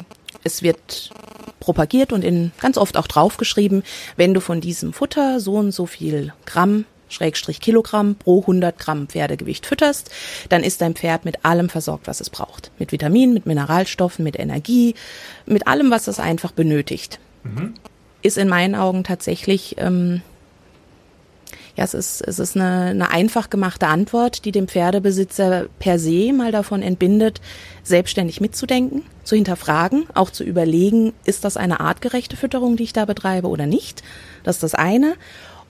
es 0.43 0.63
wird 0.63 1.11
propagiert 1.59 2.11
und 2.13 2.23
in 2.23 2.51
ganz 2.59 2.77
oft 2.77 2.97
auch 2.97 3.07
draufgeschrieben, 3.07 3.83
wenn 4.15 4.33
du 4.33 4.41
von 4.41 4.61
diesem 4.61 4.93
Futter 4.93 5.39
so 5.39 5.55
und 5.55 5.71
so 5.71 5.85
viel 5.85 6.33
Gramm 6.45 6.85
Schrägstrich 7.11 7.59
Kilogramm 7.59 8.15
pro 8.15 8.41
100 8.41 8.77
Gramm 8.77 9.07
Pferdegewicht 9.07 9.65
fütterst, 9.65 10.09
dann 10.49 10.63
ist 10.63 10.81
dein 10.81 10.95
Pferd 10.95 11.25
mit 11.25 11.45
allem 11.45 11.69
versorgt, 11.69 12.07
was 12.07 12.21
es 12.21 12.29
braucht. 12.29 12.71
Mit 12.79 12.91
Vitaminen, 12.91 13.33
mit 13.33 13.45
Mineralstoffen, 13.45 14.23
mit 14.23 14.39
Energie, 14.39 14.95
mit 15.45 15.67
allem, 15.67 15.91
was 15.91 16.07
es 16.07 16.19
einfach 16.19 16.51
benötigt. 16.51 17.19
Mhm. 17.43 17.73
Ist 18.21 18.37
in 18.37 18.49
meinen 18.49 18.75
Augen 18.75 19.03
tatsächlich 19.03 19.75
ähm, 19.77 20.21
ja, 21.75 21.83
es 21.85 21.93
ist, 21.93 22.21
es 22.21 22.39
ist 22.39 22.55
eine, 22.55 22.87
eine 22.87 23.11
einfach 23.11 23.49
gemachte 23.49 23.87
Antwort, 23.87 24.45
die 24.45 24.51
dem 24.51 24.67
Pferdebesitzer 24.67 25.67
per 25.79 25.99
se 25.99 26.33
mal 26.33 26.51
davon 26.51 26.81
entbindet, 26.81 27.41
selbstständig 27.83 28.41
mitzudenken, 28.41 29.03
zu 29.23 29.35
hinterfragen, 29.35 30.05
auch 30.13 30.29
zu 30.31 30.43
überlegen, 30.43 31.13
ist 31.23 31.45
das 31.45 31.57
eine 31.57 31.79
artgerechte 31.79 32.35
Fütterung, 32.35 32.75
die 32.75 32.83
ich 32.83 32.93
da 32.93 33.05
betreibe 33.05 33.47
oder 33.47 33.65
nicht? 33.65 34.03
Das 34.43 34.57
ist 34.57 34.63
das 34.63 34.75
eine. 34.75 35.15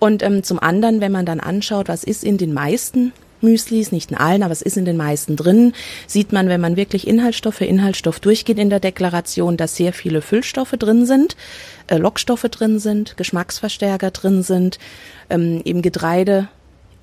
Und 0.02 0.24
ähm, 0.24 0.41
zum 0.41 0.58
anderen, 0.58 0.99
wenn 0.99 1.12
man 1.12 1.28
dann 1.28 1.39
anschaut, 1.39 1.88
was 1.88 2.04
ist 2.04 2.24
in 2.24 2.39
den 2.39 2.54
meisten 2.54 3.14
Müslis, 3.39 3.91
nicht 3.91 4.10
in 4.10 4.18
allen, 4.18 4.41
aber 4.41 4.52
es 4.52 4.64
ist 4.64 4.76
in 4.76 4.84
den 4.84 4.97
meisten 4.97 5.36
drin, 5.36 5.74
sieht 6.08 6.32
man, 6.32 6.49
wenn 6.49 6.60
man 6.60 6.76
wirklich 6.76 7.08
Inhaltsstoff 7.08 7.54
für 7.54 7.66
Inhaltsstoff 7.66 8.20
durchgeht 8.20 8.58
in 8.58 8.72
der 8.72 8.80
Deklaration, 8.80 9.58
dass 9.58 9.76
sehr 9.76 9.93
viele 9.93 10.24
Füllstoffe 10.24 10.72
drin 10.72 11.06
sind, 11.06 11.36
äh, 11.86 11.97
Lockstoffe 11.97 12.47
drin 12.49 12.80
sind, 12.80 13.16
Geschmacksverstärker 13.16 14.10
drin 14.10 14.41
sind, 14.41 14.80
ähm, 15.30 15.62
eben 15.66 15.84
Getreide 15.84 16.47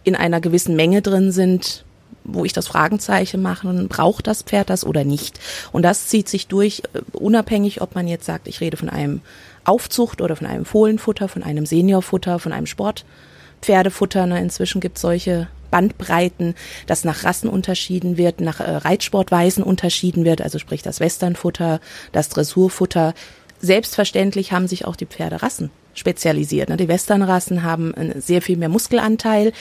in 0.02 0.16
einer 0.16 0.40
gewissen 0.40 0.74
Menge 0.74 1.00
drin 1.00 1.30
sind, 1.30 1.84
wo 2.28 2.44
ich 2.44 2.52
das 2.52 2.68
Fragenzeichen 2.68 3.42
mache, 3.42 3.66
braucht 3.88 4.26
das 4.26 4.42
Pferd 4.42 4.70
das 4.70 4.84
oder 4.84 5.04
nicht? 5.04 5.40
Und 5.72 5.82
das 5.82 6.06
zieht 6.06 6.28
sich 6.28 6.46
durch, 6.46 6.82
äh, 6.92 7.00
unabhängig, 7.12 7.80
ob 7.80 7.94
man 7.94 8.06
jetzt 8.06 8.26
sagt, 8.26 8.46
ich 8.48 8.60
rede 8.60 8.76
von 8.76 8.88
einem 8.88 9.22
Aufzucht 9.64 10.20
oder 10.20 10.36
von 10.36 10.46
einem 10.46 10.64
Fohlenfutter, 10.64 11.28
von 11.28 11.42
einem 11.42 11.66
Seniorfutter, 11.66 12.38
von 12.38 12.52
einem 12.52 12.66
Sportpferdefutter. 12.66 14.24
Inzwischen 14.38 14.80
gibt 14.80 14.96
es 14.96 15.02
solche 15.02 15.48
Bandbreiten, 15.70 16.54
dass 16.86 17.04
nach 17.04 17.24
Rassen 17.24 17.48
unterschieden 17.48 18.16
wird, 18.16 18.40
nach 18.40 18.60
äh, 18.60 18.76
Reitsportweisen 18.76 19.62
unterschieden 19.62 20.24
wird, 20.24 20.40
also 20.40 20.58
sprich 20.58 20.82
das 20.82 21.00
Westernfutter, 21.00 21.80
das 22.12 22.28
Dressurfutter. 22.28 23.14
Selbstverständlich 23.60 24.52
haben 24.52 24.68
sich 24.68 24.84
auch 24.84 24.96
die 24.96 25.06
Pferderassen 25.06 25.70
spezialisiert. 25.94 26.68
Ne? 26.68 26.76
Die 26.76 26.88
Westernrassen 26.88 27.64
haben 27.64 27.92
sehr 28.16 28.40
viel 28.40 28.56
mehr 28.56 28.68
Muskelanteil. 28.68 29.52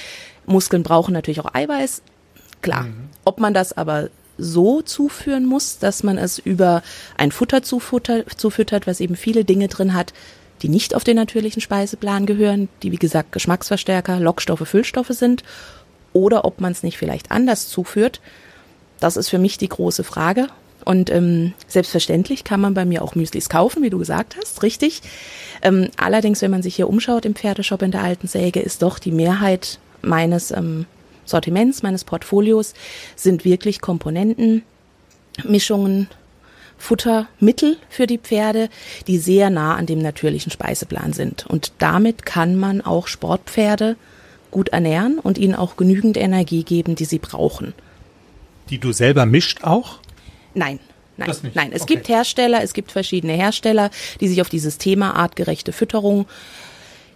Muskeln 0.45 0.83
brauchen 0.83 1.13
natürlich 1.13 1.39
auch 1.39 1.53
Eiweiß. 1.53 2.03
Klar. 2.61 2.83
Mhm. 2.83 3.09
Ob 3.25 3.39
man 3.39 3.53
das 3.53 3.73
aber 3.73 4.09
so 4.37 4.81
zuführen 4.81 5.45
muss, 5.45 5.79
dass 5.79 6.03
man 6.03 6.17
es 6.17 6.37
über 6.39 6.83
ein 7.17 7.31
Futter 7.31 7.63
zufüttert, 7.63 8.87
was 8.87 8.99
eben 8.99 9.15
viele 9.15 9.45
Dinge 9.45 9.67
drin 9.67 9.93
hat, 9.93 10.13
die 10.61 10.69
nicht 10.69 10.95
auf 10.95 11.03
den 11.03 11.15
natürlichen 11.15 11.61
Speiseplan 11.61 12.25
gehören, 12.25 12.69
die 12.83 12.91
wie 12.91 12.97
gesagt 12.97 13.31
Geschmacksverstärker, 13.31 14.19
Lockstoffe, 14.19 14.67
Füllstoffe 14.67 15.09
sind, 15.09 15.43
oder 16.13 16.45
ob 16.45 16.61
man 16.61 16.71
es 16.71 16.83
nicht 16.83 16.97
vielleicht 16.97 17.31
anders 17.31 17.69
zuführt. 17.69 18.21
Das 18.99 19.17
ist 19.17 19.29
für 19.29 19.37
mich 19.37 19.57
die 19.57 19.69
große 19.69 20.03
Frage. 20.03 20.47
Und 20.83 21.09
ähm, 21.09 21.53
selbstverständlich 21.67 22.43
kann 22.43 22.61
man 22.61 22.73
bei 22.73 22.85
mir 22.85 23.03
auch 23.03 23.13
Müslis 23.13 23.49
kaufen, 23.49 23.83
wie 23.83 23.89
du 23.89 23.97
gesagt 23.99 24.37
hast, 24.39 24.63
richtig. 24.63 25.01
Ähm, 25.61 25.89
allerdings, 25.97 26.41
wenn 26.41 26.51
man 26.51 26.63
sich 26.63 26.75
hier 26.75 26.87
umschaut 26.87 27.25
im 27.25 27.35
Pferdeshop 27.35 27.81
in 27.81 27.91
der 27.91 28.03
alten 28.03 28.27
Säge, 28.27 28.61
ist 28.61 28.81
doch 28.83 28.97
die 28.97 29.11
Mehrheit 29.11 29.79
meines 30.01 30.51
ähm, 30.51 30.85
Sortiments, 31.27 31.83
meines 31.83 32.03
Portfolios, 32.03 32.73
sind 33.15 33.45
wirklich 33.45 33.81
Komponenten, 33.81 34.63
Mischungen, 35.43 36.07
Futtermittel 36.77 37.77
für 37.89 38.07
die 38.07 38.17
Pferde, 38.17 38.69
die 39.07 39.17
sehr 39.17 39.49
nah 39.49 39.75
an 39.75 39.85
dem 39.85 39.99
natürlichen 39.99 40.51
Speiseplan 40.51 41.13
sind. 41.13 41.45
Und 41.47 41.71
damit 41.79 42.25
kann 42.25 42.55
man 42.55 42.81
auch 42.81 43.07
Sportpferde 43.07 43.95
gut 44.51 44.69
ernähren 44.69 45.19
und 45.19 45.37
ihnen 45.37 45.55
auch 45.55 45.75
genügend 45.75 46.17
Energie 46.17 46.63
geben, 46.63 46.95
die 46.95 47.05
sie 47.05 47.19
brauchen. 47.19 47.73
Die 48.69 48.79
du 48.79 48.91
selber 48.91 49.25
mischt 49.25 49.63
auch? 49.63 49.99
Nein. 50.53 50.79
Nein, 51.19 51.31
nein, 51.55 51.71
es 51.73 51.81
okay. 51.81 51.95
gibt 51.95 52.09
Hersteller, 52.09 52.61
es 52.61 52.73
gibt 52.73 52.91
verschiedene 52.91 53.33
Hersteller, 53.33 53.89
die 54.21 54.27
sich 54.27 54.39
auf 54.39 54.49
dieses 54.49 54.77
Thema 54.77 55.15
artgerechte 55.15 55.73
Fütterung 55.73 56.27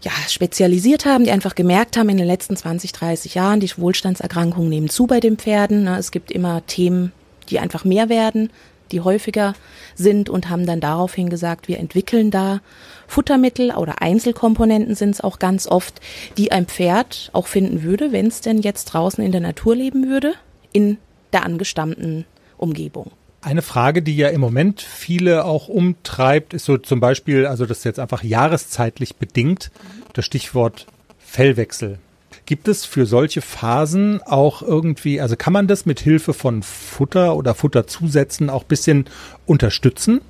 ja, 0.02 0.12
spezialisiert 0.28 1.06
haben, 1.06 1.24
die 1.26 1.32
einfach 1.32 1.56
gemerkt 1.56 1.98
haben 1.98 2.10
in 2.10 2.18
den 2.18 2.28
letzten 2.28 2.56
20, 2.56 2.92
30 2.92 3.36
Jahren, 3.36 3.60
die 3.60 3.72
Wohlstandserkrankungen 3.78 4.70
nehmen 4.70 4.90
zu 4.90 5.08
bei 5.08 5.20
den 5.20 5.38
Pferden. 5.38 5.84
Ne? 5.84 5.98
Es 5.98 6.12
gibt 6.12 6.32
immer 6.32 6.66
Themen, 6.66 7.12
die 7.50 7.60
einfach 7.60 7.86
mehr 7.86 8.10
werden 8.10 8.50
die 8.92 9.02
häufiger 9.02 9.54
sind 9.96 10.30
und 10.30 10.50
haben 10.50 10.66
dann 10.66 10.80
daraufhin 10.80 11.30
gesagt, 11.30 11.68
wir 11.68 11.80
entwickeln 11.80 12.32
da 12.32 12.62
Futtermittel 13.08 13.72
oder 13.72 14.02
Einzelkomponenten 14.02 14.96
sind 14.96 15.12
es 15.12 15.22
auch 15.22 15.40
ganz 15.40 15.68
oft, 15.68 16.00
die 16.38 16.52
ein 16.52 16.66
Pferd 16.66 17.30
auch 17.34 17.48
finden 17.48 17.84
würde, 17.84 18.12
wenn 18.12 18.28
es 18.28 18.42
denn 18.42 18.62
jetzt 18.62 18.86
draußen 18.86 19.24
in 19.24 19.32
der 19.32 19.42
Natur 19.42 19.76
leben 19.76 20.08
würde, 20.08 20.34
in 20.72 20.98
der 21.34 21.44
angestammten 21.46 22.26
Umgebung. 22.58 23.12
Eine 23.44 23.64
Frage, 23.64 24.04
die 24.04 24.16
ja 24.16 24.30
im 24.30 24.40
Moment 24.40 24.82
viele 24.82 25.46
auch 25.46 25.68
umtreibt, 25.68 26.54
ist 26.54 26.66
so 26.66 26.78
zum 26.78 27.00
Beispiel, 27.00 27.48
also 27.48 27.66
das 27.66 27.80
ist 27.80 27.84
jetzt 27.86 28.00
einfach 28.00 28.24
jahreszeitlich 28.24 29.16
bedingt, 29.16 29.72
das 30.14 30.26
Stichwort 30.26 30.86
Fellwechsel. 31.18 31.98
Gibt 32.46 32.68
es 32.68 32.86
für 32.86 33.08
solche 33.08 33.42
Phasen 33.42 34.22
auch 34.22 34.62
irgendwie, 34.62 35.22
also 35.22 35.36
kann 35.36 35.54
man 35.54 35.68
das 35.68 35.88
mit 35.88 36.00
Hilfe 36.00 36.34
von 36.34 36.62
Futter 36.62 37.36
oder 37.36 37.56
Futterzusätzen 37.56 38.52
auch 38.52 38.64
bisschen 38.64 39.06
unterstützen? 39.48 40.22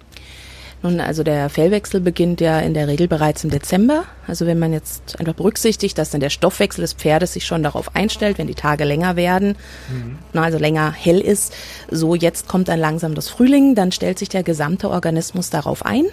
Nun, 0.83 0.99
also 0.99 1.23
der 1.23 1.49
Fellwechsel 1.49 2.01
beginnt 2.01 2.41
ja 2.41 2.59
in 2.59 2.73
der 2.73 2.87
Regel 2.87 3.07
bereits 3.07 3.43
im 3.43 3.51
Dezember. 3.51 4.05
Also 4.27 4.47
wenn 4.47 4.57
man 4.57 4.73
jetzt 4.73 5.19
einfach 5.19 5.35
berücksichtigt, 5.35 5.97
dass 5.97 6.09
dann 6.09 6.21
der 6.21 6.31
Stoffwechsel 6.31 6.81
des 6.81 6.93
Pferdes 6.93 7.33
sich 7.33 7.45
schon 7.45 7.61
darauf 7.61 7.95
einstellt, 7.95 8.37
wenn 8.39 8.47
die 8.47 8.55
Tage 8.55 8.83
länger 8.83 9.15
werden, 9.15 9.55
mhm. 9.89 10.17
also 10.39 10.57
länger 10.57 10.91
hell 10.91 11.19
ist, 11.19 11.53
so 11.91 12.15
jetzt 12.15 12.47
kommt 12.47 12.67
dann 12.67 12.79
langsam 12.79 13.13
das 13.13 13.29
Frühling, 13.29 13.75
dann 13.75 13.91
stellt 13.91 14.17
sich 14.17 14.29
der 14.29 14.43
gesamte 14.43 14.89
Organismus 14.89 15.49
darauf 15.49 15.85
ein 15.85 16.05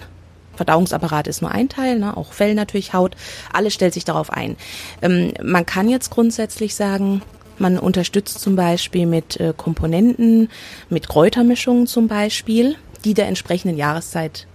Verdauungsapparat 0.59 1.27
ist 1.27 1.41
nur 1.41 1.51
ein 1.51 1.69
Teil, 1.69 1.99
ne? 1.99 2.17
auch 2.17 2.33
Fell 2.33 2.53
natürlich, 2.53 2.91
Haut, 2.91 3.15
alles 3.53 3.73
stellt 3.73 3.93
sich 3.93 4.03
darauf 4.03 4.29
ein. 4.29 4.57
Ähm, 5.01 5.31
man 5.41 5.65
kann 5.65 5.87
jetzt 5.87 6.09
grundsätzlich 6.09 6.75
sagen, 6.75 7.21
man 7.59 7.79
unterstützt 7.79 8.41
zum 8.41 8.57
Beispiel 8.57 9.05
mit 9.05 9.39
äh, 9.39 9.53
Komponenten, 9.55 10.49
mit 10.89 11.07
Kräutermischungen 11.07 11.87
zum 11.87 12.09
Beispiel, 12.09 12.75
die 13.05 13.13
der 13.13 13.27
entsprechenden 13.27 13.77
Jahreszeit 13.77 14.47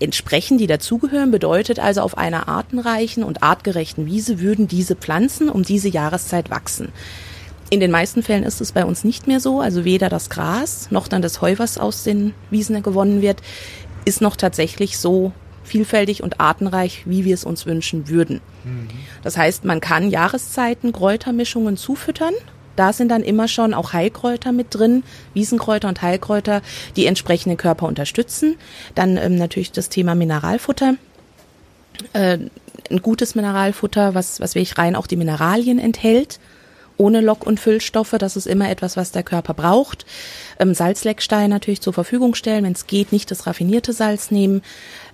entsprechen, 0.00 0.58
die 0.58 0.66
dazugehören, 0.66 1.30
bedeutet 1.30 1.78
also 1.78 2.00
auf 2.00 2.16
einer 2.16 2.48
artenreichen 2.48 3.22
und 3.24 3.42
artgerechten 3.42 4.06
Wiese 4.06 4.40
würden 4.40 4.68
diese 4.68 4.96
Pflanzen 4.96 5.48
um 5.48 5.62
diese 5.62 5.88
Jahreszeit 5.88 6.50
wachsen. 6.50 6.92
In 7.70 7.80
den 7.80 7.90
meisten 7.90 8.22
Fällen 8.22 8.44
ist 8.44 8.60
es 8.60 8.72
bei 8.72 8.84
uns 8.84 9.04
nicht 9.04 9.26
mehr 9.26 9.40
so, 9.40 9.60
also 9.60 9.84
weder 9.84 10.08
das 10.08 10.30
Gras 10.30 10.90
noch 10.90 11.08
dann 11.08 11.22
das 11.22 11.40
Heu, 11.40 11.54
was 11.58 11.78
aus 11.78 12.04
den 12.04 12.34
Wiesen 12.50 12.82
gewonnen 12.82 13.20
wird, 13.20 13.40
ist 14.04 14.20
noch 14.20 14.36
tatsächlich 14.36 14.98
so 14.98 15.32
vielfältig 15.64 16.22
und 16.22 16.40
artenreich, 16.40 17.02
wie 17.06 17.24
wir 17.24 17.34
es 17.34 17.44
uns 17.44 17.66
wünschen 17.66 18.08
würden. 18.08 18.40
Mhm. 18.64 18.88
Das 19.22 19.36
heißt, 19.36 19.64
man 19.64 19.80
kann 19.80 20.10
Jahreszeiten 20.10 20.92
Kräutermischungen 20.92 21.76
zufüttern. 21.76 22.34
Da 22.76 22.92
sind 22.92 23.08
dann 23.08 23.22
immer 23.22 23.48
schon 23.48 23.74
auch 23.74 23.92
Heilkräuter 23.92 24.52
mit 24.52 24.68
drin, 24.70 25.02
Wiesenkräuter 25.32 25.88
und 25.88 26.02
Heilkräuter, 26.02 26.62
die 26.96 27.06
entsprechenden 27.06 27.56
Körper 27.56 27.86
unterstützen. 27.86 28.56
Dann 28.94 29.16
ähm, 29.16 29.36
natürlich 29.36 29.72
das 29.72 29.88
Thema 29.88 30.14
Mineralfutter. 30.14 30.94
Äh, 32.12 32.38
ein 32.90 33.02
gutes 33.02 33.34
Mineralfutter, 33.34 34.14
was, 34.14 34.40
was 34.40 34.54
wirklich 34.54 34.78
rein 34.78 34.96
auch 34.96 35.06
die 35.06 35.16
Mineralien 35.16 35.78
enthält 35.78 36.38
ohne 36.96 37.20
Lock- 37.20 37.46
und 37.46 37.60
Füllstoffe. 37.60 38.14
Das 38.18 38.36
ist 38.36 38.46
immer 38.46 38.70
etwas, 38.70 38.96
was 38.96 39.12
der 39.12 39.22
Körper 39.22 39.54
braucht. 39.54 40.06
Ähm, 40.58 40.74
Salzleckstein 40.74 41.50
natürlich 41.50 41.80
zur 41.80 41.92
Verfügung 41.92 42.34
stellen, 42.34 42.64
wenn 42.64 42.72
es 42.72 42.86
geht, 42.86 43.12
nicht 43.12 43.30
das 43.30 43.46
raffinierte 43.46 43.92
Salz 43.92 44.30
nehmen, 44.30 44.62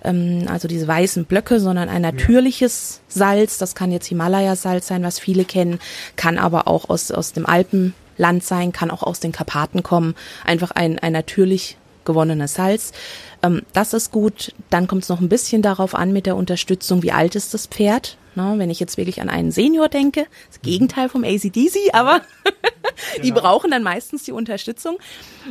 ähm, 0.03 0.45
also 0.47 0.67
diese 0.67 0.87
weißen 0.87 1.25
Blöcke, 1.25 1.59
sondern 1.59 1.89
ein 1.89 2.01
natürliches 2.01 3.01
ja. 3.09 3.19
Salz. 3.19 3.57
Das 3.57 3.75
kann 3.75 3.91
jetzt 3.91 4.07
Himalaya-Salz 4.07 4.87
sein, 4.87 5.03
was 5.03 5.19
viele 5.19 5.45
kennen, 5.45 5.79
kann 6.15 6.37
aber 6.37 6.67
auch 6.67 6.89
aus, 6.89 7.11
aus 7.11 7.33
dem 7.33 7.45
Alpenland 7.45 8.43
sein, 8.43 8.71
kann 8.71 8.91
auch 8.91 9.03
aus 9.03 9.19
den 9.19 9.31
Karpaten 9.31 9.83
kommen. 9.83 10.15
Einfach 10.45 10.71
ein, 10.71 10.99
ein 10.99 11.13
natürlich 11.13 11.77
gewonnenes 12.05 12.55
Salz. 12.55 12.91
Ähm, 13.43 13.61
das 13.73 13.93
ist 13.93 14.11
gut. 14.11 14.53
Dann 14.69 14.87
kommt 14.87 15.03
es 15.03 15.09
noch 15.09 15.19
ein 15.19 15.29
bisschen 15.29 15.61
darauf 15.61 15.95
an 15.95 16.13
mit 16.13 16.25
der 16.25 16.35
Unterstützung, 16.35 17.03
wie 17.03 17.11
alt 17.11 17.35
ist 17.35 17.53
das 17.53 17.67
Pferd. 17.67 18.17
Na, 18.35 18.57
wenn 18.57 18.69
ich 18.69 18.79
jetzt 18.79 18.97
wirklich 18.97 19.21
an 19.21 19.29
einen 19.29 19.51
Senior 19.51 19.89
denke, 19.89 20.25
das 20.47 20.61
Gegenteil 20.61 21.09
vom 21.09 21.23
ACDC, 21.23 21.93
aber 21.93 22.21
die 23.17 23.29
genau. 23.29 23.41
brauchen 23.41 23.71
dann 23.71 23.83
meistens 23.83 24.23
die 24.23 24.31
Unterstützung. 24.31 24.97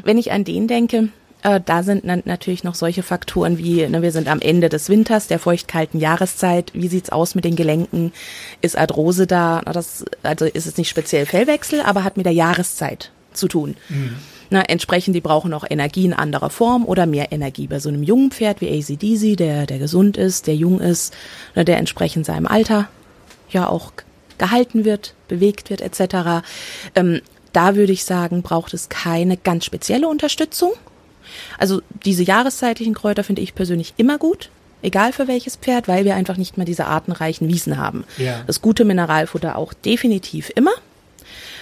Wenn 0.02 0.18
ich 0.18 0.32
an 0.32 0.44
den 0.44 0.66
denke, 0.66 1.10
äh, 1.42 1.60
da 1.64 1.82
sind 1.82 2.04
natürlich 2.04 2.64
noch 2.64 2.74
solche 2.74 3.02
Faktoren 3.02 3.58
wie, 3.58 3.86
ne, 3.86 4.02
wir 4.02 4.12
sind 4.12 4.28
am 4.28 4.40
Ende 4.40 4.68
des 4.68 4.88
Winters, 4.88 5.26
der 5.26 5.38
feuchtkalten 5.38 6.00
Jahreszeit. 6.00 6.72
Wie 6.74 6.88
sieht's 6.88 7.10
aus 7.10 7.34
mit 7.34 7.44
den 7.44 7.56
Gelenken? 7.56 8.12
Ist 8.60 8.76
Arthrose 8.76 9.26
da? 9.26 9.60
Das, 9.60 10.04
also 10.22 10.44
ist 10.44 10.66
es 10.66 10.76
nicht 10.76 10.88
speziell 10.88 11.26
Fellwechsel, 11.26 11.80
aber 11.80 12.04
hat 12.04 12.16
mit 12.16 12.26
der 12.26 12.32
Jahreszeit 12.32 13.10
zu 13.32 13.48
tun. 13.48 13.76
Mhm. 13.88 14.16
Na, 14.50 14.62
entsprechend, 14.62 15.14
die 15.14 15.20
brauchen 15.20 15.54
auch 15.54 15.64
Energie 15.68 16.04
in 16.04 16.12
anderer 16.12 16.50
Form 16.50 16.84
oder 16.84 17.06
mehr 17.06 17.30
Energie. 17.30 17.68
Bei 17.68 17.78
so 17.78 17.88
einem 17.88 18.02
jungen 18.02 18.32
Pferd 18.32 18.60
wie 18.60 18.68
ACDC, 18.68 19.36
der, 19.36 19.66
der 19.66 19.78
gesund 19.78 20.16
ist, 20.16 20.48
der 20.48 20.56
jung 20.56 20.80
ist, 20.80 21.14
na, 21.54 21.62
der 21.62 21.78
entsprechend 21.78 22.26
seinem 22.26 22.46
Alter 22.46 22.88
ja 23.50 23.68
auch 23.68 23.92
gehalten 24.38 24.84
wird, 24.84 25.14
bewegt 25.28 25.70
wird 25.70 25.80
etc. 25.80 26.44
Ähm, 26.94 27.20
da 27.52 27.76
würde 27.76 27.92
ich 27.92 28.04
sagen, 28.04 28.42
braucht 28.42 28.74
es 28.74 28.88
keine 28.88 29.36
ganz 29.36 29.64
spezielle 29.64 30.08
Unterstützung. 30.08 30.72
Also 31.58 31.80
diese 32.04 32.24
jahreszeitlichen 32.24 32.94
Kräuter 32.94 33.22
finde 33.22 33.42
ich 33.42 33.54
persönlich 33.54 33.94
immer 33.96 34.18
gut, 34.18 34.50
egal 34.82 35.12
für 35.12 35.28
welches 35.28 35.56
Pferd, 35.56 35.86
weil 35.86 36.04
wir 36.04 36.16
einfach 36.16 36.36
nicht 36.36 36.56
mehr 36.56 36.66
diese 36.66 36.86
artenreichen 36.86 37.48
Wiesen 37.48 37.76
haben. 37.76 38.04
Ja. 38.18 38.42
Das 38.46 38.60
gute 38.60 38.84
Mineralfutter 38.84 39.56
auch 39.56 39.72
definitiv 39.72 40.50
immer. 40.54 40.72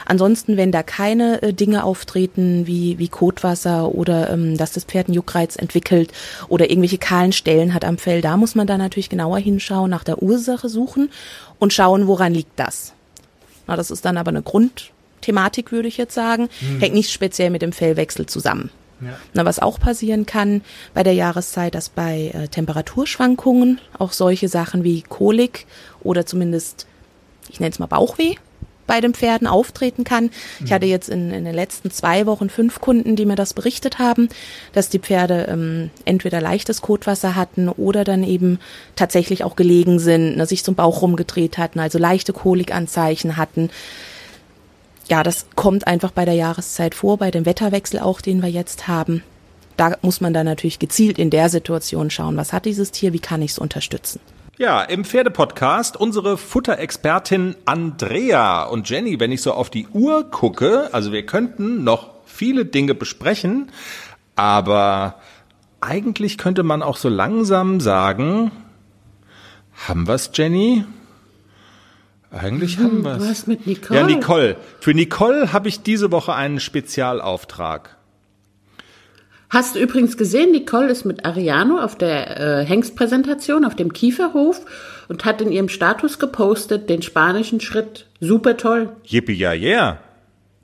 Ansonsten, 0.09 0.57
wenn 0.57 0.73
da 0.73 0.83
keine 0.83 1.43
äh, 1.43 1.53
Dinge 1.53 1.85
auftreten 1.85 2.67
wie, 2.67 2.99
wie 2.99 3.09
Kotwasser 3.09 3.95
oder 3.95 4.31
ähm, 4.31 4.57
dass 4.57 4.73
das 4.73 4.85
Pferd 4.85 5.09
einen 5.09 5.15
Juckreiz 5.15 5.57
entwickelt 5.57 6.13
oder 6.49 6.71
irgendwelche 6.71 6.97
kahlen 6.97 7.33
Stellen 7.33 7.75
hat 7.75 7.85
am 7.85 7.99
Fell, 7.99 8.23
da 8.23 8.39
muss 8.39 8.55
man 8.55 8.67
dann 8.67 8.79
natürlich 8.79 9.11
genauer 9.11 9.39
hinschauen, 9.39 9.91
nach 9.91 10.05
der 10.05 10.23
Ursache 10.23 10.71
suchen 10.71 11.11
und 11.59 11.75
schauen, 11.75 12.07
woran 12.07 12.33
liegt 12.33 12.59
das. 12.59 12.95
Na, 13.67 13.77
das 13.77 13.91
ist 13.91 14.07
dann 14.07 14.17
aber 14.17 14.31
eine 14.31 14.41
Grundthematik, 14.41 15.73
würde 15.73 15.89
ich 15.89 15.99
jetzt 15.99 16.15
sagen, 16.15 16.49
hm. 16.61 16.81
hängt 16.81 16.95
nicht 16.95 17.13
speziell 17.13 17.51
mit 17.51 17.61
dem 17.61 17.73
Fellwechsel 17.73 18.25
zusammen. 18.25 18.71
Ja. 19.03 19.11
Na, 19.35 19.45
was 19.45 19.59
auch 19.59 19.79
passieren 19.79 20.25
kann 20.25 20.63
bei 20.95 21.03
der 21.03 21.13
Jahreszeit, 21.13 21.75
dass 21.75 21.91
bei 21.91 22.33
äh, 22.33 22.49
Temperaturschwankungen 22.49 23.79
auch 23.99 24.13
solche 24.13 24.49
Sachen 24.49 24.85
wie 24.85 25.03
Kolik 25.03 25.67
oder 26.03 26.25
zumindest, 26.25 26.87
ich 27.51 27.61
nenne 27.61 27.73
es 27.73 27.79
mal 27.79 27.87
Bauchweh, 27.87 28.37
bei 28.89 29.01
den 29.01 29.15
Pferden 29.15 29.47
auftreten 29.47 30.03
kann. 30.03 30.31
Ich 30.65 30.73
hatte 30.73 30.87
jetzt 30.87 31.09
in, 31.09 31.31
in 31.31 31.45
den 31.45 31.55
letzten 31.55 31.93
zwei 31.93 32.27
Wochen 32.27 32.51
fünf 32.51 32.81
Kunden, 32.81 33.15
die 33.15 33.27
mir 33.27 33.37
das 33.37 33.55
berichtet 33.55 34.01
haben, 34.01 34.29
dass 34.73 34.89
die 34.89 34.99
Pferde 34.99 35.47
ähm, 35.49 35.91
entweder 36.05 36.41
leichtes 36.41 36.83
Kotwasser 36.83 37.37
hatten 37.37 37.69
oder 37.69 38.03
dann 38.03 38.25
eben 38.25 38.59
tatsächlich 38.97 39.45
auch 39.45 39.55
gelegen 39.55 40.01
sind, 40.01 40.37
ne, 40.37 40.47
sich 40.47 40.65
zum 40.65 40.75
Bauch 40.75 41.03
rumgedreht 41.03 41.59
hatten, 41.59 41.79
also 41.79 41.99
leichte 41.99 42.33
Kolikanzeichen 42.33 43.37
hatten. 43.37 43.71
Ja, 45.09 45.23
das 45.23 45.47
kommt 45.55 45.87
einfach 45.87 46.11
bei 46.11 46.25
der 46.25 46.35
Jahreszeit 46.35 46.95
vor, 46.95 47.19
bei 47.19 47.31
dem 47.31 47.47
Wetterwechsel 47.47 48.01
auch, 48.01 48.21
den 48.21 48.43
wir 48.43 48.51
jetzt 48.51 48.89
haben. 48.89 49.23
Da 49.77 49.97
muss 50.03 50.21
man 50.21 50.35
dann 50.35 50.47
natürlich 50.47 50.79
gezielt 50.79 51.19
in 51.19 51.31
der 51.31 51.51
Situation 51.51 52.11
schauen, 52.11 52.37
was 52.37 52.53
hat 52.53 52.65
dieses 52.65 52.91
Tier, 52.91 53.13
wie 53.13 53.21
kann 53.21 53.43
ich 53.43 53.53
es 53.53 53.59
unterstützen. 53.59 54.21
Ja, 54.59 54.83
im 54.83 55.05
Pferdepodcast 55.05 55.97
unsere 55.97 56.37
Futterexpertin 56.37 57.55
Andrea 57.65 58.65
und 58.65 58.91
Jenny, 58.91 59.21
wenn 59.21 59.31
ich 59.31 59.41
so 59.41 59.53
auf 59.53 59.71
die 59.71 59.87
Uhr 59.87 60.29
gucke, 60.33 60.89
also 60.93 61.13
wir 61.13 61.25
könnten 61.25 61.85
noch 61.85 62.11
viele 62.27 62.65
Dinge 62.65 62.97
besprechen, 62.97 63.71
aber 64.35 65.21
eigentlich 65.81 66.39
könnte 66.39 66.65
man 66.65 66.83
auch 66.83 66.97
so 66.97 67.09
langsam 67.09 67.79
sagen, 67.79 68.51
haben 69.87 70.09
wir's, 70.09 70.33
Jenny? 70.35 70.85
Eigentlich 72.33 72.79
haben 72.79 73.05
wir's. 73.05 73.31
Was 73.31 73.47
mit 73.47 73.65
Nicole? 73.65 74.01
Ja, 74.01 74.05
Nicole. 74.05 74.57
Für 74.81 74.93
Nicole 74.93 75.53
habe 75.53 75.69
ich 75.69 75.85
diese 75.85 76.11
Woche 76.11 76.35
einen 76.35 76.59
Spezialauftrag. 76.59 77.97
Hast 79.51 79.75
du 79.75 79.81
übrigens 79.81 80.17
gesehen, 80.19 80.53
Nicole 80.53 80.91
ist 80.91 81.07
mit 81.07 81.25
Ariano 81.25 81.79
auf 81.81 81.97
der 81.97 82.39
äh, 82.61 82.65
Hengstpräsentation 82.67 83.65
auf 83.65 83.75
dem 83.75 83.93
Kieferhof 83.95 84.61
und 85.09 85.25
hat 85.25 85.41
in 85.41 85.51
ihrem 85.51 85.71
Status 85.71 86.19
gepostet 86.19 86.91
den 86.91 87.01
spanischen 87.01 87.61
Schritt. 87.61 88.07
Super 88.21 88.59
toll. 88.59 88.91
Yippie 89.05 89.33
ja 89.33 89.53
yeah. 89.53 89.99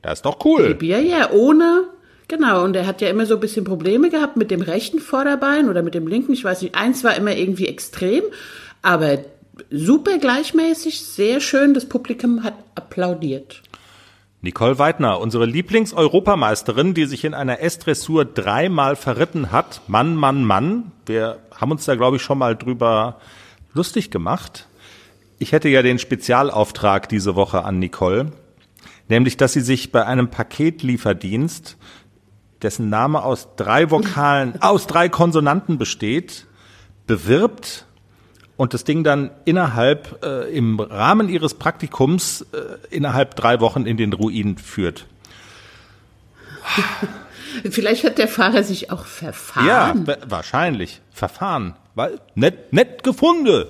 Das 0.03 0.18
ist 0.18 0.26
doch 0.26 0.45
cool. 0.45 0.76
Ja, 0.82 0.99
ja, 0.99 1.30
ohne, 1.30 1.85
genau. 2.28 2.62
Und 2.62 2.76
er 2.76 2.87
hat 2.87 3.01
ja 3.01 3.09
immer 3.09 3.24
so 3.24 3.35
ein 3.35 3.41
bisschen 3.41 3.64
Probleme 3.64 4.11
gehabt 4.11 4.37
mit 4.37 4.51
dem 4.51 4.61
rechten 4.61 4.99
Vorderbein 4.99 5.70
oder 5.70 5.82
mit 5.82 5.95
dem 5.95 6.07
linken. 6.07 6.35
Ich 6.35 6.45
weiß 6.45 6.61
nicht, 6.61 6.74
eins 6.74 7.05
war 7.05 7.16
immer 7.16 7.35
irgendwie 7.35 7.66
extrem, 7.66 8.22
aber 8.82 9.20
super 9.70 10.18
gleichmäßig, 10.18 11.01
sehr 11.01 11.41
schön. 11.41 11.72
Das 11.72 11.87
Publikum 11.87 12.45
hat 12.45 12.53
applaudiert. 12.74 13.62
Nicole 14.45 14.78
Weidner, 14.78 15.20
unsere 15.20 15.47
Lieblingseuropameisterin, 15.47 16.92
die 16.92 17.07
sich 17.07 17.24
in 17.24 17.32
einer 17.32 17.61
S-Dressur 17.61 18.26
dreimal 18.26 18.95
verritten 18.95 19.53
hat. 19.53 19.80
Mann, 19.88 20.16
Mann, 20.16 20.45
Mann. 20.45 20.92
Wir 21.07 21.38
haben 21.59 21.70
uns 21.70 21.86
da, 21.86 21.95
glaube 21.95 22.16
ich, 22.16 22.22
schon 22.22 22.36
mal 22.36 22.55
drüber 22.55 23.16
lustig 23.72 24.11
gemacht. 24.11 24.68
Ich 25.38 25.53
hätte 25.53 25.70
ja 25.70 25.80
den 25.80 25.99
Spezialauftrag 25.99 27.09
diese 27.09 27.36
Woche 27.36 27.64
an 27.64 27.78
Nicole, 27.78 28.32
nämlich, 29.09 29.38
dass 29.38 29.55
sie 29.55 29.62
sich 29.62 29.92
bei 29.92 30.05
einem 30.05 30.28
Paketlieferdienst, 30.28 31.78
dessen 32.61 32.90
Name 32.90 33.22
aus 33.22 33.57
drei 33.57 33.90
Vokalen, 33.90 34.57
aus 34.61 34.86
drei 34.86 35.09
Konsonanten 35.09 35.78
besteht, 35.78 36.47
bewirbt 37.07 37.86
und 38.57 38.72
das 38.74 38.84
Ding 38.84 39.02
dann 39.05 39.30
innerhalb, 39.44 40.24
äh, 40.24 40.48
im 40.57 40.78
Rahmen 40.80 41.28
ihres 41.28 41.55
Praktikums, 41.55 42.42
äh, 42.52 42.94
innerhalb 42.94 43.34
drei 43.36 43.61
Wochen 43.61 43.86
in 43.86 43.96
den 43.96 44.12
Ruin 44.12 44.59
führt. 44.59 45.07
Vielleicht 47.70 48.05
hat 48.05 48.18
der 48.18 48.28
Fahrer 48.28 48.62
sich 48.64 48.90
auch 48.90 49.05
verfahren. 49.05 49.66
Ja, 49.66 49.94
wa- 49.96 50.16
wahrscheinlich. 50.26 51.00
Verfahren. 51.12 51.74
Weil, 51.94 52.18
nett, 52.34 52.72
nett 52.72 53.02
gefunden. 53.05 53.66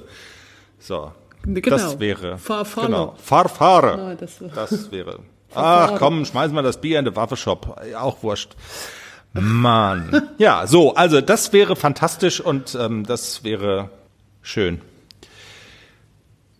So. 0.78 1.12
Genau. 1.44 1.60
Das 1.76 2.00
wäre. 2.00 2.38
Verfahren. 2.38 2.86
Genau. 2.86 3.14
Fahrfahrer. 3.22 3.98
Ah, 3.98 4.14
das- 4.14 4.38
Das 4.54 4.90
wäre. 4.90 5.18
Ach 5.54 5.98
komm, 5.98 6.24
schmeißen 6.24 6.54
wir 6.56 6.62
das 6.62 6.80
Bier 6.80 6.98
in 6.98 7.04
den 7.04 7.14
Waffeshop. 7.14 7.80
Auch 7.96 8.22
wurscht. 8.22 8.56
Mann. 9.34 10.30
Ja, 10.38 10.66
so, 10.66 10.94
also 10.94 11.20
das 11.20 11.52
wäre 11.52 11.76
fantastisch 11.76 12.40
und 12.40 12.74
ähm, 12.80 13.04
das 13.04 13.44
wäre 13.44 13.90
schön. 14.44 14.80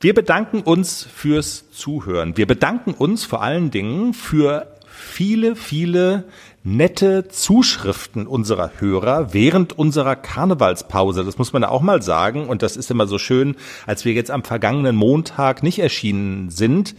Wir 0.01 0.15
bedanken 0.15 0.63
uns 0.63 1.05
fürs 1.05 1.71
Zuhören. 1.71 2.37
Wir 2.37 2.47
bedanken 2.47 2.93
uns 2.93 3.25
vor 3.25 3.43
allen 3.43 3.71
Dingen 3.71 4.13
für 4.15 4.67
viele, 4.87 5.55
viele 5.55 6.25
nette 6.63 7.29
Zuschriften 7.29 8.27
unserer 8.27 8.73
Hörer 8.79 9.35
während 9.35 9.79
unserer 9.79 10.17
Karnevalspause. 10.17 11.25
Das 11.25 11.39
muss 11.39 11.53
man 11.53 11.63
ja 11.63 11.69
auch 11.69 11.83
mal 11.83 12.03
sagen. 12.03 12.49
Und 12.49 12.63
das 12.63 12.77
ist 12.77 12.91
immer 12.91 13.07
so 13.07 13.19
schön, 13.19 13.55
als 13.87 14.05
wir 14.05 14.15
jetzt 14.15 14.31
am 14.31 14.45
vergangenen 14.45 14.97
Montag 14.97 15.63
nicht 15.63 15.79
erschienen 15.79 16.51
sind, 16.51 16.95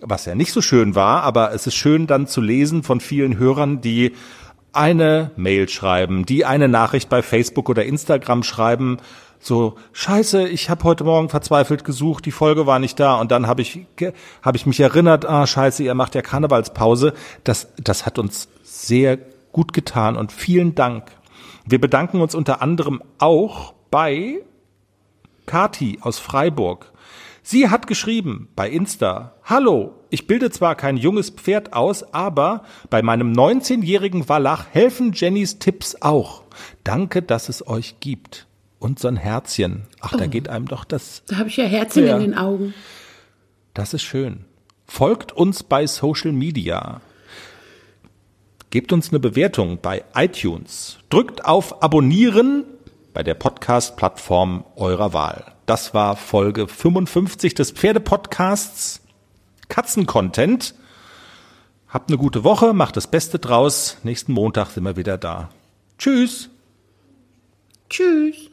was 0.00 0.26
ja 0.26 0.34
nicht 0.34 0.52
so 0.52 0.60
schön 0.60 0.94
war, 0.94 1.22
aber 1.22 1.54
es 1.54 1.66
ist 1.66 1.76
schön 1.76 2.06
dann 2.06 2.26
zu 2.26 2.40
lesen 2.40 2.82
von 2.82 3.00
vielen 3.00 3.38
Hörern, 3.38 3.80
die 3.80 4.12
eine 4.72 5.30
Mail 5.36 5.68
schreiben, 5.68 6.26
die 6.26 6.44
eine 6.44 6.68
Nachricht 6.68 7.08
bei 7.08 7.22
Facebook 7.22 7.68
oder 7.68 7.84
Instagram 7.84 8.42
schreiben, 8.42 8.98
so 9.38 9.76
Scheiße, 9.92 10.48
ich 10.48 10.70
habe 10.70 10.84
heute 10.84 11.04
Morgen 11.04 11.28
verzweifelt 11.28 11.84
gesucht, 11.84 12.26
die 12.26 12.32
Folge 12.32 12.66
war 12.66 12.78
nicht 12.78 12.98
da 12.98 13.16
und 13.16 13.30
dann 13.30 13.46
habe 13.46 13.62
ich 13.62 13.86
habe 14.42 14.56
ich 14.56 14.66
mich 14.66 14.80
erinnert, 14.80 15.24
ah 15.24 15.46
Scheiße, 15.46 15.82
ihr 15.82 15.94
macht 15.94 16.14
ja 16.14 16.22
Karnevalspause. 16.22 17.12
Das 17.44 17.68
das 17.82 18.06
hat 18.06 18.18
uns 18.18 18.48
sehr 18.62 19.18
gut 19.52 19.72
getan 19.72 20.16
und 20.16 20.32
vielen 20.32 20.74
Dank. 20.74 21.10
Wir 21.64 21.80
bedanken 21.80 22.20
uns 22.20 22.34
unter 22.34 22.62
anderem 22.62 23.02
auch 23.18 23.74
bei 23.90 24.42
Kati 25.46 25.98
aus 26.00 26.18
Freiburg. 26.18 26.92
Sie 27.42 27.70
hat 27.70 27.86
geschrieben 27.86 28.48
bei 28.56 28.68
Insta, 28.68 29.34
Hallo, 29.44 29.94
ich 30.10 30.26
bilde 30.26 30.50
zwar 30.50 30.74
kein 30.74 30.96
junges 30.96 31.30
Pferd 31.30 31.74
aus, 31.74 32.12
aber 32.12 32.64
bei 32.90 33.02
meinem 33.02 33.32
19-jährigen 33.32 34.28
Wallach 34.28 34.66
helfen 34.72 35.12
Jennys 35.12 35.60
Tipps 35.60 36.02
auch. 36.02 36.42
Danke, 36.82 37.22
dass 37.22 37.48
es 37.48 37.66
euch 37.66 38.00
gibt. 38.00 38.45
Und 38.78 38.98
so 38.98 39.08
ein 39.08 39.16
Herzchen. 39.16 39.86
Ach, 40.00 40.16
da 40.16 40.26
geht 40.26 40.48
einem 40.48 40.66
doch 40.68 40.84
das, 40.84 41.22
Da 41.28 41.36
habe 41.38 41.48
ich 41.48 41.56
ja 41.56 41.64
Herzchen 41.64 42.06
Ja. 42.06 42.16
in 42.16 42.22
den 42.22 42.38
Augen. 42.38 42.74
das 43.74 43.94
ist 43.94 44.02
schön. 44.02 44.44
Folgt 44.86 45.32
uns 45.32 45.62
bei 45.62 45.86
Social 45.86 46.32
Media. 46.32 47.00
Gebt 48.70 48.92
uns 48.92 49.08
eine 49.10 49.20
Bewertung 49.20 49.78
bei 49.80 50.04
iTunes. 50.14 50.98
Drückt 51.10 51.44
auf 51.44 51.82
Abonnieren 51.82 52.64
bei 53.14 53.22
der 53.22 53.34
Podcast-Plattform 53.34 54.64
eurer 54.76 55.12
Wahl. 55.12 55.52
Das 55.64 55.94
war 55.94 56.14
Folge 56.16 56.68
55 56.68 57.54
des 57.54 57.70
Pferdepodcasts 57.72 59.00
Katzen-Content. 59.68 60.74
Habt 61.88 62.10
eine 62.10 62.18
gute 62.18 62.44
Woche, 62.44 62.72
macht 62.74 62.96
das 62.96 63.06
Beste 63.06 63.38
draus. 63.38 63.96
Nächsten 64.02 64.32
Montag 64.32 64.68
sind 64.70 64.84
wir 64.84 64.96
wieder 64.96 65.16
da. 65.18 65.48
Tschüss. 65.98 66.50
Tschüss. 67.88 68.50